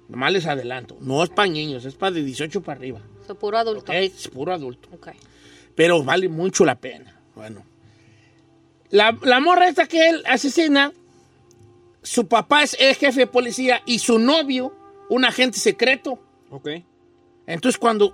Nomás 0.10 0.34
les 0.34 0.46
adelanto. 0.46 0.98
No 1.00 1.24
es 1.24 1.30
para 1.30 1.50
niños, 1.50 1.86
es 1.86 1.96
para 1.96 2.12
de 2.12 2.24
18 2.24 2.62
para 2.62 2.78
arriba. 2.78 3.00
Soy 3.26 3.36
puro 3.36 3.58
adulto. 3.58 3.92
¿ok? 3.92 3.98
Es 3.98 4.28
puro 4.28 4.54
adulto 4.54 4.89
Ok. 4.94 5.10
pero 5.76 6.04
vale 6.04 6.28
mucho 6.30 6.66
la 6.66 6.76
pena. 6.76 7.20
Bueno, 7.36 7.63
la, 8.89 9.18
la 9.24 9.39
morra 9.39 9.68
esta 9.68 9.88
que 9.88 10.10
él 10.10 10.24
asesina, 10.28 10.92
su 12.04 12.28
papá 12.28 12.63
es 12.63 12.76
el 12.80 12.96
jefe 12.96 13.22
de 13.22 13.28
policía 13.28 13.82
y 13.86 14.00
su 14.00 14.20
novio, 14.20 14.76
un 15.10 15.26
agente 15.26 15.58
secreto. 15.58 16.20
Ok. 16.52 16.70
Entonces 17.48 17.80
cuando 17.80 18.13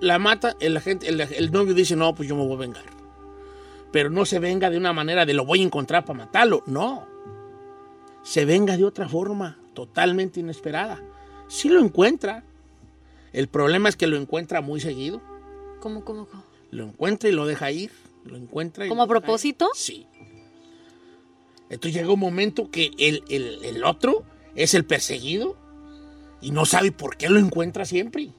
la 0.00 0.18
mata, 0.18 0.56
el, 0.60 0.76
agente, 0.76 1.08
el, 1.08 1.20
el 1.20 1.50
novio 1.50 1.74
dice, 1.74 1.96
no, 1.96 2.14
pues 2.14 2.28
yo 2.28 2.36
me 2.36 2.44
voy 2.44 2.54
a 2.54 2.58
vengar. 2.58 2.84
Pero 3.92 4.10
no 4.10 4.24
se 4.26 4.38
venga 4.38 4.70
de 4.70 4.76
una 4.76 4.92
manera 4.92 5.24
de 5.24 5.34
lo 5.34 5.44
voy 5.44 5.60
a 5.60 5.64
encontrar 5.64 6.04
para 6.04 6.18
matarlo. 6.18 6.62
No. 6.66 7.06
Se 8.22 8.44
venga 8.44 8.76
de 8.76 8.84
otra 8.84 9.08
forma, 9.08 9.58
totalmente 9.72 10.40
inesperada. 10.40 11.00
Sí 11.54 11.68
lo 11.68 11.80
encuentra. 11.80 12.42
El 13.32 13.46
problema 13.46 13.88
es 13.88 13.94
que 13.96 14.08
lo 14.08 14.16
encuentra 14.16 14.60
muy 14.60 14.80
seguido. 14.80 15.22
¿Cómo, 15.80 16.04
cómo, 16.04 16.26
cómo? 16.26 16.42
Lo 16.72 16.84
encuentra 16.84 17.28
y 17.28 17.32
lo 17.32 17.46
deja 17.46 17.70
ir. 17.70 17.92
Lo 18.24 18.36
encuentra 18.36 18.86
y 18.86 18.88
¿Como 18.88 19.02
a 19.02 19.04
ir. 19.04 19.10
propósito? 19.10 19.68
Sí. 19.74 20.06
Entonces 21.70 21.94
llega 21.94 22.12
un 22.12 22.18
momento 22.18 22.70
que 22.70 22.90
el, 22.98 23.22
el- 23.28 23.64
el 23.64 23.84
otro 23.84 24.24
es 24.56 24.74
el 24.74 24.84
perseguido 24.84 25.56
y 26.40 26.50
no 26.50 26.66
sabe 26.66 26.90
por 26.90 27.16
qué 27.16 27.28
lo 27.28 27.38
encuentra 27.38 27.84
siempre. 27.84 28.30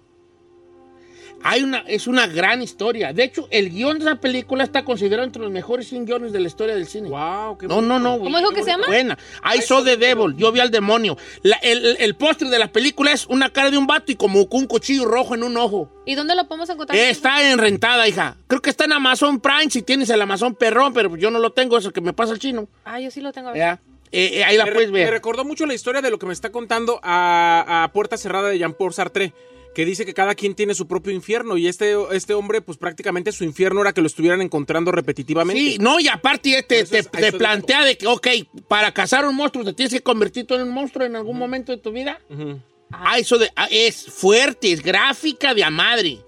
Hay 1.47 1.61
una, 1.63 1.79
es 1.87 2.07
una 2.07 2.25
gran 2.25 2.61
historia. 2.63 3.13
De 3.13 3.23
hecho, 3.23 3.47
el 3.51 3.69
guion 3.69 3.99
de 3.99 4.05
esa 4.05 4.15
película 4.15 4.63
está 4.63 4.83
considerado 4.83 5.23
entre 5.25 5.41
los 5.43 5.51
mejores 5.51 5.87
100 5.89 6.05
guiones 6.05 6.31
de 6.33 6.39
la 6.39 6.47
historia 6.47 6.73
del 6.73 6.87
cine. 6.87 7.07
Wow, 7.09 7.57
qué 7.59 7.67
No, 7.67 7.81
no, 7.81 7.99
no. 7.99 8.17
¿Cómo 8.19 8.37
dijo 8.39 8.49
que 8.49 8.63
se 8.63 8.71
llama? 8.71 8.87
Buena. 8.87 9.17
I 9.55 9.61
saw 9.61 9.83
the 9.83 9.95
devil. 9.95 10.35
Yo 10.37 10.51
vi 10.51 10.59
al 10.59 10.71
demonio. 10.71 11.17
La- 11.43 11.57
el, 11.57 11.85
el, 11.85 11.97
el 11.99 12.15
póster 12.15 12.47
de 12.47 12.57
la 12.57 12.71
película 12.71 13.11
es 13.11 13.27
una 13.27 13.51
cara 13.51 13.69
de 13.69 13.77
un 13.77 13.85
vato 13.85 14.11
y 14.11 14.15
como 14.15 14.49
con 14.49 14.61
un 14.61 14.65
cuchillo 14.67 15.05
rojo 15.05 15.35
en 15.35 15.43
un 15.43 15.55
ojo. 15.57 15.91
¿Y 16.05 16.15
dónde 16.15 16.33
lo 16.35 16.47
podemos 16.47 16.67
encontrar? 16.69 16.97
Está 16.97 17.49
en 17.51 17.59
rentada, 17.59 18.07
hija. 18.07 18.37
Creo 18.47 18.61
que 18.63 18.71
está 18.71 18.85
en 18.85 18.93
Amazon 18.93 19.39
Prime 19.39 19.69
si 19.69 19.83
tienes 19.83 20.09
el 20.09 20.21
Amazon 20.21 20.55
Perrón, 20.55 20.93
pero 20.93 21.15
yo 21.15 21.29
no 21.29 21.37
lo 21.39 21.51
tengo, 21.51 21.77
es 21.77 21.85
el 21.85 21.93
que 21.93 22.01
me 22.01 22.13
pasa 22.13 22.33
el 22.33 22.39
chino. 22.39 22.67
Ah, 22.85 22.99
yo 22.99 23.11
sí 23.11 23.21
lo 23.21 23.31
tengo. 23.31 23.49
a 23.49 23.51
ver. 23.51 23.59
Ya. 23.59 23.79
Eh, 24.11 24.39
eh, 24.39 24.43
ahí 24.45 24.55
la 24.57 24.65
me, 24.65 24.71
puedes 24.71 24.89
re- 24.89 24.93
me 24.93 24.99
ver. 25.03 25.11
recordó 25.11 25.43
mucho 25.45 25.65
la 25.65 25.73
historia 25.73 26.01
de 26.01 26.09
lo 26.09 26.17
que 26.17 26.25
me 26.25 26.33
está 26.33 26.51
contando 26.51 26.99
a, 27.03 27.83
a 27.83 27.91
Puerta 27.91 28.17
Cerrada 28.17 28.49
de 28.49 28.57
Jean-Paul 28.57 28.93
Sartre, 28.93 29.33
que 29.75 29.85
dice 29.85 30.05
que 30.05 30.13
cada 30.13 30.35
quien 30.35 30.55
tiene 30.55 30.73
su 30.73 30.87
propio 30.87 31.11
infierno 31.11 31.57
y 31.57 31.67
este, 31.67 31.95
este 32.13 32.33
hombre, 32.33 32.61
pues 32.61 32.77
prácticamente 32.77 33.33
su 33.33 33.43
infierno 33.43 33.81
era 33.81 33.91
que 33.91 33.99
lo 33.99 34.07
estuvieran 34.07 34.41
encontrando 34.41 34.89
repetitivamente. 34.91 35.61
Sí, 35.61 35.77
no, 35.79 35.99
y 35.99 36.07
aparte 36.07 36.63
te, 36.63 36.85
te, 36.85 37.33
plantea 37.33 37.83
de 37.83 37.97
que, 37.97 38.07
ok, 38.07 38.27
para 38.69 38.93
cazar 38.93 39.27
un 39.27 39.35
monstruo 39.35 39.65
te 39.65 39.73
tienes 39.73 39.93
que 39.93 40.01
convertir 40.01 40.47
tú 40.47 40.55
en 40.55 40.61
un 40.61 40.71
monstruo 40.71 41.05
en 41.05 41.17
algún 41.17 41.37
momento 41.37 41.73
de 41.73 41.77
tu 41.77 41.91
vida. 41.91 42.21
Ah, 42.89 43.19
eso 43.19 43.37
de, 43.37 43.51
ah, 43.57 43.67
es 43.69 44.05
fuerte, 44.05 44.71
es 44.71 44.81
gráfica 44.81 45.53
de 45.53 45.65
a 45.65 45.69
madre. 45.69 46.19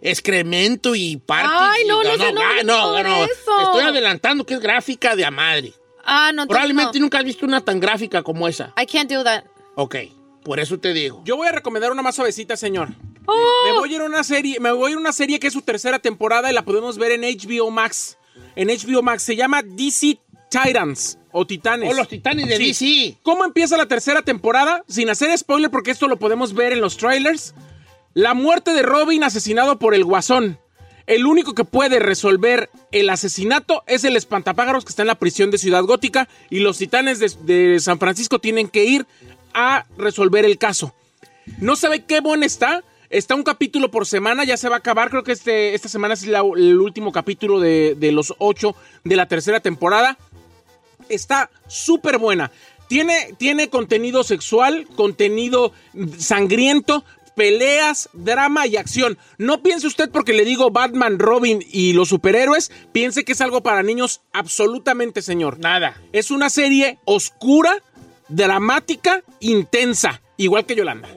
Excremento 0.00 0.94
y 0.94 1.16
partes. 1.16 1.50
Ay, 1.52 1.84
no, 1.88 2.04
no 2.04 2.16
no 2.16 2.24
ah, 2.24 2.62
no, 2.64 3.02
no, 3.02 3.24
eso. 3.24 3.60
Estoy 3.62 3.82
adelantando 3.82 4.46
que 4.46 4.54
es 4.54 4.60
gráfica 4.60 5.16
de 5.16 5.24
a 5.24 5.32
madre. 5.32 5.72
Ah, 6.04 6.30
no. 6.32 6.46
Probablemente 6.46 7.00
no. 7.00 7.06
nunca 7.06 7.18
has 7.18 7.24
visto 7.24 7.44
una 7.44 7.62
tan 7.62 7.80
gráfica 7.80 8.22
como 8.22 8.46
esa. 8.46 8.72
I 8.80 8.86
can't 8.86 9.10
do 9.10 9.24
that. 9.24 9.44
Ok, 9.74 9.96
por 10.46 10.60
eso 10.60 10.78
te 10.78 10.92
digo. 10.92 11.22
Yo 11.24 11.36
voy 11.36 11.48
a 11.48 11.52
recomendar 11.52 11.90
una 11.90 12.02
más 12.02 12.14
suavecita, 12.14 12.56
señor. 12.56 12.90
Oh. 13.26 13.34
Me 13.64 13.72
voy 13.72 13.92
a 13.92 13.96
ir 13.96 14.00
a 14.00 14.04
una 14.04 14.22
serie, 14.22 14.60
me 14.60 14.70
voy 14.70 14.86
a 14.86 14.90
ir 14.92 14.96
a 14.96 15.00
una 15.00 15.12
serie 15.12 15.40
que 15.40 15.48
es 15.48 15.52
su 15.52 15.60
tercera 15.62 15.98
temporada 15.98 16.48
y 16.48 16.54
la 16.54 16.64
podemos 16.64 16.98
ver 16.98 17.10
en 17.10 17.22
HBO 17.22 17.72
Max. 17.72 18.16
En 18.54 18.68
HBO 18.68 19.02
Max 19.02 19.24
se 19.24 19.34
llama 19.34 19.62
DC 19.64 20.20
Titans 20.48 21.18
o 21.32 21.44
Titanes. 21.44 21.92
O 21.92 21.96
los 21.96 22.06
titanes 22.08 22.46
de 22.46 22.56
Sí. 22.58 22.66
DC. 23.12 23.18
¿Cómo 23.24 23.44
empieza 23.44 23.76
la 23.76 23.86
tercera 23.86 24.22
temporada? 24.22 24.84
Sin 24.86 25.10
hacer 25.10 25.36
spoiler, 25.36 25.68
porque 25.70 25.90
esto 25.90 26.06
lo 26.06 26.16
podemos 26.16 26.54
ver 26.54 26.72
en 26.72 26.80
los 26.80 26.96
trailers. 26.96 27.52
La 28.14 28.32
muerte 28.32 28.72
de 28.72 28.82
Robin 28.82 29.24
asesinado 29.24 29.80
por 29.80 29.94
el 29.96 30.04
Guasón. 30.04 30.60
El 31.08 31.26
único 31.26 31.54
que 31.54 31.64
puede 31.64 31.98
resolver 31.98 32.70
el 32.92 33.10
asesinato 33.10 33.82
es 33.86 34.04
el 34.04 34.16
espantapájaros 34.16 34.84
que 34.84 34.90
está 34.90 35.02
en 35.02 35.08
la 35.08 35.14
prisión 35.16 35.50
de 35.50 35.58
Ciudad 35.58 35.82
Gótica 35.84 36.28
y 36.50 36.60
los 36.60 36.78
titanes 36.78 37.18
de, 37.20 37.30
de 37.42 37.78
San 37.80 37.98
Francisco 37.98 38.40
tienen 38.40 38.68
que 38.68 38.84
ir 38.84 39.06
a 39.56 39.86
resolver 39.98 40.44
el 40.44 40.58
caso. 40.58 40.94
No 41.58 41.74
sabe 41.74 42.04
qué 42.04 42.20
buena 42.20 42.46
está. 42.46 42.84
Está 43.08 43.34
un 43.36 43.44
capítulo 43.44 43.90
por 43.90 44.04
semana, 44.04 44.44
ya 44.44 44.56
se 44.56 44.68
va 44.68 44.76
a 44.76 44.78
acabar. 44.78 45.10
Creo 45.10 45.22
que 45.22 45.32
este, 45.32 45.74
esta 45.74 45.88
semana 45.88 46.14
es 46.14 46.26
la- 46.26 46.42
el 46.56 46.78
último 46.80 47.10
capítulo 47.12 47.58
de, 47.60 47.94
de 47.96 48.12
los 48.12 48.34
ocho 48.38 48.74
de 49.04 49.16
la 49.16 49.26
tercera 49.26 49.60
temporada. 49.60 50.18
Está 51.08 51.50
súper 51.68 52.18
buena. 52.18 52.50
Tiene, 52.88 53.32
tiene 53.38 53.68
contenido 53.70 54.24
sexual, 54.24 54.86
contenido 54.96 55.72
sangriento, 56.18 57.04
peleas, 57.36 58.08
drama 58.12 58.66
y 58.66 58.76
acción. 58.76 59.18
No 59.38 59.62
piense 59.62 59.86
usted 59.86 60.10
porque 60.10 60.32
le 60.32 60.44
digo 60.44 60.70
Batman, 60.70 61.18
Robin 61.18 61.64
y 61.70 61.92
los 61.92 62.08
superhéroes, 62.08 62.72
piense 62.92 63.24
que 63.24 63.32
es 63.32 63.40
algo 63.40 63.62
para 63.62 63.82
niños 63.82 64.20
absolutamente, 64.32 65.22
señor. 65.22 65.58
Nada. 65.58 66.00
Es 66.12 66.30
una 66.30 66.48
serie 66.50 66.98
oscura, 67.04 67.82
dramática, 68.28 69.22
intensa, 69.40 70.20
igual 70.36 70.64
que 70.66 70.76
Yolanda. 70.76 71.08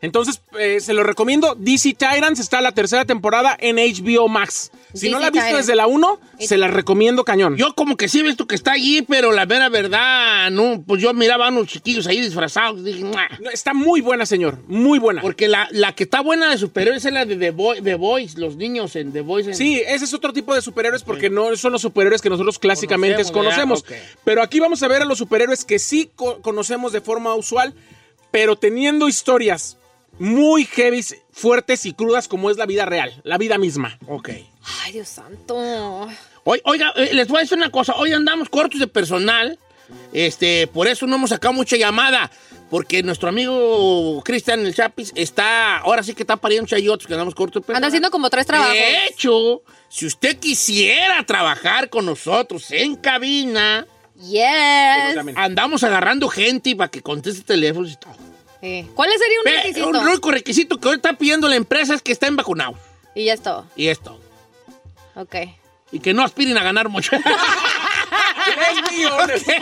Entonces, 0.00 0.42
eh, 0.58 0.80
se 0.80 0.94
lo 0.94 1.04
recomiendo. 1.04 1.54
DC 1.54 1.90
Titans 1.90 2.40
está 2.40 2.60
la 2.60 2.72
tercera 2.72 3.04
temporada 3.04 3.56
en 3.58 3.76
HBO 3.76 4.28
Max. 4.28 4.72
Si 4.94 5.10
no 5.10 5.18
la 5.20 5.28
ha 5.28 5.30
visto 5.30 5.56
desde 5.56 5.74
la 5.76 5.86
1, 5.86 6.20
se 6.40 6.58
la 6.58 6.68
recomiendo 6.68 7.24
cañón. 7.24 7.56
Yo 7.56 7.74
como 7.74 7.96
que 7.96 8.08
sí 8.08 8.20
he 8.20 8.22
visto 8.22 8.46
que 8.46 8.54
está 8.54 8.72
allí, 8.72 9.02
pero 9.02 9.32
la 9.32 9.46
mera 9.46 9.68
verdad, 9.68 10.50
no, 10.50 10.82
pues 10.86 11.00
yo 11.02 11.12
miraba 11.14 11.46
a 11.46 11.50
unos 11.50 11.66
chiquillos 11.68 12.06
ahí 12.06 12.20
disfrazados 12.20 12.84
dije. 12.84 13.02
No, 13.04 13.50
Está 13.50 13.74
muy 13.74 14.00
buena, 14.00 14.26
señor. 14.26 14.58
Muy 14.68 14.98
buena. 14.98 15.22
porque 15.22 15.48
la, 15.48 15.68
la 15.70 15.94
que 15.94 16.04
está 16.04 16.20
buena 16.20 16.50
de 16.50 16.58
superhéroes 16.58 17.04
es 17.04 17.12
la 17.12 17.24
de 17.24 17.36
The, 17.36 17.50
Boy- 17.52 17.80
The 17.82 17.94
Boys, 17.94 18.36
los 18.36 18.56
niños 18.56 18.94
en 18.96 19.12
The 19.12 19.20
Boys. 19.22 19.46
en- 19.48 19.54
Sí, 19.54 19.82
ese 19.86 20.04
es 20.04 20.14
otro 20.14 20.32
tipo 20.32 20.54
de 20.54 20.60
superhéroes 20.62 21.02
porque 21.02 21.30
no 21.30 21.54
son 21.56 21.72
los 21.72 21.82
superhéroes 21.82 22.20
que 22.22 22.30
nosotros 22.30 22.58
clásicamente 22.58 23.22
Conocemos. 23.32 23.84
Pero 24.24 24.42
aquí 24.42 24.60
vamos 24.60 24.82
a 24.82 24.88
ver 24.88 25.02
a 25.02 25.04
los 25.04 25.18
superhéroes 25.18 25.64
que 25.64 25.78
sí 25.78 26.10
co- 26.14 26.40
conocemos 26.42 26.92
de 26.92 27.00
forma 27.00 27.34
usual, 27.34 27.74
pero 28.30 28.56
teniendo 28.56 29.08
historias 29.08 29.78
muy 30.18 30.64
heavy, 30.66 31.04
fuertes 31.32 31.86
y 31.86 31.92
crudas 31.94 32.28
como 32.28 32.50
es 32.50 32.56
la 32.56 32.66
vida 32.66 32.84
real, 32.84 33.20
la 33.24 33.38
vida 33.38 33.58
misma. 33.58 33.98
Ok. 34.06 34.28
Ay, 34.84 34.92
Dios 34.92 35.08
santo. 35.08 36.08
Hoy- 36.44 36.60
Oiga, 36.64 36.92
eh, 36.96 37.10
les 37.14 37.28
voy 37.28 37.38
a 37.38 37.40
decir 37.40 37.56
una 37.58 37.70
cosa. 37.70 37.94
Hoy 37.96 38.12
andamos 38.12 38.48
cortos 38.48 38.78
de 38.80 38.86
personal. 38.86 39.58
Este, 40.12 40.66
por 40.68 40.86
eso 40.86 41.06
no 41.06 41.16
hemos 41.16 41.30
sacado 41.30 41.52
mucha 41.54 41.76
llamada. 41.76 42.30
Porque 42.70 43.02
nuestro 43.02 43.28
amigo 43.28 44.22
Cristian 44.24 44.60
el 44.64 44.74
Chapis 44.74 45.12
está, 45.14 45.76
ahora 45.78 46.02
sí 46.02 46.14
que 46.14 46.22
está 46.22 46.36
pariendo 46.36 46.66
chayotes, 46.66 47.06
que 47.06 47.12
andamos 47.12 47.34
cortos 47.34 47.60
de 47.60 47.66
personal. 47.66 47.76
Anda 47.76 47.88
haciendo 47.88 48.10
como 48.10 48.30
tres 48.30 48.46
trabajos. 48.46 48.72
De 48.72 49.06
hecho, 49.08 49.62
si 49.90 50.06
usted 50.06 50.38
quisiera 50.38 51.22
trabajar 51.26 51.90
con 51.90 52.06
nosotros 52.06 52.70
en 52.70 52.96
cabina, 52.96 53.86
Yes. 54.18 55.18
andamos 55.36 55.82
agarrando 55.84 56.28
gente 56.28 56.74
para 56.74 56.90
que 56.90 57.02
conteste 57.02 57.42
teléfonos 57.42 57.92
y 57.92 57.96
todo. 57.96 58.14
Eh, 58.62 58.86
¿Cuál 58.94 59.10
sería 59.18 59.38
un 59.40 59.44
Ve, 59.44 59.56
requisito? 59.56 59.88
Un 59.88 59.96
único 59.96 60.30
requisito 60.30 60.78
que 60.78 60.88
hoy 60.88 60.96
está 60.96 61.12
pidiendo 61.14 61.48
la 61.48 61.56
empresa 61.56 61.94
es 61.94 62.02
que 62.02 62.12
estén 62.12 62.36
vacunados. 62.36 62.76
Y 63.14 63.24
ya 63.26 63.34
está. 63.34 63.64
Y 63.76 63.88
esto. 63.88 64.18
Ok. 65.16 65.34
Y 65.90 65.98
que 66.00 66.14
no 66.14 66.22
aspiren 66.22 66.56
a 66.56 66.62
ganar 66.62 66.88
mucho. 66.88 67.10
Tres 68.44 68.92
millones. 68.92 69.42
Se 69.42 69.52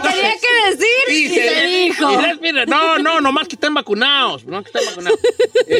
tenía 0.00 0.32
que 0.40 0.70
decir 0.70 1.08
y, 1.08 1.28
se, 1.28 1.66
dijo. 1.66 2.12
y 2.42 2.52
no, 2.66 2.98
no, 2.98 3.20
nomás 3.20 3.48
que 3.48 3.56
estén 3.56 3.74
vacunados. 3.74 4.44
No 4.44 4.62
que 4.62 4.70
estén 4.70 4.86
vacunados. 4.86 5.18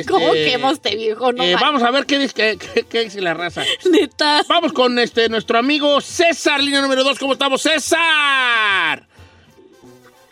¿Cómo 0.08 0.34
Este, 0.34 0.54
este 0.72 0.96
viejo? 0.96 1.32
No 1.32 1.42
eh, 1.44 1.56
vamos 1.60 1.82
a 1.82 1.90
ver 1.90 2.06
qué 2.06 2.18
dice, 2.18 2.34
qué, 2.34 2.58
qué- 2.58 2.84
qué 2.84 3.00
dice 3.04 3.20
la 3.20 3.34
raza. 3.34 3.64
Neta. 3.90 4.42
Vamos 4.48 4.72
con 4.72 4.98
este 4.98 5.28
nuestro 5.28 5.58
amigo 5.58 6.00
César, 6.00 6.62
línea 6.62 6.80
número 6.82 7.04
2. 7.04 7.18
¿Cómo 7.18 7.32
estamos, 7.34 7.62
César? 7.62 9.06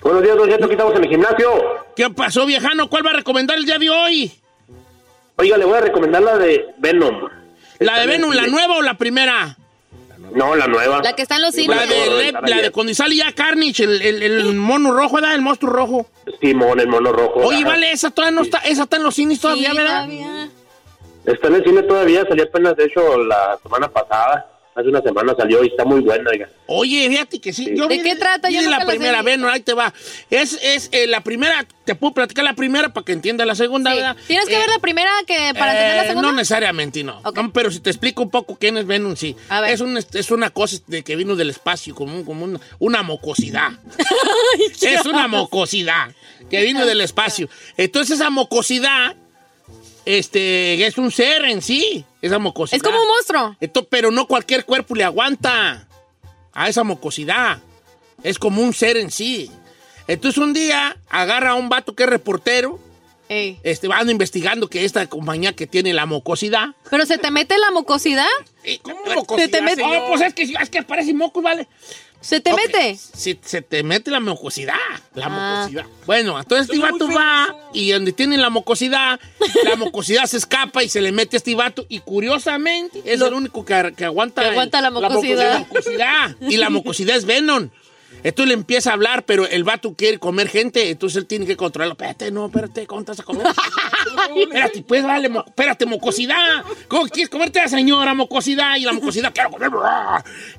Buenos 0.03 0.23
días, 0.23 0.37
Don 0.37 0.49
Cheto, 0.49 0.65
aquí 0.65 0.73
estamos 0.73 0.95
en 0.97 1.05
el 1.05 1.11
gimnasio. 1.11 1.51
¿Qué 1.95 2.09
pasó, 2.11 2.47
viejano? 2.47 2.89
¿Cuál 2.89 3.05
va 3.07 3.11
a 3.11 3.15
recomendar 3.15 3.59
el 3.59 3.65
día 3.65 3.79
de 3.79 3.91
hoy? 3.91 4.33
Oiga, 5.37 5.59
le 5.59 5.65
voy 5.65 5.77
a 5.77 5.81
recomendar 5.83 6.23
la 6.23 6.39
de 6.39 6.67
Venom. 6.79 7.29
¿La 7.81 7.99
de 8.01 8.07
Venom, 8.07 8.33
la 8.33 8.47
nueva 8.47 8.77
o 8.77 8.83
la 8.83 8.95
primera? 8.95 9.57
No, 10.35 10.55
la 10.55 10.67
nueva. 10.69 11.03
La 11.03 11.15
que 11.15 11.23
está 11.23 11.37
en 11.37 11.43
los 11.43 11.55
cines. 11.55 11.77
La 11.77 11.87
de, 11.87 12.33
la 12.33 12.63
de 12.63 12.71
cuando 12.71 12.95
sale 12.95 13.17
ya 13.17 13.33
Carnage, 13.33 13.83
el, 13.85 14.01
el- 14.01 14.23
el 14.23 14.55
mono 14.55 14.93
rojo, 14.93 15.17
¿verdad? 15.17 15.35
El 15.35 15.43
monstruo 15.43 15.73
rojo. 15.73 16.07
Simón, 16.41 16.79
el 16.81 16.89
mono 16.89 17.13
rojo. 17.13 17.41
Oye, 17.41 17.59
Ajá. 17.59 17.69
vale, 17.69 17.91
esa 17.93 18.11
todavía 18.11 18.37
no 18.37 18.43
está, 18.43 18.59
esa 18.59 18.85
está 18.85 18.97
en 18.97 19.03
los 19.03 19.15
cines 19.15 19.41
todavía, 19.41 19.71
Sí, 19.73 19.77
¿verdad? 19.77 20.05
todavía. 20.05 20.49
Está 21.27 21.49
en 21.49 21.55
el 21.57 21.65
cine 21.65 21.83
todavía, 21.83 22.25
salió 22.29 22.45
apenas, 22.45 22.77
de 22.77 22.85
hecho, 22.85 23.19
la 23.19 23.59
semana 23.63 23.89
pasada. 23.89 24.47
Hace 24.81 24.89
una 24.89 25.03
semana 25.03 25.35
salió 25.37 25.63
y 25.63 25.69
está 25.69 25.85
muy 25.85 26.01
buena, 26.01 26.31
oiga. 26.31 26.49
Oye, 26.67 27.09
fíjate 27.09 27.41
que 27.41 27.53
sí. 27.53 27.71
Yo 27.77 27.87
¿De 27.87 27.97
vi- 27.99 28.03
qué 28.03 28.17
trata? 28.17 28.49
vi 28.49 28.55
Yo 28.55 28.63
nunca 28.63 28.79
la 28.79 28.85
la 28.85 28.87
primera, 28.91 29.19
vi. 29.21 29.25
ven, 29.27 29.45
ahí 29.45 29.61
te 29.61 29.75
va. 29.75 29.93
Es, 30.31 30.59
es 30.63 30.89
eh, 30.93 31.07
la 31.07 31.21
primera, 31.23 31.67
te 31.85 31.95
puedo 31.95 32.15
platicar 32.15 32.45
la 32.45 32.55
primera 32.55 32.93
para 32.93 33.05
que 33.05 33.13
entiendas 33.13 33.47
la 33.47 33.55
segunda, 33.55 33.91
Sí. 33.91 33.97
¿verdad? 33.97 34.17
Tienes 34.27 34.47
que 34.47 34.55
Eh, 34.55 34.59
ver 34.59 34.69
la 34.69 34.79
primera 34.79 35.11
que 35.27 35.53
para 35.59 35.73
entender 35.73 35.97
la 35.97 36.05
Eh, 36.05 36.09
segunda. 36.09 36.31
No 36.31 36.37
necesariamente. 36.37 37.05
No, 37.05 37.21
Pero 37.53 37.71
si 37.71 37.81
te 37.81 37.91
explico 37.91 38.23
un 38.23 38.31
poco 38.31 38.57
quién 38.59 38.77
es 38.79 38.87
Venom, 38.87 39.17
sí. 39.17 39.37
A 39.49 39.61
ver. 39.61 39.73
Es, 39.73 39.81
un- 39.81 39.97
es 39.99 40.31
una 40.31 40.51
cosa 40.51 40.79
de 40.87 41.03
que 41.03 41.17
vino 41.17 41.37
del 41.37 41.51
espacio, 41.51 41.95
como, 41.95 42.15
un- 42.17 42.25
como 42.25 42.45
una, 42.45 42.61
una 42.79 43.03
mocosidad. 43.03 43.73
es 44.81 45.05
una 45.07 45.29
mocosidad 45.29 46.11
que 46.51 46.63
vino 46.63 46.87
del 46.87 47.01
espacio. 47.01 47.49
Entonces 47.77 48.17
esa 48.17 48.31
mocosidad 48.31 49.15
este, 50.19 50.85
es 50.87 50.99
un 50.99 51.11
ser 51.13 51.45
en 51.45 51.63
sí, 51.63 52.05
esa 52.21 52.39
mocosidad. 52.39 52.77
es 52.77 52.83
como 52.83 53.01
un 53.01 53.09
monstruo. 53.09 53.57
Esto, 53.61 53.85
pero 53.85 54.11
no 54.11 54.27
cualquier 54.27 54.65
cuerpo 54.65 54.95
le 54.95 55.05
aguanta 55.05 55.87
a 56.53 56.69
esa 56.69 56.83
mocosidad. 56.83 57.59
Es 58.23 58.39
como 58.39 58.61
un 58.61 58.75
ser 58.75 58.97
en 58.97 59.11
sí. 59.11 59.51
Entonces 60.09 60.39
un 60.39 60.53
día 60.53 60.97
agarra 61.09 61.51
a 61.51 61.55
un 61.55 61.69
vato 61.69 61.95
que 61.95 62.03
es 62.03 62.09
reportero, 62.09 62.81
Ey. 63.29 63.61
este, 63.63 63.87
van 63.87 64.11
investigando 64.11 64.69
que 64.69 64.85
esta 64.85 65.07
compañía 65.07 65.53
que 65.53 65.69
tiene 65.69 65.93
la 65.93 66.07
mocosidad. 66.07 66.71
Pero 66.91 67.07
se 67.07 67.17
te 67.17 67.31
mete 67.31 67.57
la 67.59 67.71
mocosidad. 67.71 68.27
¿Cómo 68.83 69.39
Se 69.39 69.47
te 69.47 69.63
mete. 69.63 69.83
Oh, 69.85 70.09
pues 70.09 70.23
es 70.23 70.35
que, 70.35 70.43
es 70.43 70.71
que 70.71 70.83
parece 70.83 71.15
mocos, 71.15 71.43
¿vale? 71.43 71.69
Se 72.21 72.41
te 72.41 72.53
mete. 72.53 72.97
Si 72.97 73.39
se 73.43 73.63
te 73.63 73.83
mete 73.83 74.11
la 74.11 74.21
mucosidad. 74.21 74.75
La 75.15 75.27
Ah. 75.27 75.61
mucosidad. 75.63 75.87
Bueno, 76.07 76.39
entonces 76.39 76.69
este 76.69 76.79
vato 76.83 77.09
va 77.09 77.57
y 77.73 77.91
donde 77.93 78.13
tiene 78.13 78.37
la 78.37 78.51
mucosidad, 78.51 79.19
la 79.65 79.77
mucosidad 79.77 80.25
se 80.27 80.37
escapa 80.37 80.83
y 80.85 80.89
se 80.91 81.01
le 81.01 81.13
mete 81.13 81.37
a 81.37 81.39
este 81.39 81.55
vato. 81.55 81.87
Y 81.89 82.01
curiosamente 82.01 83.01
es 83.07 83.21
el 83.23 83.33
único 83.33 83.65
que, 83.65 83.95
que 83.97 84.05
aguanta, 84.05 84.43
Que 84.43 84.49
el- 84.49 84.53
aguanta 84.55 84.81
la 84.83 84.91
mucosidad. 84.91 85.53
La 85.55 85.59
mucosidad. 85.61 86.37
Y 86.41 86.57
la 86.59 86.69
mucosidad 86.71 87.17
es 87.17 87.25
Venom. 87.25 87.71
Entonces 88.23 88.49
le 88.49 88.55
empieza 88.55 88.91
a 88.91 88.95
hablar, 88.95 89.25
pero 89.25 89.47
el 89.49 89.65
vato 89.65 89.95
quiere 89.95 90.19
comer 90.19 90.49
gente, 90.49 90.91
entonces 90.91 91.17
él 91.17 91.27
tiene 91.27 91.47
que 91.47 91.57
controlarlo. 91.57 91.93
Espérate, 91.95 92.31
no, 92.31 92.47
espérate, 92.47 92.87
¿cómo 92.87 93.03
te 93.03 93.13
vas 93.13 93.21
a 93.21 93.23
comer? 93.23 93.47
espérate, 94.37 94.83
pues, 94.83 95.03
vale, 95.05 95.31
mo- 95.31 95.45
espérate, 95.47 95.87
mocosidad. 95.87 96.63
¿Cómo 96.89 97.07
quieres 97.09 97.31
comerte 97.31 97.61
a 97.61 97.63
la 97.63 97.69
señora 97.71 98.13
mocosidad? 98.13 98.77
Y 98.77 98.81
la 98.83 98.93
mocosidad, 98.93 99.33
quiero 99.33 99.51
comer. 99.51 99.71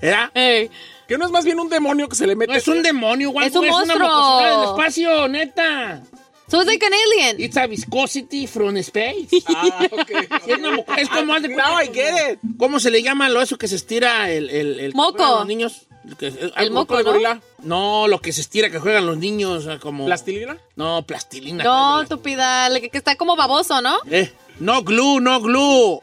¿Verdad? 0.02 0.32
Ey. 0.34 0.72
Que 1.12 1.18
no 1.18 1.26
es 1.26 1.32
más 1.32 1.44
bien 1.44 1.60
un 1.60 1.68
demonio 1.68 2.08
que 2.08 2.16
se 2.16 2.26
le 2.26 2.38
mete. 2.38 2.54
No 2.54 2.58
es 2.58 2.68
un 2.70 2.82
demonio, 2.82 3.32
guapo. 3.32 3.46
Es 3.48 3.54
un 3.56 3.66
una 3.66 3.72
monstruo. 3.72 4.38
del 4.40 4.70
espacio, 4.70 5.28
neta. 5.28 6.02
So 6.50 6.58
it's 6.62 6.68
like 6.68 6.86
an 6.86 6.94
alien. 6.94 7.42
It's 7.42 7.58
a 7.58 7.68
viscosity 7.68 8.48
from 8.48 8.78
space. 8.78 9.28
Ah, 9.48 9.88
ok. 9.92 10.10
Sí, 10.46 10.52
es, 10.52 10.58
una 10.60 10.78
es 10.98 11.10
como... 11.10 11.38
de 11.40 11.50
Now 11.50 11.82
I 11.82 11.90
get 11.94 12.34
it. 12.34 12.40
¿Cómo 12.58 12.80
se 12.80 12.92
le 12.92 13.04
llama 13.04 13.28
lo 13.28 13.42
eso 13.42 13.58
que 13.58 13.68
se 13.68 13.76
estira 13.76 14.32
el... 14.32 14.50
el, 14.50 14.80
el 14.80 14.94
Moco. 14.94 15.18
los 15.22 15.48
niños? 15.48 15.82
El, 16.08 16.16
que- 16.16 16.28
el- 16.28 16.54
algo- 16.56 16.74
moco, 16.76 16.96
de 16.98 17.04
¿no? 17.04 17.12
gorila? 17.12 17.42
No, 17.64 18.08
lo 18.08 18.22
que 18.22 18.32
se 18.32 18.40
estira 18.40 18.70
que 18.70 18.80
juegan 18.80 19.06
los 19.06 19.18
niños, 19.18 19.68
como... 19.82 20.06
¿Plastilina? 20.06 20.58
No, 20.78 21.06
plastilina. 21.06 21.62
No, 21.64 22.06
tupida. 22.08 22.68
el 22.68 22.80
Que, 22.80 22.90
que 22.90 22.98
está 22.98 23.16
como 23.18 23.36
baboso, 23.36 23.82
¿no? 23.82 23.98
Eh, 24.10 24.32
no 24.62 24.84
glue, 24.84 25.20
no 25.20 25.40
glue. 25.42 26.00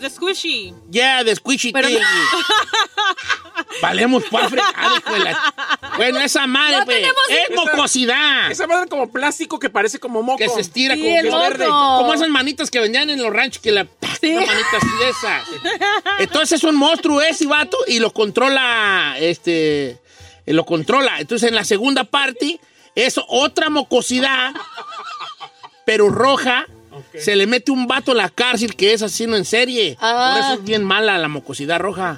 The 0.00 0.08
squishy. 0.10 0.74
Yeah, 0.90 1.22
the 1.24 1.36
squishy 1.36 1.72
Pero 1.72 1.88
thing. 1.88 1.98
Valemos 3.80 4.24
pa' 4.30 4.48
fregar, 4.48 4.74
hijo 4.98 5.12
de 5.14 5.20
la- 5.20 5.54
Bueno, 5.96 6.20
esa 6.20 6.46
madre, 6.46 6.78
No 6.78 6.84
pues, 6.84 6.96
tenemos- 6.98 7.22
es 7.28 7.56
mocosidad. 7.56 8.50
Esa 8.50 8.66
madre 8.66 8.88
como 8.88 9.10
plástico 9.10 9.58
que 9.58 9.70
parece 9.70 9.98
como 9.98 10.22
moco. 10.22 10.38
Que 10.38 10.48
se 10.48 10.60
estira 10.60 10.94
Sí, 10.94 11.00
como 11.02 11.12
que 11.22 11.28
es 11.28 11.34
verde. 11.34 11.66
Como 11.66 12.14
esas 12.14 12.28
manitas 12.28 12.70
que 12.70 12.80
vendían 12.80 13.10
en 13.10 13.22
los 13.22 13.32
ranchos, 13.32 13.62
que 13.62 13.72
la. 13.72 13.86
Sí. 14.20 14.32
Manitas 14.32 14.74
así 14.74 14.88
de 15.00 15.08
esas. 15.10 15.48
Entonces 16.20 16.52
es 16.58 16.64
un 16.64 16.76
monstruo 16.76 17.20
ese 17.20 17.46
vato 17.46 17.76
y 17.86 17.98
lo 17.98 18.12
controla. 18.12 19.16
Este. 19.18 19.98
Lo 20.46 20.64
controla. 20.64 21.18
Entonces 21.20 21.48
en 21.48 21.54
la 21.54 21.64
segunda 21.64 22.04
parte 22.04 22.60
es 22.94 23.18
otra 23.28 23.68
mocosidad, 23.70 24.52
pero 25.86 26.08
roja. 26.08 26.66
Se 27.18 27.36
le 27.36 27.46
mete 27.46 27.70
un 27.70 27.86
vato 27.86 28.12
a 28.12 28.14
la 28.14 28.28
cárcel 28.28 28.74
que 28.76 28.92
es 28.92 29.02
asesino 29.02 29.36
en 29.36 29.44
serie. 29.44 29.96
Ah. 30.00 30.34
Por 30.34 30.44
eso 30.44 30.54
es 30.60 30.64
bien 30.64 30.84
mala 30.84 31.18
la 31.18 31.28
mocosidad 31.28 31.80
roja. 31.80 32.16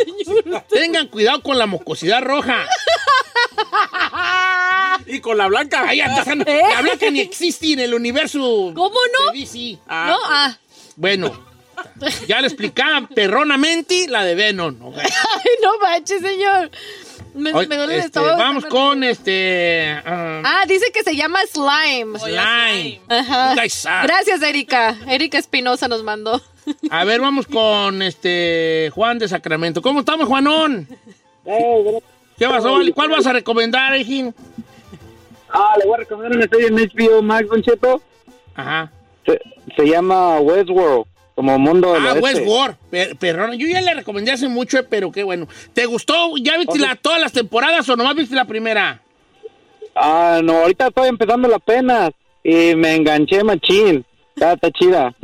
Tengan 0.68 1.08
cuidado 1.08 1.42
con 1.42 1.58
la 1.58 1.66
mocosidad 1.66 2.22
roja. 2.22 2.66
Y 5.06 5.20
con 5.20 5.38
la 5.38 5.46
blanca. 5.46 5.88
Ahí 5.88 6.00
están. 6.00 6.40
¿Eh? 6.40 6.62
La 6.74 6.82
blanca 6.82 7.10
ni 7.10 7.20
existe 7.20 7.72
en 7.72 7.80
el 7.80 7.94
universo. 7.94 8.72
¿Cómo 8.74 8.90
no? 8.90 9.32
de 9.32 9.38
DC. 9.38 9.78
No, 9.86 10.18
ah. 10.24 10.56
Bueno, 10.96 11.38
ya 12.28 12.40
le 12.40 12.46
explicaba 12.48 13.06
perronamente 13.08 14.06
la 14.08 14.24
de 14.24 14.34
Venom. 14.34 14.76
¿ok? 14.82 14.96
Ay, 14.98 15.50
no 15.62 15.78
manches, 15.78 16.20
señor. 16.20 16.70
Me, 17.34 17.52
Oye, 17.52 17.66
me 17.68 17.76
duele 17.76 17.98
este, 17.98 18.18
vamos 18.18 18.64
con 18.64 19.04
este. 19.04 19.90
ah, 20.06 20.40
Ah, 20.42 20.64
dice 20.66 20.90
que 20.92 21.02
se 21.02 21.14
llama 21.14 21.38
slime. 21.52 22.18
slime. 22.18 23.00
Ajá. 23.08 23.54
Gracias, 24.04 24.40
Erika. 24.42 24.96
Erika 25.06 25.36
Espinosa 25.36 25.86
nos 25.86 26.02
mandó. 26.02 26.40
A 26.90 27.04
ver, 27.04 27.20
vamos 27.20 27.46
con 27.46 28.00
este 28.00 28.90
Juan 28.94 29.18
de 29.18 29.28
Sacramento. 29.28 29.82
¿Cómo 29.82 30.00
estamos, 30.00 30.26
Juanón? 30.26 30.88
¿Qué 32.38 32.48
pasó? 32.48 32.78
¿Cuál 32.94 33.10
vas 33.10 33.26
a 33.26 33.32
recomendar, 33.34 33.94
Ejín? 33.94 34.34
Ah, 35.50 35.74
le 35.78 35.84
voy 35.84 35.94
a 35.94 35.98
recomendar 35.98 36.36
una 36.36 36.48
serie 36.48 36.68
en 36.68 36.76
HBO 36.76 37.22
Max, 37.22 37.48
Don 37.48 37.62
Cheto. 37.62 38.02
Ajá. 38.54 38.90
Se, 39.24 39.40
se 39.76 39.84
llama 39.86 40.40
Westworld, 40.40 41.06
como 41.36 41.56
mundo 41.60 41.92
del 41.92 42.02
Ah, 42.04 42.12
oeste. 42.14 42.20
Westworld. 42.40 42.76
Per- 42.90 43.16
Perrón. 43.16 43.52
Yo 43.58 43.68
ya 43.68 43.80
le 43.80 43.94
recomendé 43.94 44.32
hace 44.32 44.48
mucho, 44.48 44.78
pero 44.88 45.12
qué 45.12 45.22
bueno. 45.22 45.46
¿Te 45.74 45.86
gustó? 45.86 46.36
¿Ya 46.40 46.58
viste 46.58 46.78
la- 46.80 46.96
todas 46.96 47.20
las 47.20 47.30
temporadas 47.32 47.88
o 47.88 47.94
nomás 47.94 48.16
viste 48.16 48.34
la 48.34 48.46
primera? 48.46 49.00
Ah, 49.94 50.40
no, 50.42 50.58
ahorita 50.62 50.88
estoy 50.88 51.08
empezando 51.08 51.54
apenas 51.54 52.10
y 52.42 52.74
me 52.74 52.94
enganché 52.96 53.44
machín. 53.44 54.04
Está, 54.34 54.54
está 54.54 54.70
chida. 54.70 55.14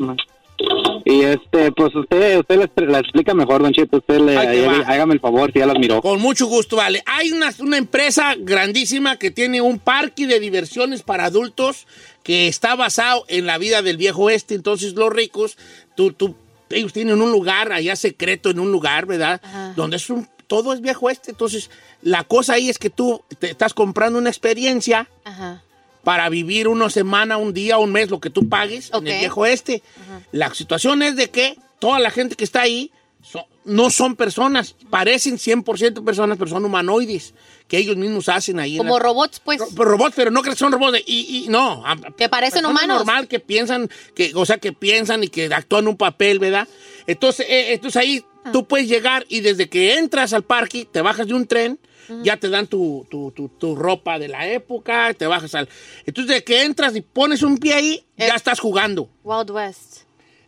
Y 1.05 1.23
este, 1.23 1.73
pues 1.73 1.93
usted, 1.95 2.39
usted 2.39 2.57
la, 2.57 2.71
la 2.87 2.99
explica 3.01 3.35
mejor, 3.35 3.63
Don 3.63 3.73
Cheto. 3.73 3.97
Usted 3.99 4.21
le, 4.21 4.39
Ahí 4.39 4.65
hágame 4.87 5.15
el 5.15 5.21
favor, 5.21 5.53
si 5.53 5.59
ya 5.59 5.67
las 5.67 5.77
miró. 5.79 6.01
Con 6.01 6.21
mucho 6.21 6.47
gusto, 6.47 6.77
vale. 6.77 7.03
Hay 7.07 7.33
una, 7.33 7.51
una 7.59 7.77
empresa 7.79 8.35
grandísima 8.39 9.19
que 9.19 9.31
tiene 9.33 9.61
un 9.61 9.79
parque 9.81 10.27
de 10.27 10.39
diversiones 10.39 11.03
para 11.03 11.25
adultos 11.25 11.87
que 12.23 12.47
está 12.47 12.77
basado 12.77 13.25
en 13.27 13.47
la 13.47 13.59
vida 13.59 13.83
del 13.83 13.97
viejo 13.97 14.23
oeste. 14.25 14.55
Entonces, 14.55 14.95
los 14.95 15.13
ricos, 15.13 15.59
tú, 15.95 16.13
tú, 16.13 16.35
ellos 16.71 16.93
tienen 16.93 17.21
un 17.21 17.31
lugar 17.31 17.73
allá 17.73 17.97
secreto, 17.97 18.51
en 18.51 18.61
un 18.61 18.73
lugar, 18.73 19.07
¿verdad? 19.07 19.41
Ajá. 19.43 19.73
Donde 19.77 19.97
es 19.97 20.11
un, 20.11 20.29
todo 20.47 20.73
es 20.73 20.81
viejo 20.81 21.07
oeste. 21.07 21.31
Entonces, 21.31 21.71
la 22.03 22.25
cosa 22.25 22.55
ahí 22.55 22.69
es 22.69 22.79
que 22.79 22.91
tú 22.91 23.23
te 23.39 23.51
estás 23.51 23.75
comprando 23.75 24.19
una 24.19 24.31
experiencia 24.31 25.09
Ajá. 25.25 25.63
para 26.05 26.29
vivir 26.29 26.69
una 26.69 26.91
semana, 26.91 27.37
un 27.37 27.55
día, 27.55 27.79
un 27.79 27.93
mes, 27.93 28.11
lo 28.11 28.21
que 28.21 28.31
tú 28.31 28.49
pagues 28.49 28.91
en 28.93 29.07
el 29.07 29.19
viejo 29.19 29.43
oeste. 29.43 29.83
La 30.31 30.53
situación 30.55 31.03
es 31.03 31.17
de 31.17 31.31
que 31.31 31.57
toda 31.79 31.99
la 32.01 32.11
gente 32.11 32.37
que 32.37 32.45
está 32.45 32.63
ahí 32.63 32.91
so- 33.23 33.47
no 33.65 33.91
son 33.91 34.17
personas, 34.17 34.75
parecen 34.91 35.39
100% 35.39 36.05
personas, 36.05 36.37
pero 36.37 36.51
son 36.51 36.65
humanoides, 36.65 37.33
que 37.69 37.79
ellos 37.79 37.97
mismos 37.97 38.29
hacen 38.29 38.59
ahí. 38.59 38.77
Como 38.77 38.99
la- 38.99 39.05
robots, 39.05 39.41
pues. 39.41 39.61
Ro- 39.61 39.85
robots, 39.85 40.15
pero 40.17 40.31
no 40.31 40.43
crees 40.43 40.57
que 40.57 40.65
son 40.65 40.73
robots 40.73 40.93
de- 40.95 41.05
y, 41.07 41.45
y 41.45 41.49
no. 41.49 41.83
Que 42.17 42.29
parecen 42.29 42.67
humanos. 42.67 42.99
normal 42.99 43.29
que 43.29 43.39
piensan, 43.41 43.89
que, 44.15 44.33
o 44.35 44.45
sea, 44.45 44.59
que 44.59 44.73
piensan 44.73 45.23
y 45.25 45.29
que 45.29 45.47
actúan 45.55 45.87
un 45.89 45.97
papel, 45.97 46.39
¿verdad? 46.41 46.67
Entonces, 47.07 47.47
eh, 47.49 47.73
entonces 47.75 47.97
ahí 48.01 48.25
Tú 48.53 48.67
puedes 48.67 48.89
llegar 48.89 49.25
y 49.29 49.39
desde 49.39 49.69
que 49.69 49.95
entras 49.99 50.33
al 50.33 50.43
parque, 50.43 50.85
te 50.91 51.01
bajas 51.01 51.29
de 51.29 51.35
un 51.35 51.47
tren, 51.47 51.79
ya 52.25 52.37
te 52.39 52.49
dan 52.49 52.67
tu, 52.67 53.07
tu- 53.09 53.31
tu- 53.31 53.49
tu 53.51 53.77
ropa 53.77 54.19
de 54.19 54.27
la 54.27 54.49
época, 54.49 55.15
te 55.15 55.29
bajas 55.29 55.55
al... 55.55 55.69
Entonces, 56.07 56.27
desde 56.29 56.43
que 56.43 56.63
entras 56.65 56.97
y 56.97 57.03
pones 57.03 57.45
un 57.45 57.57
pie 57.59 57.75
ahí, 57.75 58.05
ya 58.19 58.35
estás 58.35 58.59
jugando. 58.59 59.09
Wild 59.23 59.53
West. 59.53 59.92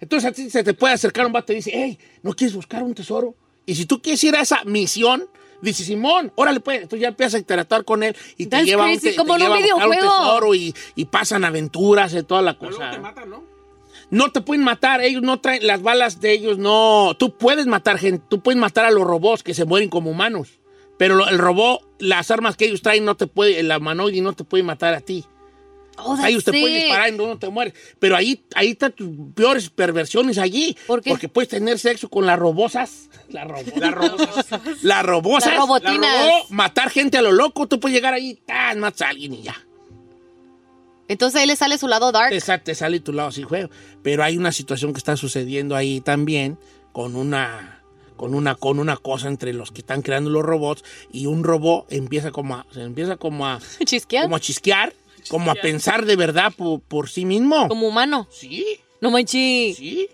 Entonces 0.00 0.30
a 0.30 0.32
ti 0.32 0.50
se 0.50 0.62
te 0.64 0.74
puede 0.74 0.94
acercar 0.94 1.26
un 1.26 1.32
vato 1.32 1.52
y 1.52 1.56
dice, 1.56 1.70
hey, 1.74 1.98
¿no 2.22 2.32
quieres 2.34 2.54
buscar 2.54 2.82
un 2.82 2.94
tesoro? 2.94 3.34
Y 3.66 3.74
si 3.74 3.86
tú 3.86 4.02
quieres 4.02 4.22
ir 4.24 4.36
a 4.36 4.40
esa 4.42 4.62
misión, 4.64 5.24
dice 5.62 5.84
Simón, 5.84 6.32
órale 6.36 6.60
pues. 6.60 6.82
Entonces 6.82 7.00
ya 7.00 7.08
empiezas 7.08 7.34
a 7.34 7.38
interactuar 7.38 7.84
con 7.84 8.02
él 8.02 8.14
y 8.36 8.44
te 8.46 8.50
That's 8.50 8.66
lleva, 8.66 8.84
a 8.84 8.86
un, 8.86 8.92
crazy, 8.92 9.10
te- 9.10 9.16
como 9.16 9.34
te 9.34 9.40
lleva 9.40 9.54
a 9.54 9.58
buscar 9.58 9.88
un 9.88 9.94
tesoro 10.24 10.54
y, 10.54 10.74
y 10.94 11.04
pasan 11.06 11.44
aventuras 11.44 12.12
y 12.14 12.22
toda 12.22 12.42
la 12.42 12.58
cosa. 12.58 12.90
No 14.10 14.30
te 14.30 14.42
pueden 14.42 14.62
matar, 14.64 15.00
ellos 15.00 15.22
no 15.22 15.40
traen, 15.40 15.66
las 15.66 15.80
balas 15.82 16.20
de 16.20 16.32
ellos 16.32 16.58
no. 16.58 17.16
Tú 17.18 17.36
puedes 17.38 17.66
matar 17.66 17.98
gente, 17.98 18.22
tú 18.28 18.42
puedes 18.42 18.60
matar 18.60 18.84
a 18.84 18.90
los 18.90 19.04
robots 19.04 19.42
que 19.42 19.54
se 19.54 19.64
mueren 19.64 19.88
como 19.88 20.10
humanos. 20.10 20.60
Pero 20.98 21.26
el 21.26 21.38
robot, 21.38 21.80
las 21.98 22.30
armas 22.30 22.56
que 22.56 22.66
ellos 22.66 22.82
traen, 22.82 23.04
no 23.04 23.16
te 23.16 23.26
puede, 23.26 23.58
el 23.58 23.72
humanoide 23.74 24.20
no 24.20 24.34
te 24.34 24.44
puede 24.44 24.62
matar 24.62 24.94
a 24.94 25.00
ti. 25.00 25.24
Oh, 25.96 26.16
Ahí 26.20 26.36
usted 26.36 26.52
puede 26.52 26.74
disparar 26.84 27.08
y 27.12 27.16
no, 27.16 27.26
no 27.28 27.38
te 27.38 27.48
mueres. 27.48 27.74
Pero 28.00 28.16
ahí, 28.16 28.44
ahí 28.54 28.70
están 28.70 28.92
tus 28.92 29.08
peores 29.34 29.70
perversiones 29.70 30.38
allí. 30.38 30.76
Porque 30.86 31.28
puedes 31.28 31.48
tener 31.48 31.78
sexo 31.78 32.08
con 32.08 32.26
las 32.26 32.38
robosas. 32.38 33.08
Las 33.30 33.48
robo- 33.48 33.72
las 33.80 33.94
robosas. 33.94 34.46
las 34.82 35.02
robosas. 35.06 35.50
Las 35.50 35.58
robotinas. 35.60 36.00
la 36.26 36.30
matar 36.50 36.90
gente 36.90 37.18
a 37.18 37.22
lo 37.22 37.32
loco. 37.32 37.66
Tú 37.66 37.80
puedes 37.80 37.94
llegar 37.96 38.14
ahí, 38.14 38.34
tan, 38.46 38.78
matas 38.80 39.02
a 39.02 39.08
alguien 39.08 39.34
y 39.34 39.42
ya. 39.42 39.56
Entonces 41.08 41.40
ahí 41.40 41.46
le 41.46 41.56
sale 41.56 41.76
su 41.78 41.86
lado 41.88 42.12
dark. 42.12 42.30
Te, 42.30 42.40
sa- 42.40 42.58
te 42.58 42.74
sale 42.74 43.00
tu 43.00 43.12
lado 43.12 43.28
así, 43.28 43.42
juego. 43.42 43.70
Pero 44.02 44.22
hay 44.24 44.36
una 44.36 44.52
situación 44.52 44.92
que 44.92 44.98
está 44.98 45.16
sucediendo 45.16 45.76
ahí 45.76 46.00
también 46.00 46.58
con 46.92 47.16
una 47.16 47.80
con 48.16 48.32
una 48.34 48.54
con 48.54 48.78
una 48.78 48.96
cosa 48.96 49.26
entre 49.26 49.52
los 49.52 49.72
que 49.72 49.80
están 49.80 50.00
creando 50.00 50.30
los 50.30 50.44
robots 50.44 50.84
y 51.12 51.26
un 51.26 51.42
robot 51.42 51.86
empieza 51.92 52.30
como 52.30 52.54
a 52.54 52.66
se 52.72 52.82
empieza 52.82 53.16
como 53.16 53.46
a 53.46 53.58
Chisquear. 53.84 54.24
como 54.24 54.36
a 54.36 54.40
chisquear, 54.40 54.92
como 55.28 55.50
a 55.50 55.54
pensar 55.54 56.04
de 56.04 56.16
verdad 56.16 56.52
por, 56.56 56.80
por 56.80 57.08
sí 57.08 57.24
mismo. 57.24 57.68
Como 57.68 57.88
humano. 57.88 58.26
Sí. 58.30 58.64
No 59.00 59.10
manches. 59.10 59.76
Sí. 59.76 60.08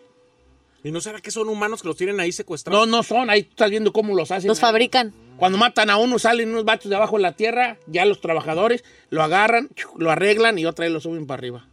¿Y 0.83 0.91
no 0.91 1.01
será 1.01 1.21
que 1.21 1.31
son 1.31 1.49
humanos 1.49 1.83
que 1.83 1.89
los 1.89 1.97
tienen 1.97 2.21
ahí 2.21 2.33
secuestrados? 2.33 2.89
No, 2.89 2.97
no 2.99 3.03
son. 3.03 3.29
Ahí 3.31 3.43
tú 3.43 3.51
estás 3.51 3.71
viendo 3.71 3.93
cómo 3.93 4.15
los 4.15 4.31
hacen. 4.31 4.49
Los 4.49 4.61
fabrican. 4.61 5.13
Cuando 5.37 5.59
matan 5.59 5.91
a 5.91 5.97
uno, 5.97 6.19
salen 6.19 6.51
unos 6.51 6.65
vatos 6.65 6.89
de 6.91 6.97
abajo 6.97 7.17
de 7.17 7.23
la 7.23 7.33
tierra, 7.33 7.77
ya 7.87 8.05
los 8.05 8.21
trabajadores 8.21 8.85
lo 9.11 9.23
agarran, 9.23 9.69
lo 9.97 10.11
arreglan 10.11 10.59
y 10.59 10.67
otra 10.67 10.85
vez 10.85 10.93
lo 10.93 11.01
suben 11.01 11.27
para 11.27 11.39
arriba. 11.41 11.67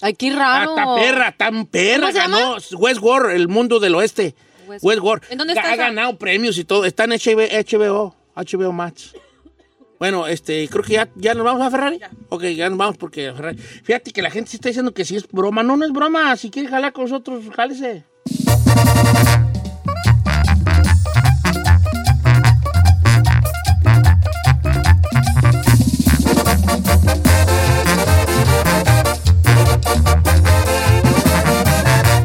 Ay, 0.00 0.14
qué 0.14 0.30
Ah, 0.30 0.36
raro. 0.36 0.70
está 0.76 0.94
perra, 0.94 1.32
tan 1.36 1.66
perra. 1.66 2.00
¿Cómo 2.00 2.12
se 2.12 2.18
Ganó 2.18 2.56
Westworld, 2.78 3.30
el 3.34 3.48
mundo 3.48 3.80
del 3.80 3.94
oeste. 3.94 4.34
West- 4.66 4.84
Westworld. 4.84 5.24
¿En 5.30 5.38
dónde 5.38 5.54
está 5.54 5.70
Ha 5.70 5.74
esa? 5.74 5.84
ganado 5.84 6.18
premios 6.18 6.56
y 6.58 6.64
todo. 6.64 6.84
Está 6.84 7.04
en 7.04 7.12
HBO, 7.12 7.40
HBO, 7.50 8.14
HBO 8.34 8.72
Max. 8.72 9.14
Bueno, 9.98 10.28
este, 10.28 10.68
creo 10.68 10.84
que 10.84 10.92
ya, 10.92 11.08
ya 11.16 11.34
nos 11.34 11.44
vamos 11.44 11.66
a 11.66 11.70
Ferrari. 11.70 12.00
Ok, 12.28 12.44
ya 12.44 12.68
nos 12.68 12.78
vamos 12.78 12.96
porque 12.96 13.32
Ferrari. 13.32 13.58
Fíjate 13.58 14.12
que 14.12 14.22
la 14.22 14.30
gente 14.30 14.50
sí 14.50 14.56
está 14.56 14.68
diciendo 14.68 14.94
que 14.94 15.04
sí 15.04 15.16
es 15.16 15.26
broma. 15.28 15.62
No, 15.62 15.76
no 15.76 15.84
es 15.84 15.92
broma. 15.92 16.36
Si 16.36 16.50
quiere 16.50 16.68
jalar 16.68 16.92
con 16.92 17.04
nosotros, 17.04 17.44
jálese. 17.54 18.04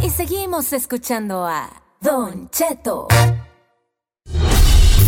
Y 0.04 0.10
seguimos 0.12 0.74
escuchando 0.74 1.46
a 1.46 1.70
Don 2.00 2.52
Cheto. 2.52 3.08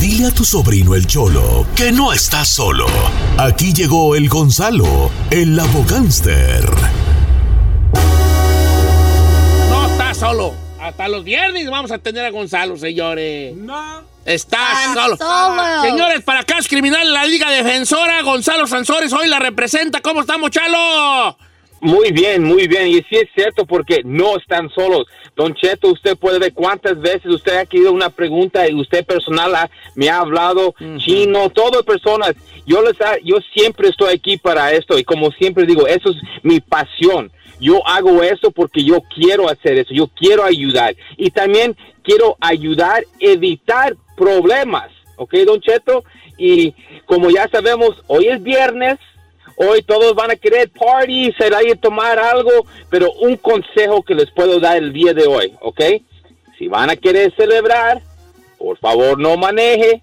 Dile 0.05 0.27
a 0.27 0.31
tu 0.31 0.45
sobrino 0.45 0.93
el 0.93 1.07
Cholo 1.07 1.65
que 1.75 1.91
no 1.91 2.13
está 2.13 2.45
solo. 2.45 2.85
Aquí 3.39 3.73
llegó 3.73 4.15
el 4.15 4.29
Gonzalo, 4.29 5.09
el 5.31 5.59
abogánster. 5.59 6.63
No 9.67 9.87
está 9.87 10.13
solo. 10.13 10.53
Hasta 10.79 11.07
los 11.07 11.23
viernes 11.23 11.67
vamos 11.71 11.91
a 11.91 11.97
tener 11.97 12.23
a 12.23 12.29
Gonzalo, 12.29 12.77
señores. 12.77 13.55
No. 13.57 14.03
Está 14.23 14.93
solo. 14.93 15.17
solo. 15.17 15.81
Señores, 15.81 16.21
para 16.21 16.43
casos 16.43 16.67
criminales, 16.67 17.11
la 17.11 17.25
Liga 17.25 17.49
Defensora, 17.49 18.21
Gonzalo 18.21 18.67
Sansores 18.67 19.11
hoy 19.11 19.27
la 19.27 19.39
representa. 19.39 20.01
¿Cómo 20.01 20.21
estamos, 20.21 20.51
Chalo? 20.51 21.35
Muy 21.86 22.11
bien, 22.11 22.43
muy 22.43 22.67
bien. 22.67 22.88
Y 22.88 22.95
sí 23.03 23.15
es 23.17 23.27
cierto 23.36 23.65
porque 23.65 24.01
no 24.03 24.38
están 24.38 24.69
solos. 24.71 25.05
Don 25.36 25.53
Cheto, 25.53 25.89
usted 25.89 26.17
puede 26.17 26.39
ver 26.39 26.53
cuántas 26.53 26.99
veces 26.99 27.25
usted 27.27 27.57
ha 27.57 27.65
querido 27.65 27.91
una 27.91 28.09
pregunta 28.09 28.67
y 28.69 28.73
usted 28.73 29.05
personal 29.05 29.53
ha- 29.53 29.69
me 29.95 30.09
ha 30.09 30.19
hablado 30.19 30.73
chino, 30.97 31.49
todo 31.49 31.83
personas. 31.83 32.33
Yo 32.65 32.81
les 32.81 32.99
ha- 33.01 33.17
yo 33.23 33.38
siempre 33.53 33.89
estoy 33.89 34.13
aquí 34.13 34.38
para 34.38 34.71
esto 34.73 34.97
y 34.97 35.03
como 35.03 35.29
siempre 35.31 35.65
digo, 35.65 35.86
eso 35.88 36.09
es 36.09 36.15
mi 36.41 36.59
pasión. 36.59 37.31
Yo 37.59 37.86
hago 37.88 38.23
eso 38.23 38.51
porque 38.51 38.83
yo 38.83 39.01
quiero 39.13 39.47
hacer 39.47 39.77
eso, 39.77 39.93
yo 39.93 40.07
quiero 40.07 40.43
ayudar 40.43 40.95
y 41.17 41.29
también 41.29 41.75
quiero 42.03 42.36
ayudar 42.41 43.01
a 43.01 43.03
evitar 43.19 43.95
problemas, 44.17 44.89
¿ok, 45.17 45.33
Don 45.45 45.61
Cheto? 45.61 46.03
Y 46.38 46.73
como 47.05 47.29
ya 47.29 47.47
sabemos, 47.49 47.91
hoy 48.07 48.27
es 48.27 48.41
viernes, 48.43 48.97
Hoy 49.57 49.81
todos 49.83 50.15
van 50.15 50.31
a 50.31 50.35
querer 50.35 50.69
party, 50.69 51.29
a 51.29 51.75
tomar 51.75 52.19
algo, 52.19 52.65
pero 52.89 53.11
un 53.21 53.37
consejo 53.37 54.03
que 54.03 54.13
les 54.13 54.29
puedo 54.31 54.59
dar 54.59 54.77
el 54.77 54.91
día 54.91 55.13
de 55.13 55.27
hoy, 55.27 55.53
¿ok? 55.61 55.81
Si 56.57 56.67
van 56.67 56.89
a 56.89 56.95
querer 56.95 57.33
celebrar, 57.35 58.01
por 58.57 58.77
favor 58.79 59.19
no 59.19 59.37
maneje. 59.37 60.01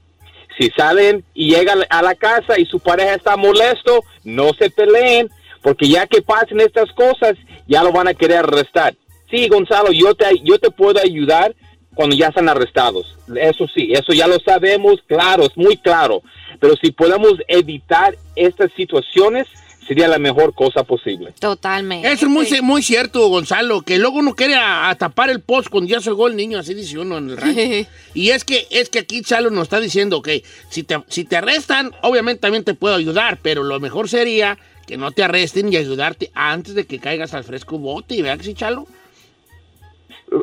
Si 0.58 0.70
salen 0.70 1.24
y 1.34 1.54
llegan 1.54 1.80
a 1.88 2.02
la 2.02 2.14
casa 2.14 2.58
y 2.58 2.66
su 2.66 2.78
pareja 2.78 3.14
está 3.14 3.36
molesto, 3.36 4.04
no 4.24 4.52
se 4.54 4.70
peleen, 4.70 5.28
porque 5.62 5.88
ya 5.88 6.06
que 6.06 6.22
pasen 6.22 6.60
estas 6.60 6.90
cosas, 6.92 7.34
ya 7.66 7.82
lo 7.82 7.92
van 7.92 8.08
a 8.08 8.14
querer 8.14 8.38
arrestar. 8.38 8.94
Sí, 9.30 9.48
Gonzalo, 9.48 9.92
yo 9.92 10.14
te, 10.14 10.26
yo 10.42 10.58
te 10.58 10.70
puedo 10.70 11.00
ayudar 11.00 11.54
cuando 11.94 12.16
ya 12.16 12.28
están 12.28 12.48
arrestados. 12.48 13.16
Eso 13.34 13.66
sí, 13.68 13.92
eso 13.92 14.12
ya 14.12 14.26
lo 14.26 14.38
sabemos, 14.40 14.96
claro, 15.06 15.44
es 15.44 15.56
muy 15.56 15.76
claro. 15.76 16.22
Pero 16.60 16.74
si 16.76 16.92
podemos 16.92 17.34
evitar 17.48 18.16
estas 18.36 18.70
situaciones, 18.72 19.48
sería 19.86 20.08
la 20.08 20.18
mejor 20.18 20.54
cosa 20.54 20.84
posible. 20.84 21.32
Totalmente. 21.38 22.10
Eso 22.10 22.26
es 22.26 22.32
muy, 22.32 22.46
muy 22.62 22.82
cierto, 22.82 23.26
Gonzalo, 23.28 23.82
que 23.82 23.98
luego 23.98 24.18
uno 24.18 24.34
quiere 24.34 24.54
a, 24.54 24.88
a 24.88 24.94
tapar 24.94 25.30
el 25.30 25.40
post 25.40 25.68
cuando 25.68 25.90
ya 25.90 26.00
salgó 26.00 26.28
el 26.28 26.36
niño, 26.36 26.58
así 26.58 26.74
dice 26.74 26.98
uno 26.98 27.18
en 27.18 27.30
el 27.30 27.36
rancho. 27.36 27.60
y 28.14 28.30
es 28.30 28.44
que, 28.44 28.66
es 28.70 28.88
que 28.88 29.00
aquí 29.00 29.22
Chalo 29.22 29.50
nos 29.50 29.64
está 29.64 29.80
diciendo 29.80 30.22
que 30.22 30.44
si 30.70 30.82
te, 30.82 31.02
si 31.08 31.24
te 31.24 31.36
arrestan, 31.36 31.92
obviamente 32.02 32.40
también 32.40 32.64
te 32.64 32.74
puedo 32.74 32.94
ayudar, 32.94 33.38
pero 33.42 33.62
lo 33.62 33.80
mejor 33.80 34.08
sería 34.08 34.58
que 34.86 34.96
no 34.96 35.10
te 35.12 35.24
arresten 35.24 35.72
y 35.72 35.76
ayudarte 35.76 36.30
antes 36.34 36.74
de 36.74 36.86
que 36.86 36.98
caigas 36.98 37.34
al 37.34 37.44
fresco 37.44 37.78
bote. 37.78 38.14
¿Y 38.14 38.22
vea 38.22 38.36
que 38.36 38.44
sí, 38.44 38.54
Chalo? 38.54 38.86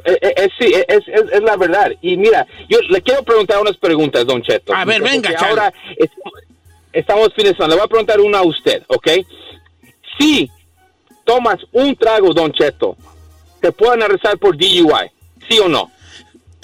Eh, 0.06 0.18
eh, 0.22 0.34
eh, 0.38 0.50
sí, 0.60 0.74
es, 0.88 1.08
es- 1.08 1.32
es 1.34 1.42
la 1.42 1.56
verdad. 1.58 1.92
Y 2.02 2.16
mira, 2.18 2.46
yo 2.68 2.80
le 2.90 3.02
quiero 3.02 3.24
preguntar 3.24 3.60
unas 3.62 3.78
preguntas, 3.78 4.26
Don 4.26 4.42
Cheto. 4.44 4.74
A 4.74 4.86
ver, 4.86 5.02
venga, 5.02 5.30
ahora 5.50 5.74
es- 5.98 6.10
estamos 6.94 7.30
semana. 7.54 7.68
Le 7.70 7.76
voy 7.76 7.86
a 7.86 7.88
preguntar 7.88 8.20
una 8.20 8.40
a 8.40 8.44
usted, 8.44 8.84
¿ok? 8.88 9.08
Si 10.18 10.50
tomas 11.24 11.58
un 11.72 11.96
trago, 11.96 12.34
Don 12.34 12.52
Cheto, 12.52 12.96
¿te 13.62 13.72
pueden 13.72 14.04
arrestar 14.04 14.38
por 14.38 14.56
DUI? 14.58 15.10
¿Sí 15.50 15.60
o 15.60 15.68
no? 15.68 15.92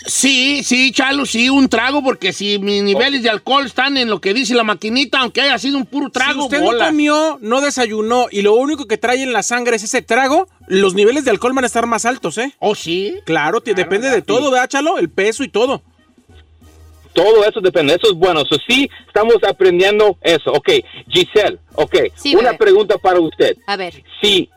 Sí, 0.05 0.61
sí, 0.63 0.91
Chalo, 0.91 1.25
sí, 1.25 1.49
un 1.49 1.67
trago, 1.67 2.03
porque 2.03 2.31
si 2.31 2.59
mis 2.59 2.83
niveles 2.83 3.23
de 3.23 3.29
alcohol 3.29 3.65
están 3.65 3.97
en 3.97 4.09
lo 4.09 4.21
que 4.21 4.33
dice 4.35 4.53
la 4.53 4.63
maquinita, 4.63 5.19
aunque 5.19 5.41
haya 5.41 5.57
sido 5.57 5.77
un 5.77 5.85
puro 5.85 6.09
trago, 6.11 6.41
si 6.41 6.45
usted 6.45 6.61
bola. 6.61 6.85
no 6.85 6.91
comió, 6.91 7.39
no 7.41 7.59
desayunó 7.61 8.27
y 8.31 8.41
lo 8.43 8.53
único 8.53 8.85
que 8.85 8.97
trae 8.97 9.23
en 9.23 9.33
la 9.33 9.41
sangre 9.41 9.77
es 9.77 9.83
ese 9.83 10.03
trago, 10.03 10.47
los 10.67 10.93
niveles 10.93 11.25
de 11.25 11.31
alcohol 11.31 11.53
van 11.53 11.63
a 11.63 11.67
estar 11.67 11.87
más 11.87 12.05
altos, 12.05 12.37
¿eh? 12.37 12.53
¿Oh, 12.59 12.75
sí? 12.75 13.15
Claro, 13.25 13.61
te- 13.61 13.73
depende 13.73 14.09
de 14.11 14.21
todo, 14.21 14.51
¿verdad, 14.51 14.69
Chalo? 14.69 14.99
El 14.99 15.09
peso 15.09 15.43
y 15.43 15.49
todo. 15.49 15.81
Todo 17.13 17.43
eso 17.45 17.61
depende, 17.61 17.93
eso 17.95 18.11
es 18.11 18.17
bueno. 18.17 18.41
Eso 18.41 18.57
sí, 18.67 18.89
estamos 19.07 19.35
aprendiendo 19.47 20.17
eso. 20.21 20.51
Ok, 20.51 20.69
Giselle, 21.09 21.57
ok. 21.75 21.95
Sí, 22.15 22.35
una 22.35 22.51
bebé. 22.51 22.57
pregunta 22.57 22.97
para 22.97 23.19
usted. 23.21 23.55
A 23.67 23.77
ver. 23.77 24.03
Si 24.21 24.49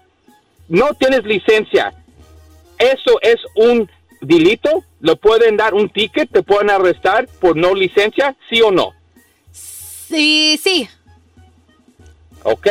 no 0.68 0.88
tienes 0.98 1.24
licencia, 1.24 1.94
¿eso 2.78 3.18
es 3.22 3.36
un 3.54 3.88
delito? 4.20 4.84
¿Le 5.00 5.16
pueden 5.16 5.56
dar 5.56 5.74
un 5.74 5.88
ticket? 5.88 6.30
¿Te 6.30 6.42
pueden 6.42 6.70
arrestar 6.70 7.28
por 7.40 7.56
no 7.56 7.74
licencia? 7.74 8.36
¿Sí 8.50 8.60
o 8.62 8.70
no? 8.70 8.92
Sí, 9.52 10.58
sí. 10.62 10.88
Ok, 12.42 12.66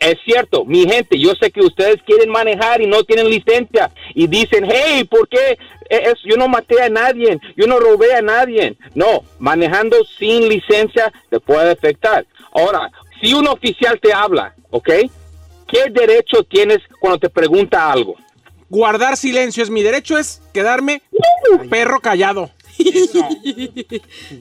es 0.00 0.16
cierto, 0.24 0.64
mi 0.64 0.86
gente, 0.88 1.18
yo 1.18 1.32
sé 1.40 1.50
que 1.50 1.60
ustedes 1.60 2.02
quieren 2.04 2.28
manejar 2.30 2.80
y 2.80 2.86
no 2.86 3.04
tienen 3.04 3.28
licencia 3.28 3.90
y 4.14 4.26
dicen, 4.26 4.66
hey, 4.70 5.04
¿por 5.04 5.28
qué? 5.28 5.58
Es, 5.88 6.14
yo 6.24 6.36
no 6.36 6.48
maté 6.48 6.82
a 6.82 6.88
nadie, 6.88 7.38
yo 7.56 7.66
no 7.66 7.78
robé 7.78 8.14
a 8.14 8.22
nadie. 8.22 8.76
No, 8.94 9.22
manejando 9.38 9.96
sin 10.18 10.48
licencia 10.48 11.12
te 11.30 11.38
puede 11.40 11.70
afectar. 11.70 12.26
Ahora, 12.52 12.90
si 13.20 13.34
un 13.34 13.46
oficial 13.46 14.00
te 14.00 14.12
habla, 14.12 14.54
¿ok? 14.70 14.90
¿Qué 15.68 15.90
derecho 15.90 16.42
tienes 16.44 16.78
cuando 16.98 17.18
te 17.18 17.30
pregunta 17.30 17.90
algo? 17.90 18.16
Guardar 18.68 19.16
silencio 19.16 19.62
es 19.62 19.70
mi 19.70 19.82
derecho, 19.82 20.18
es 20.18 20.40
quedarme 20.52 21.02
perro 21.70 22.00
callado. 22.00 22.50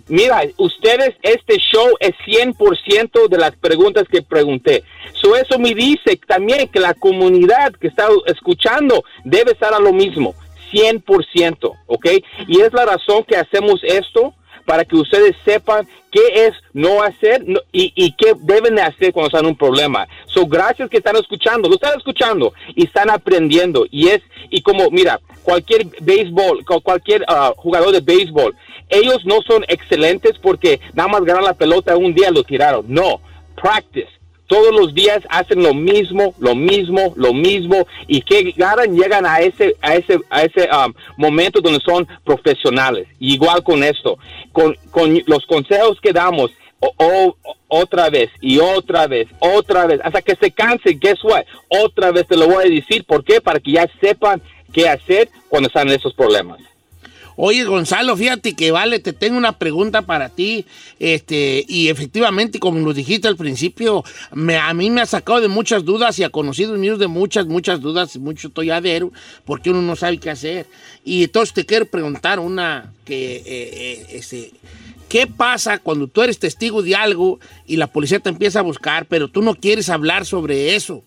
Mira, 0.08 0.44
ustedes, 0.58 1.16
este 1.22 1.58
show 1.58 1.88
es 2.00 2.12
100% 2.26 3.28
de 3.30 3.38
las 3.38 3.56
preguntas 3.56 4.06
que 4.12 4.22
pregunté. 4.22 4.84
So 5.14 5.36
eso 5.36 5.60
me 5.60 5.74
dice 5.74 6.20
también 6.28 6.68
que 6.68 6.80
la 6.80 6.94
comunidad 6.94 7.74
que 7.74 7.88
está 7.88 8.08
escuchando 8.26 9.04
debe 9.24 9.52
estar 9.52 9.74
a 9.74 9.80
lo 9.80 9.94
mismo, 9.94 10.34
100%, 10.72 11.78
¿ok? 11.86 12.06
Y 12.48 12.62
es 12.62 12.74
la 12.74 12.86
razón 12.86 13.24
que 13.24 13.38
hacemos 13.38 13.82
esto 13.84 14.34
para 14.66 14.86
que 14.86 14.96
ustedes 14.96 15.36
sepan 15.46 15.88
qué 16.12 16.46
es 16.48 16.54
no 16.74 17.02
hacer 17.02 17.44
no- 17.48 17.60
y, 17.72 17.92
y 17.96 18.14
qué 18.14 18.34
deben 18.40 18.76
de 18.76 18.82
hacer 18.84 19.12
cuando 19.12 19.28
están 19.28 19.42
en 19.46 19.52
un 19.52 19.58
problema. 19.58 20.08
So, 20.28 20.46
gracias 20.46 20.90
que 20.90 20.98
están 20.98 21.16
escuchando, 21.16 21.68
lo 21.70 21.76
están 21.76 21.98
escuchando 21.98 22.54
y 22.76 22.86
están 22.86 23.10
aprendiendo. 23.10 23.86
Y 23.92 24.10
es, 24.10 24.22
y 24.50 24.62
como, 24.62 24.90
mira, 24.92 25.20
cualquier 25.44 25.86
béisbol, 26.02 26.64
cu- 26.66 26.82
cualquier 26.82 27.26
ah, 27.28 27.54
jugador 27.58 27.92
de 27.92 28.02
béisbol, 28.02 28.56
ellos 28.90 29.26
no 29.26 29.42
son 29.42 29.64
excelentes 29.68 30.34
porque 30.40 30.80
nada 30.94 31.10
más 31.10 31.24
ganan 31.24 31.44
la 31.46 31.54
pelota 31.54 31.98
un 31.98 32.14
día 32.14 32.30
lo 32.32 32.44
tiraron. 32.44 32.86
No, 32.88 33.20
practice. 33.60 34.10
Todos 34.54 34.72
los 34.80 34.94
días 34.94 35.22
hacen 35.30 35.64
lo 35.64 35.74
mismo, 35.74 36.36
lo 36.38 36.54
mismo, 36.54 37.02
lo 37.16 37.34
mismo 37.34 37.88
y 38.08 38.22
que 38.22 38.52
ganan 38.52 38.96
llegan 38.96 39.26
a 39.26 39.40
ese 39.40 39.76
a 39.82 39.96
ese 39.96 40.20
a 40.30 40.44
ese 40.44 40.70
um, 40.72 40.94
momento 41.18 41.60
donde 41.60 41.80
son 41.80 42.08
profesionales. 42.24 43.08
Igual 43.20 43.64
con 43.64 43.84
esto, 43.84 44.20
con, 44.52 44.76
con 44.92 45.08
los 45.26 45.44
consejos 45.48 46.00
que 46.04 46.14
damos 46.14 46.52
o- 46.80 47.36
otra 47.68 48.10
vez 48.12 48.30
y 48.42 48.60
otra 48.60 49.08
vez, 49.08 49.28
otra 49.40 49.88
vez, 49.88 50.00
hasta 50.04 50.22
que 50.22 50.36
se 50.36 50.52
canse, 50.52 51.00
guess 51.02 51.24
what? 51.24 51.46
Otra 51.70 52.12
vez 52.12 52.28
te 52.28 52.38
lo 52.38 52.46
voy 52.48 52.66
a 52.66 52.70
decir, 52.70 53.04
¿por 53.06 53.24
qué? 53.24 53.42
Para 53.42 53.60
que 53.60 53.72
ya 53.72 53.90
sepan 54.00 54.40
qué 54.72 54.88
hacer 54.88 55.30
cuando 55.50 55.68
están 55.68 55.88
en 55.88 55.96
esos 55.96 56.14
problemas. 56.14 56.60
Oye, 57.36 57.64
Gonzalo, 57.64 58.16
fíjate 58.16 58.54
que 58.54 58.72
vale, 58.72 59.00
te 59.00 59.12
tengo 59.14 59.38
una 59.38 59.58
pregunta 59.58 60.04
para 60.04 60.30
ti. 60.30 60.66
Este, 61.00 61.66
y 61.68 61.90
efectivamente, 61.90 62.60
como 62.60 62.80
lo 62.80 62.94
dijiste 62.94 63.28
al 63.28 63.38
principio, 63.38 64.04
me- 64.34 64.58
a 64.58 64.74
mí 64.74 64.90
me 64.90 65.02
ha 65.02 65.06
sacado 65.06 65.42
de 65.42 65.48
muchas 65.48 65.84
dudas 65.84 66.20
y 66.20 66.24
a 66.24 66.30
conocidos 66.30 66.78
míos 66.78 67.00
de 67.00 67.08
muchas, 67.08 67.48
muchas 67.48 67.82
dudas, 67.82 68.16
mucho 68.18 68.50
tolladero, 68.50 69.12
porque 69.46 69.72
uno 69.72 69.82
no 69.82 69.96
sabe 69.96 70.18
qué 70.20 70.30
hacer. 70.30 70.68
Y 71.04 71.24
entonces 71.24 71.54
te 71.54 71.66
quiero 71.66 71.86
preguntar 71.86 72.40
una 72.40 72.94
que, 73.06 73.38
eh, 73.38 73.44
eh, 73.48 74.06
este, 74.12 74.52
¿qué 75.10 75.26
pasa 75.28 75.80
cuando 75.80 76.08
tú 76.08 76.22
eres 76.22 76.40
testigo 76.40 76.82
de 76.84 76.96
algo 76.96 77.40
y 77.66 77.78
la 77.78 77.88
policía 77.88 78.20
te 78.20 78.30
empieza 78.30 78.60
a 78.60 78.64
buscar, 78.64 79.08
pero 79.08 79.28
tú 79.28 79.42
no 79.42 79.56
quieres 79.56 79.90
hablar 79.90 80.26
sobre 80.26 80.76
eso? 80.76 81.04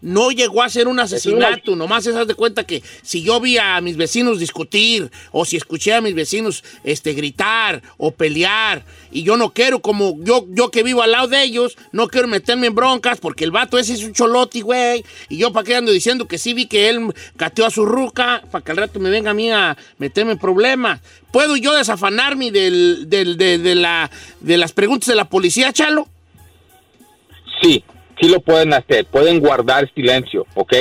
No 0.00 0.30
llegó 0.30 0.62
a 0.62 0.68
ser 0.68 0.86
un 0.86 1.00
asesinato, 1.00 1.74
nomás 1.74 2.04
se 2.04 2.12
das 2.12 2.28
de 2.28 2.36
cuenta 2.36 2.64
que 2.64 2.84
si 3.02 3.22
yo 3.24 3.40
vi 3.40 3.58
a 3.58 3.80
mis 3.80 3.96
vecinos 3.96 4.38
discutir 4.38 5.10
o 5.32 5.44
si 5.44 5.56
escuché 5.56 5.92
a 5.92 6.00
mis 6.00 6.14
vecinos 6.14 6.62
este, 6.84 7.14
gritar 7.14 7.82
o 7.96 8.12
pelear 8.12 8.84
y 9.10 9.24
yo 9.24 9.36
no 9.36 9.52
quiero, 9.52 9.80
como 9.80 10.16
yo, 10.22 10.46
yo 10.50 10.70
que 10.70 10.84
vivo 10.84 11.02
al 11.02 11.10
lado 11.10 11.26
de 11.26 11.42
ellos, 11.42 11.76
no 11.90 12.06
quiero 12.06 12.28
meterme 12.28 12.68
en 12.68 12.76
broncas 12.76 13.18
porque 13.18 13.42
el 13.42 13.50
vato 13.50 13.76
ese 13.76 13.94
es 13.94 14.04
un 14.04 14.12
choloti, 14.12 14.60
güey, 14.60 15.04
y 15.28 15.36
yo 15.38 15.52
para 15.52 15.64
qué 15.64 15.74
ando 15.74 15.90
diciendo 15.90 16.28
que 16.28 16.38
sí 16.38 16.54
vi 16.54 16.66
que 16.66 16.88
él 16.88 17.12
cateó 17.36 17.66
a 17.66 17.70
su 17.70 17.84
ruca 17.84 18.44
para 18.52 18.62
que 18.64 18.70
al 18.70 18.76
rato 18.76 19.00
me 19.00 19.10
venga 19.10 19.32
a 19.32 19.34
mí 19.34 19.50
a 19.50 19.76
meterme 19.98 20.32
en 20.32 20.38
problemas. 20.38 21.00
¿Puedo 21.32 21.56
yo 21.56 21.74
desafanarme 21.74 22.52
del, 22.52 23.10
del- 23.10 23.36
de, 23.36 23.58
de 23.58 23.74
la, 23.74 24.10
de 24.40 24.56
las 24.58 24.72
preguntas 24.72 25.08
de 25.08 25.16
la 25.16 25.28
policía, 25.28 25.72
Chalo? 25.72 26.08
Sí, 27.62 27.82
sí 28.20 28.28
lo 28.28 28.40
pueden 28.40 28.72
hacer, 28.72 29.06
pueden 29.06 29.40
guardar 29.40 29.90
silencio, 29.94 30.46
¿ok? 30.54 30.74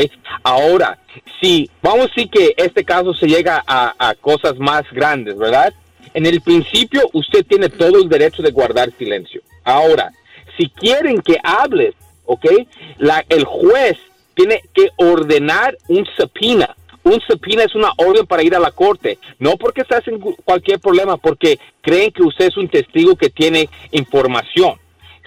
Ahora, 0.43 0.97
si 1.41 1.69
vamos 1.81 2.05
a 2.05 2.07
decir 2.07 2.29
que 2.29 2.53
este 2.57 2.83
caso 2.83 3.13
se 3.13 3.27
llega 3.27 3.63
a, 3.67 4.13
cosas 4.21 4.57
más 4.57 4.83
grandes, 4.91 5.37
¿verdad? 5.37 5.73
En 6.13 6.25
el 6.25 6.41
principio 6.41 7.09
usted 7.13 7.45
tiene 7.45 7.69
todo 7.69 8.01
el 8.01 8.09
derecho 8.09 8.41
de 8.41 8.51
guardar 8.51 8.91
silencio. 8.97 9.41
Ahora, 9.63 10.11
si 10.57 10.69
quieren 10.69 11.21
que 11.21 11.37
hables, 11.43 11.93
¿ok? 12.25 12.45
La, 12.97 13.23
el 13.29 13.43
juez 13.45 13.97
tiene 14.33 14.61
que 14.73 14.89
ordenar 14.97 15.77
un 15.87 16.05
subpoena. 16.17 16.75
Un 17.03 17.21
subpoena 17.21 17.63
es 17.63 17.75
una 17.75 17.91
orden 17.97 18.25
para 18.25 18.43
ir 18.43 18.55
a 18.55 18.59
la 18.59 18.71
corte, 18.71 19.17
no 19.39 19.57
porque 19.57 19.81
estás 19.81 20.07
en 20.07 20.19
cualquier 20.19 20.79
problema, 20.79 21.17
porque 21.17 21.57
creen 21.81 22.11
que 22.11 22.23
usted 22.23 22.47
es 22.47 22.57
un 22.57 22.67
testigo 22.67 23.15
que 23.15 23.29
tiene 23.29 23.69
información. 23.91 24.75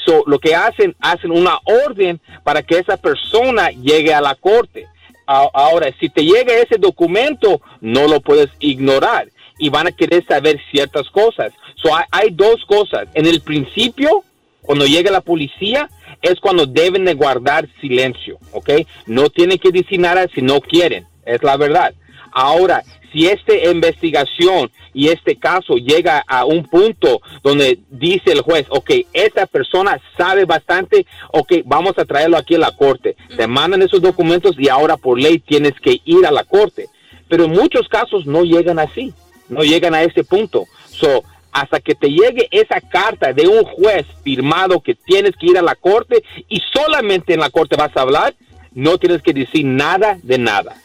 So, 0.04 0.24
lo 0.26 0.38
que 0.38 0.54
hacen, 0.54 0.94
hacen 1.00 1.30
una 1.30 1.58
orden 1.64 2.20
para 2.42 2.62
que 2.62 2.78
esa 2.78 2.96
persona 2.96 3.70
llegue 3.70 4.14
a 4.14 4.20
la 4.20 4.34
corte. 4.34 4.86
Ahora, 5.26 5.94
si 6.00 6.08
te 6.08 6.24
llega 6.24 6.54
ese 6.54 6.76
documento, 6.76 7.60
no 7.80 8.08
lo 8.08 8.20
puedes 8.20 8.48
ignorar 8.58 9.28
y 9.58 9.68
van 9.68 9.86
a 9.86 9.92
querer 9.92 10.24
saber 10.26 10.60
ciertas 10.72 11.08
cosas. 11.10 11.52
So, 11.76 11.94
hay, 11.94 12.04
hay 12.10 12.30
dos 12.30 12.64
cosas. 12.66 13.06
En 13.14 13.26
el 13.26 13.40
principio, 13.40 14.24
cuando 14.62 14.86
llega 14.86 15.10
la 15.10 15.20
policía, 15.20 15.88
es 16.22 16.40
cuando 16.40 16.66
deben 16.66 17.04
de 17.04 17.14
guardar 17.14 17.68
silencio, 17.80 18.38
¿ok? 18.52 18.70
No 19.06 19.30
tienen 19.30 19.58
que 19.58 19.70
decir 19.70 20.00
nada 20.00 20.26
si 20.34 20.42
no 20.42 20.60
quieren, 20.60 21.06
es 21.24 21.42
la 21.42 21.56
verdad. 21.56 21.94
Ahora, 22.32 22.82
si 23.12 23.26
esta 23.26 23.54
investigación 23.54 24.70
y 24.92 25.08
este 25.08 25.36
caso 25.36 25.74
llega 25.76 26.22
a 26.26 26.44
un 26.44 26.64
punto 26.64 27.20
donde 27.42 27.80
dice 27.90 28.32
el 28.32 28.40
juez, 28.42 28.66
ok, 28.70 28.90
esta 29.12 29.46
persona 29.46 30.00
sabe 30.16 30.44
bastante, 30.44 31.06
ok, 31.32 31.52
vamos 31.64 31.98
a 31.98 32.04
traerlo 32.04 32.36
aquí 32.36 32.54
a 32.54 32.58
la 32.58 32.76
corte. 32.76 33.16
Te 33.36 33.46
mandan 33.46 33.82
esos 33.82 34.00
documentos 34.00 34.56
y 34.58 34.68
ahora 34.68 34.96
por 34.96 35.18
ley 35.18 35.38
tienes 35.38 35.74
que 35.80 36.00
ir 36.04 36.26
a 36.26 36.30
la 36.30 36.44
corte. 36.44 36.88
Pero 37.28 37.44
en 37.44 37.52
muchos 37.52 37.88
casos 37.88 38.26
no 38.26 38.44
llegan 38.44 38.78
así, 38.78 39.12
no 39.48 39.62
llegan 39.62 39.94
a 39.94 40.02
ese 40.02 40.24
punto. 40.24 40.66
So, 40.88 41.22
hasta 41.52 41.80
que 41.80 41.94
te 41.94 42.08
llegue 42.08 42.48
esa 42.50 42.80
carta 42.80 43.32
de 43.32 43.48
un 43.48 43.64
juez 43.64 44.06
firmado 44.22 44.80
que 44.80 44.94
tienes 44.94 45.32
que 45.36 45.46
ir 45.46 45.58
a 45.58 45.62
la 45.62 45.74
corte 45.74 46.22
y 46.48 46.60
solamente 46.72 47.34
en 47.34 47.40
la 47.40 47.50
corte 47.50 47.76
vas 47.76 47.96
a 47.96 48.02
hablar, 48.02 48.34
no 48.72 48.98
tienes 48.98 49.22
que 49.22 49.32
decir 49.32 49.64
nada 49.64 50.18
de 50.22 50.38
nada. 50.38 50.76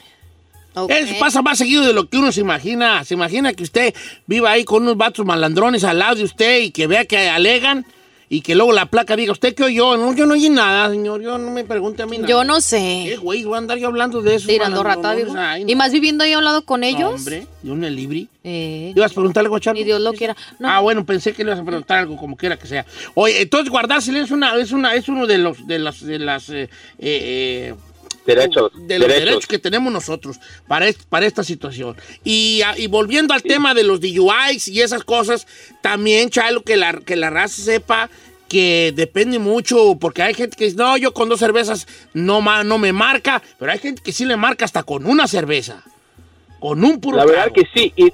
Eso 0.89 1.13
pasa 1.19 1.41
más 1.41 1.57
seguido 1.57 1.85
de 1.85 1.93
lo 1.93 2.09
que 2.09 2.17
uno 2.17 2.31
se 2.31 2.41
imagina. 2.41 3.03
Se 3.03 3.13
imagina 3.13 3.53
que 3.53 3.63
usted 3.63 3.93
viva 4.27 4.51
ahí 4.51 4.63
con 4.63 4.83
unos 4.83 4.97
vatos 4.97 5.25
malandrones 5.25 5.83
al 5.83 5.99
lado 5.99 6.15
de 6.15 6.23
usted 6.23 6.61
y 6.61 6.71
que 6.71 6.87
vea 6.87 7.05
que 7.05 7.29
alegan 7.29 7.85
y 8.27 8.41
que 8.41 8.55
luego 8.55 8.71
la 8.71 8.87
placa 8.87 9.15
diga, 9.15 9.31
¿usted 9.31 9.53
qué 9.53 9.63
oyó? 9.63 9.97
No, 9.97 10.13
yo 10.13 10.25
no 10.25 10.33
oí 10.33 10.49
nada, 10.49 10.89
señor. 10.89 11.21
Yo 11.21 11.37
no 11.37 11.51
me 11.51 11.63
pregunte 11.63 12.03
a 12.03 12.05
mí 12.05 12.17
nada. 12.17 12.27
Yo 12.27 12.43
no 12.43 12.59
sé. 12.59 13.05
¿Qué, 13.07 13.17
güey? 13.17 13.43
Voy 13.43 13.55
a 13.55 13.57
andar 13.59 13.77
yo 13.77 13.87
hablando 13.87 14.21
de 14.21 14.35
eso. 14.35 14.47
Tirando 14.47 14.83
rata, 14.83 15.13
digo. 15.13 15.33
Y 15.65 15.75
más 15.75 15.91
viviendo 15.91 16.23
ahí 16.23 16.33
a 16.33 16.39
un 16.39 16.43
lado 16.43 16.63
con 16.63 16.83
ellos. 16.83 17.13
Hombre, 17.13 17.47
y 17.63 17.69
un 17.69 17.81
libri. 17.95 18.27
Eh, 18.43 18.93
¿Ibas 18.95 19.11
a 19.11 19.15
preguntarle 19.15 19.47
algo, 19.47 19.59
Charlie? 19.59 19.81
Ni 19.81 19.85
Dios 19.85 20.01
lo 20.01 20.13
quiera. 20.13 20.35
No. 20.59 20.69
Ah, 20.69 20.79
bueno, 20.79 21.05
pensé 21.05 21.33
que 21.33 21.43
le 21.43 21.51
ibas 21.51 21.59
a 21.59 21.65
preguntar 21.65 21.99
algo 21.99 22.17
como 22.17 22.35
quiera 22.35 22.57
que 22.57 22.67
sea. 22.67 22.85
Oye, 23.13 23.41
entonces 23.41 23.69
guardar 23.69 24.01
silencio 24.01 24.25
es, 24.35 24.37
una, 24.37 24.55
es, 24.55 24.71
una, 24.71 24.95
es 24.95 25.07
uno 25.07 25.27
de 25.27 25.37
los 25.37 25.65
de 25.67 25.79
las, 25.79 26.01
de 26.01 26.19
las 26.19 26.49
eh, 26.49 26.69
eh, 26.99 27.73
Derechos. 28.25 28.71
de 28.73 28.99
los 28.99 29.07
derechos. 29.07 29.25
derechos 29.25 29.47
que 29.47 29.59
tenemos 29.59 29.91
nosotros 29.93 30.39
para, 30.67 30.87
est- 30.87 31.03
para 31.09 31.25
esta 31.25 31.43
situación. 31.43 31.95
Y, 32.23 32.61
a- 32.65 32.77
y 32.77 32.87
volviendo 32.87 33.33
al 33.33 33.43
tema 33.43 33.73
de 33.73 33.83
los 33.83 33.99
DUIs 34.01 34.67
y 34.67 34.81
esas 34.81 35.03
cosas, 35.03 35.45
también, 35.81 36.29
Chalo, 36.29 36.63
que 36.63 36.75
la, 36.77 36.93
que 36.93 37.15
la 37.15 37.29
raza 37.29 37.61
sepa 37.61 38.09
que 38.47 38.93
depende 38.95 39.39
mucho, 39.39 39.95
porque 39.99 40.21
hay 40.21 40.33
gente 40.33 40.55
que 40.55 40.65
dice, 40.65 40.77
no, 40.77 40.97
yo 40.97 41.13
con 41.13 41.29
dos 41.29 41.39
cervezas 41.39 41.87
no, 42.13 42.41
no 42.63 42.77
me 42.77 42.93
marca, 42.93 43.41
pero 43.57 43.71
hay 43.71 43.79
gente 43.79 44.01
que 44.03 44.11
sí 44.11 44.23
le 44.25 44.37
marca 44.37 44.65
hasta 44.65 44.83
con 44.83 45.05
una 45.07 45.27
cerveza, 45.27 45.83
con 46.59 46.83
un 46.83 46.99
puro 47.01 47.17
La 47.17 47.25
verdad 47.25 47.51
trago. 47.51 47.55
que 47.55 47.63
sí. 47.73 47.91
Y, 47.95 48.05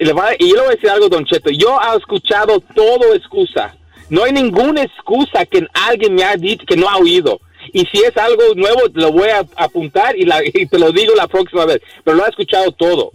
y 0.00 0.04
le 0.04 0.12
va- 0.12 0.34
y 0.38 0.48
yo 0.48 0.54
le 0.54 0.60
voy 0.62 0.68
a 0.70 0.74
decir 0.74 0.90
algo, 0.90 1.08
Don 1.08 1.24
Cheto. 1.24 1.50
Yo 1.50 1.76
he 1.80 1.96
escuchado 1.96 2.60
todo 2.74 3.14
excusa. 3.14 3.74
No 4.08 4.24
hay 4.24 4.32
ninguna 4.32 4.82
excusa 4.82 5.44
que 5.44 5.66
alguien 5.72 6.14
me 6.14 6.22
ha 6.24 6.36
dicho 6.36 6.64
que 6.66 6.76
no 6.76 6.88
ha 6.88 6.96
oído. 6.96 7.40
Y 7.72 7.86
si 7.86 7.98
es 7.98 8.16
algo 8.16 8.42
nuevo, 8.56 8.80
lo 8.94 9.12
voy 9.12 9.28
a 9.30 9.44
apuntar 9.56 10.16
y, 10.16 10.24
la- 10.24 10.42
y 10.44 10.66
te 10.66 10.78
lo 10.78 10.92
digo 10.92 11.14
la 11.14 11.26
próxima 11.28 11.64
vez. 11.66 11.80
Pero 12.04 12.16
lo 12.16 12.26
he 12.26 12.30
escuchado 12.30 12.72
todo. 12.72 13.10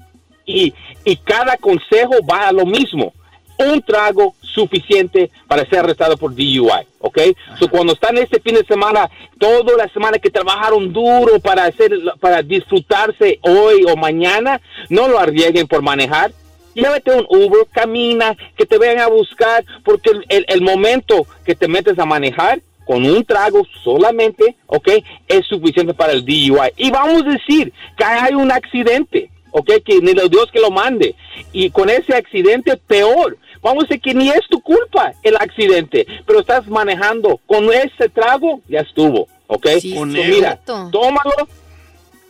Y, 0.46 0.74
y 1.06 1.16
cada 1.18 1.58
consejo 1.58 2.14
va 2.30 2.48
a 2.48 2.52
lo 2.52 2.66
mismo. 2.66 3.14
Un 3.58 3.82
trago 3.82 4.34
suficiente 4.42 5.30
para 5.48 5.64
ser 5.70 5.80
arrestado 5.80 6.18
por 6.18 6.34
DUI, 6.36 6.70
¿ok? 7.00 7.20
So, 7.60 7.68
cuando 7.70 7.94
están 7.94 8.18
este 8.18 8.40
fin 8.42 8.56
de 8.56 8.66
semana, 8.66 9.10
toda 9.40 9.78
la 9.78 9.88
semana 9.90 10.18
que 10.20 10.30
trabajaron 10.30 10.92
duro 10.92 11.40
para 11.40 11.66
hacer, 11.66 11.92
para 12.20 12.42
disfrutarse 12.42 13.40
hoy 13.42 13.86
o 13.88 13.96
mañana, 13.96 14.60
no 14.90 15.08
lo 15.08 15.20
arriesguen 15.20 15.68
por 15.68 15.82
manejar. 15.82 16.32
Llévate 16.74 17.12
un 17.12 17.26
Uber, 17.30 17.68
camina, 17.72 18.36
que 18.58 18.66
te 18.66 18.80
vengan 18.80 19.02
a 19.06 19.08
buscar, 19.08 19.64
porque 19.86 20.10
el, 20.10 20.26
el- 20.30 20.46
el 20.48 20.62
momento 20.62 21.26
que 21.46 21.54
te 21.56 21.68
metes 21.68 21.98
a 22.00 22.06
manejar 22.06 22.60
con 22.86 23.06
un 23.06 23.24
trago 23.24 23.66
solamente, 23.84 24.56
¿ok? 24.68 24.90
Es 25.28 25.46
suficiente 25.48 25.94
para 25.94 26.14
el 26.14 26.24
DUI. 26.26 26.72
Y 26.78 26.92
vamos 26.92 27.24
a 27.24 27.30
decir 27.32 27.72
que 27.98 28.04
hay 28.04 28.34
un 28.34 28.52
accidente, 28.52 29.30
¿ok? 29.52 29.72
Que 29.86 30.00
ni 30.02 30.14
Dios 30.14 30.50
que 30.52 30.60
lo 30.60 30.72
mande. 30.72 31.16
Y 31.52 31.70
con 31.70 31.90
ese 31.90 32.16
accidente, 32.16 32.78
peor. 32.78 33.38
Vamos 33.62 33.86
a 33.86 33.88
decir 33.88 34.02
que 34.02 34.14
ni 34.14 34.30
es 34.30 34.42
tu 34.50 34.62
culpa 34.62 35.14
el 35.24 35.38
accidente, 35.38 36.06
pero 36.26 36.42
estás 36.42 36.68
manejando 36.68 37.40
con 37.48 37.72
ese 37.72 38.10
trago, 38.10 38.60
ya 38.68 38.82
estuvo, 38.82 39.28
¿ok? 39.48 39.68
Sí, 39.80 39.94
So, 39.94 40.06
mira, 40.06 40.60
tómalo, 40.66 41.48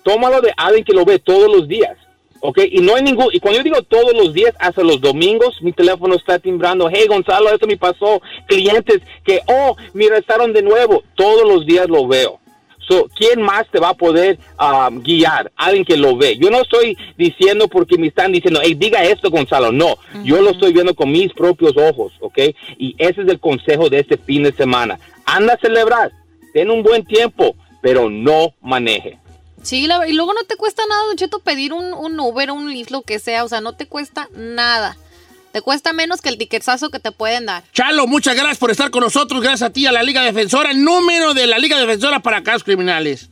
tómalo 0.03 0.41
de 0.41 0.53
alguien 0.55 0.83
que 0.85 0.93
lo 0.93 1.05
ve 1.05 1.17
todos 1.17 1.51
los 1.51 1.67
días. 1.67 1.97
¿Ok? 2.43 2.59
Y 2.69 2.81
no 2.81 2.95
hay 2.95 3.03
ningún, 3.03 3.27
y 3.31 3.39
cuando 3.39 3.59
yo 3.59 3.63
digo 3.63 3.81
todos 3.83 4.13
los 4.13 4.33
días, 4.33 4.53
hasta 4.59 4.83
los 4.83 4.99
domingos, 4.99 5.61
mi 5.61 5.71
teléfono 5.71 6.15
está 6.15 6.39
timbrando, 6.39 6.89
hey 6.91 7.05
Gonzalo, 7.07 7.49
esto 7.49 7.65
me 7.65 7.77
pasó, 7.77 8.21
clientes 8.47 9.01
que, 9.23 9.39
oh, 9.47 9.77
me 9.93 10.09
restaron 10.09 10.51
de 10.51 10.61
nuevo, 10.61 11.03
todos 11.15 11.47
los 11.47 11.65
días 11.65 11.87
lo 11.87 12.05
veo. 12.05 12.39
So, 12.85 13.07
¿Quién 13.15 13.41
más 13.41 13.65
te 13.71 13.79
va 13.79 13.89
a 13.89 13.93
poder 13.93 14.37
um, 14.59 15.01
guiar? 15.01 15.49
Alguien 15.55 15.85
que 15.85 15.95
lo 15.95 16.17
ve. 16.17 16.37
Yo 16.37 16.49
no 16.49 16.61
estoy 16.63 16.97
diciendo 17.17 17.69
porque 17.69 17.97
me 17.97 18.07
están 18.07 18.33
diciendo, 18.33 18.59
hey, 18.61 18.75
diga 18.77 19.01
esto, 19.05 19.29
Gonzalo. 19.29 19.71
No, 19.71 19.95
yo 20.25 20.41
lo 20.41 20.49
estoy 20.49 20.73
viendo 20.73 20.93
con 20.93 21.09
mis 21.09 21.31
propios 21.31 21.77
ojos, 21.77 22.11
¿ok? 22.19 22.39
Y 22.77 22.93
ese 22.97 23.21
es 23.21 23.27
el 23.29 23.39
consejo 23.39 23.89
de 23.89 23.99
este 23.99 24.17
fin 24.17 24.43
de 24.43 24.51
semana. 24.51 24.99
Anda 25.25 25.53
a 25.53 25.59
celebrar, 25.59 26.11
ten 26.53 26.69
un 26.69 26.83
buen 26.83 27.05
tiempo, 27.05 27.55
pero 27.81 28.09
no 28.09 28.53
maneje. 28.61 29.17
Sí, 29.63 29.87
la- 29.87 30.07
y 30.07 30.13
luego 30.13 30.33
no 30.33 30.43
te 30.43 30.55
cuesta 30.55 30.83
nada, 30.87 31.01
Don 31.07 31.15
Cheto, 31.17 31.39
pedir 31.39 31.73
un, 31.73 31.93
un 31.93 32.19
Uber, 32.19 32.51
un 32.51 32.69
Lyft, 32.71 32.91
lo 32.91 33.01
que 33.01 33.17
sea. 33.19 33.43
O 33.43 33.49
sea, 33.49 33.61
no 33.61 33.73
te 33.73 33.87
cuesta 33.87 34.27
nada. 34.35 34.97
Te 35.51 35.61
cuesta 35.61 35.93
menos 35.93 36.19
que 36.21 36.29
el 36.29 36.37
tiquetazo 36.37 36.89
que 36.89 36.99
te 36.99 37.11
pueden 37.11 37.45
dar. 37.45 37.63
Chalo, 37.73 38.07
muchas 38.07 38.35
gracias 38.35 38.57
por 38.57 38.71
estar 38.71 38.89
con 38.91 39.01
nosotros. 39.03 39.41
Gracias 39.41 39.69
a 39.69 39.73
ti, 39.73 39.85
a 39.85 39.91
la 39.91 40.03
Liga 40.03 40.21
Defensora, 40.23 40.73
número 40.73 41.33
de 41.33 41.47
la 41.47 41.57
Liga 41.59 41.79
Defensora 41.79 42.19
para 42.19 42.41
casos 42.43 42.63
criminales. 42.63 43.29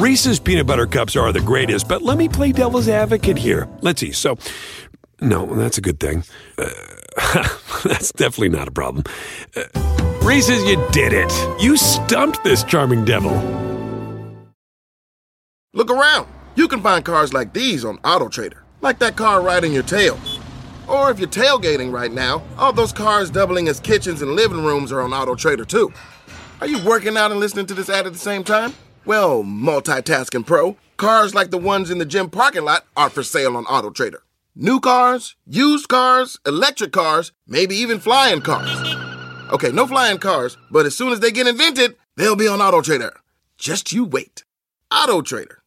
Reese's 0.00 0.40
peanut 0.40 0.66
butter 0.66 0.86
cups 0.86 1.14
are 1.14 1.30
the 1.30 1.42
greatest, 1.42 1.86
but 1.86 2.00
let 2.00 2.16
me 2.16 2.26
play 2.26 2.52
devil's 2.52 2.88
advocate 2.88 3.36
here. 3.36 3.68
Let's 3.82 4.00
see. 4.00 4.12
So, 4.12 4.38
no, 5.20 5.44
that's 5.54 5.76
a 5.76 5.82
good 5.82 6.00
thing. 6.00 6.24
Uh, 6.56 6.70
that's 7.84 8.10
definitely 8.12 8.48
not 8.48 8.66
a 8.66 8.70
problem. 8.70 9.04
Uh, 9.54 9.64
Reese's, 10.22 10.64
you 10.64 10.82
did 10.90 11.12
it. 11.12 11.30
You 11.62 11.76
stumped 11.76 12.42
this 12.44 12.64
charming 12.64 13.04
devil. 13.04 13.30
Look 15.74 15.90
around. 15.90 16.28
You 16.54 16.66
can 16.66 16.80
find 16.80 17.04
cars 17.04 17.34
like 17.34 17.52
these 17.52 17.84
on 17.84 17.98
AutoTrader, 17.98 18.56
like 18.80 19.00
that 19.00 19.16
car 19.16 19.46
in 19.62 19.72
your 19.72 19.82
tail. 19.82 20.18
Or 20.88 21.10
if 21.10 21.18
you're 21.18 21.28
tailgating 21.28 21.92
right 21.92 22.10
now, 22.10 22.42
all 22.56 22.72
those 22.72 22.94
cars 22.94 23.30
doubling 23.30 23.68
as 23.68 23.80
kitchens 23.80 24.22
and 24.22 24.32
living 24.32 24.64
rooms 24.64 24.92
are 24.92 25.02
on 25.02 25.10
AutoTrader 25.10 25.68
too. 25.68 25.92
Are 26.62 26.66
you 26.66 26.82
working 26.86 27.18
out 27.18 27.32
and 27.32 27.38
listening 27.38 27.66
to 27.66 27.74
this 27.74 27.90
ad 27.90 28.06
at 28.06 28.14
the 28.14 28.18
same 28.18 28.44
time? 28.44 28.72
Well, 29.06 29.42
multitasking 29.42 30.44
pro, 30.44 30.76
cars 30.98 31.34
like 31.34 31.50
the 31.50 31.58
ones 31.58 31.90
in 31.90 31.98
the 31.98 32.04
gym 32.04 32.28
parking 32.28 32.64
lot 32.64 32.84
are 32.96 33.08
for 33.08 33.22
sale 33.22 33.56
on 33.56 33.64
AutoTrader. 33.64 34.18
New 34.54 34.78
cars, 34.78 35.36
used 35.46 35.88
cars, 35.88 36.38
electric 36.46 36.92
cars, 36.92 37.32
maybe 37.46 37.74
even 37.76 37.98
flying 37.98 38.42
cars. 38.42 38.94
Okay, 39.52 39.72
no 39.72 39.86
flying 39.86 40.18
cars, 40.18 40.58
but 40.70 40.84
as 40.84 40.94
soon 40.94 41.12
as 41.12 41.20
they 41.20 41.30
get 41.30 41.46
invented, 41.46 41.96
they'll 42.16 42.36
be 42.36 42.46
on 42.46 42.58
AutoTrader. 42.58 43.12
Just 43.56 43.90
you 43.90 44.04
wait. 44.04 44.44
AutoTrader. 44.92 45.59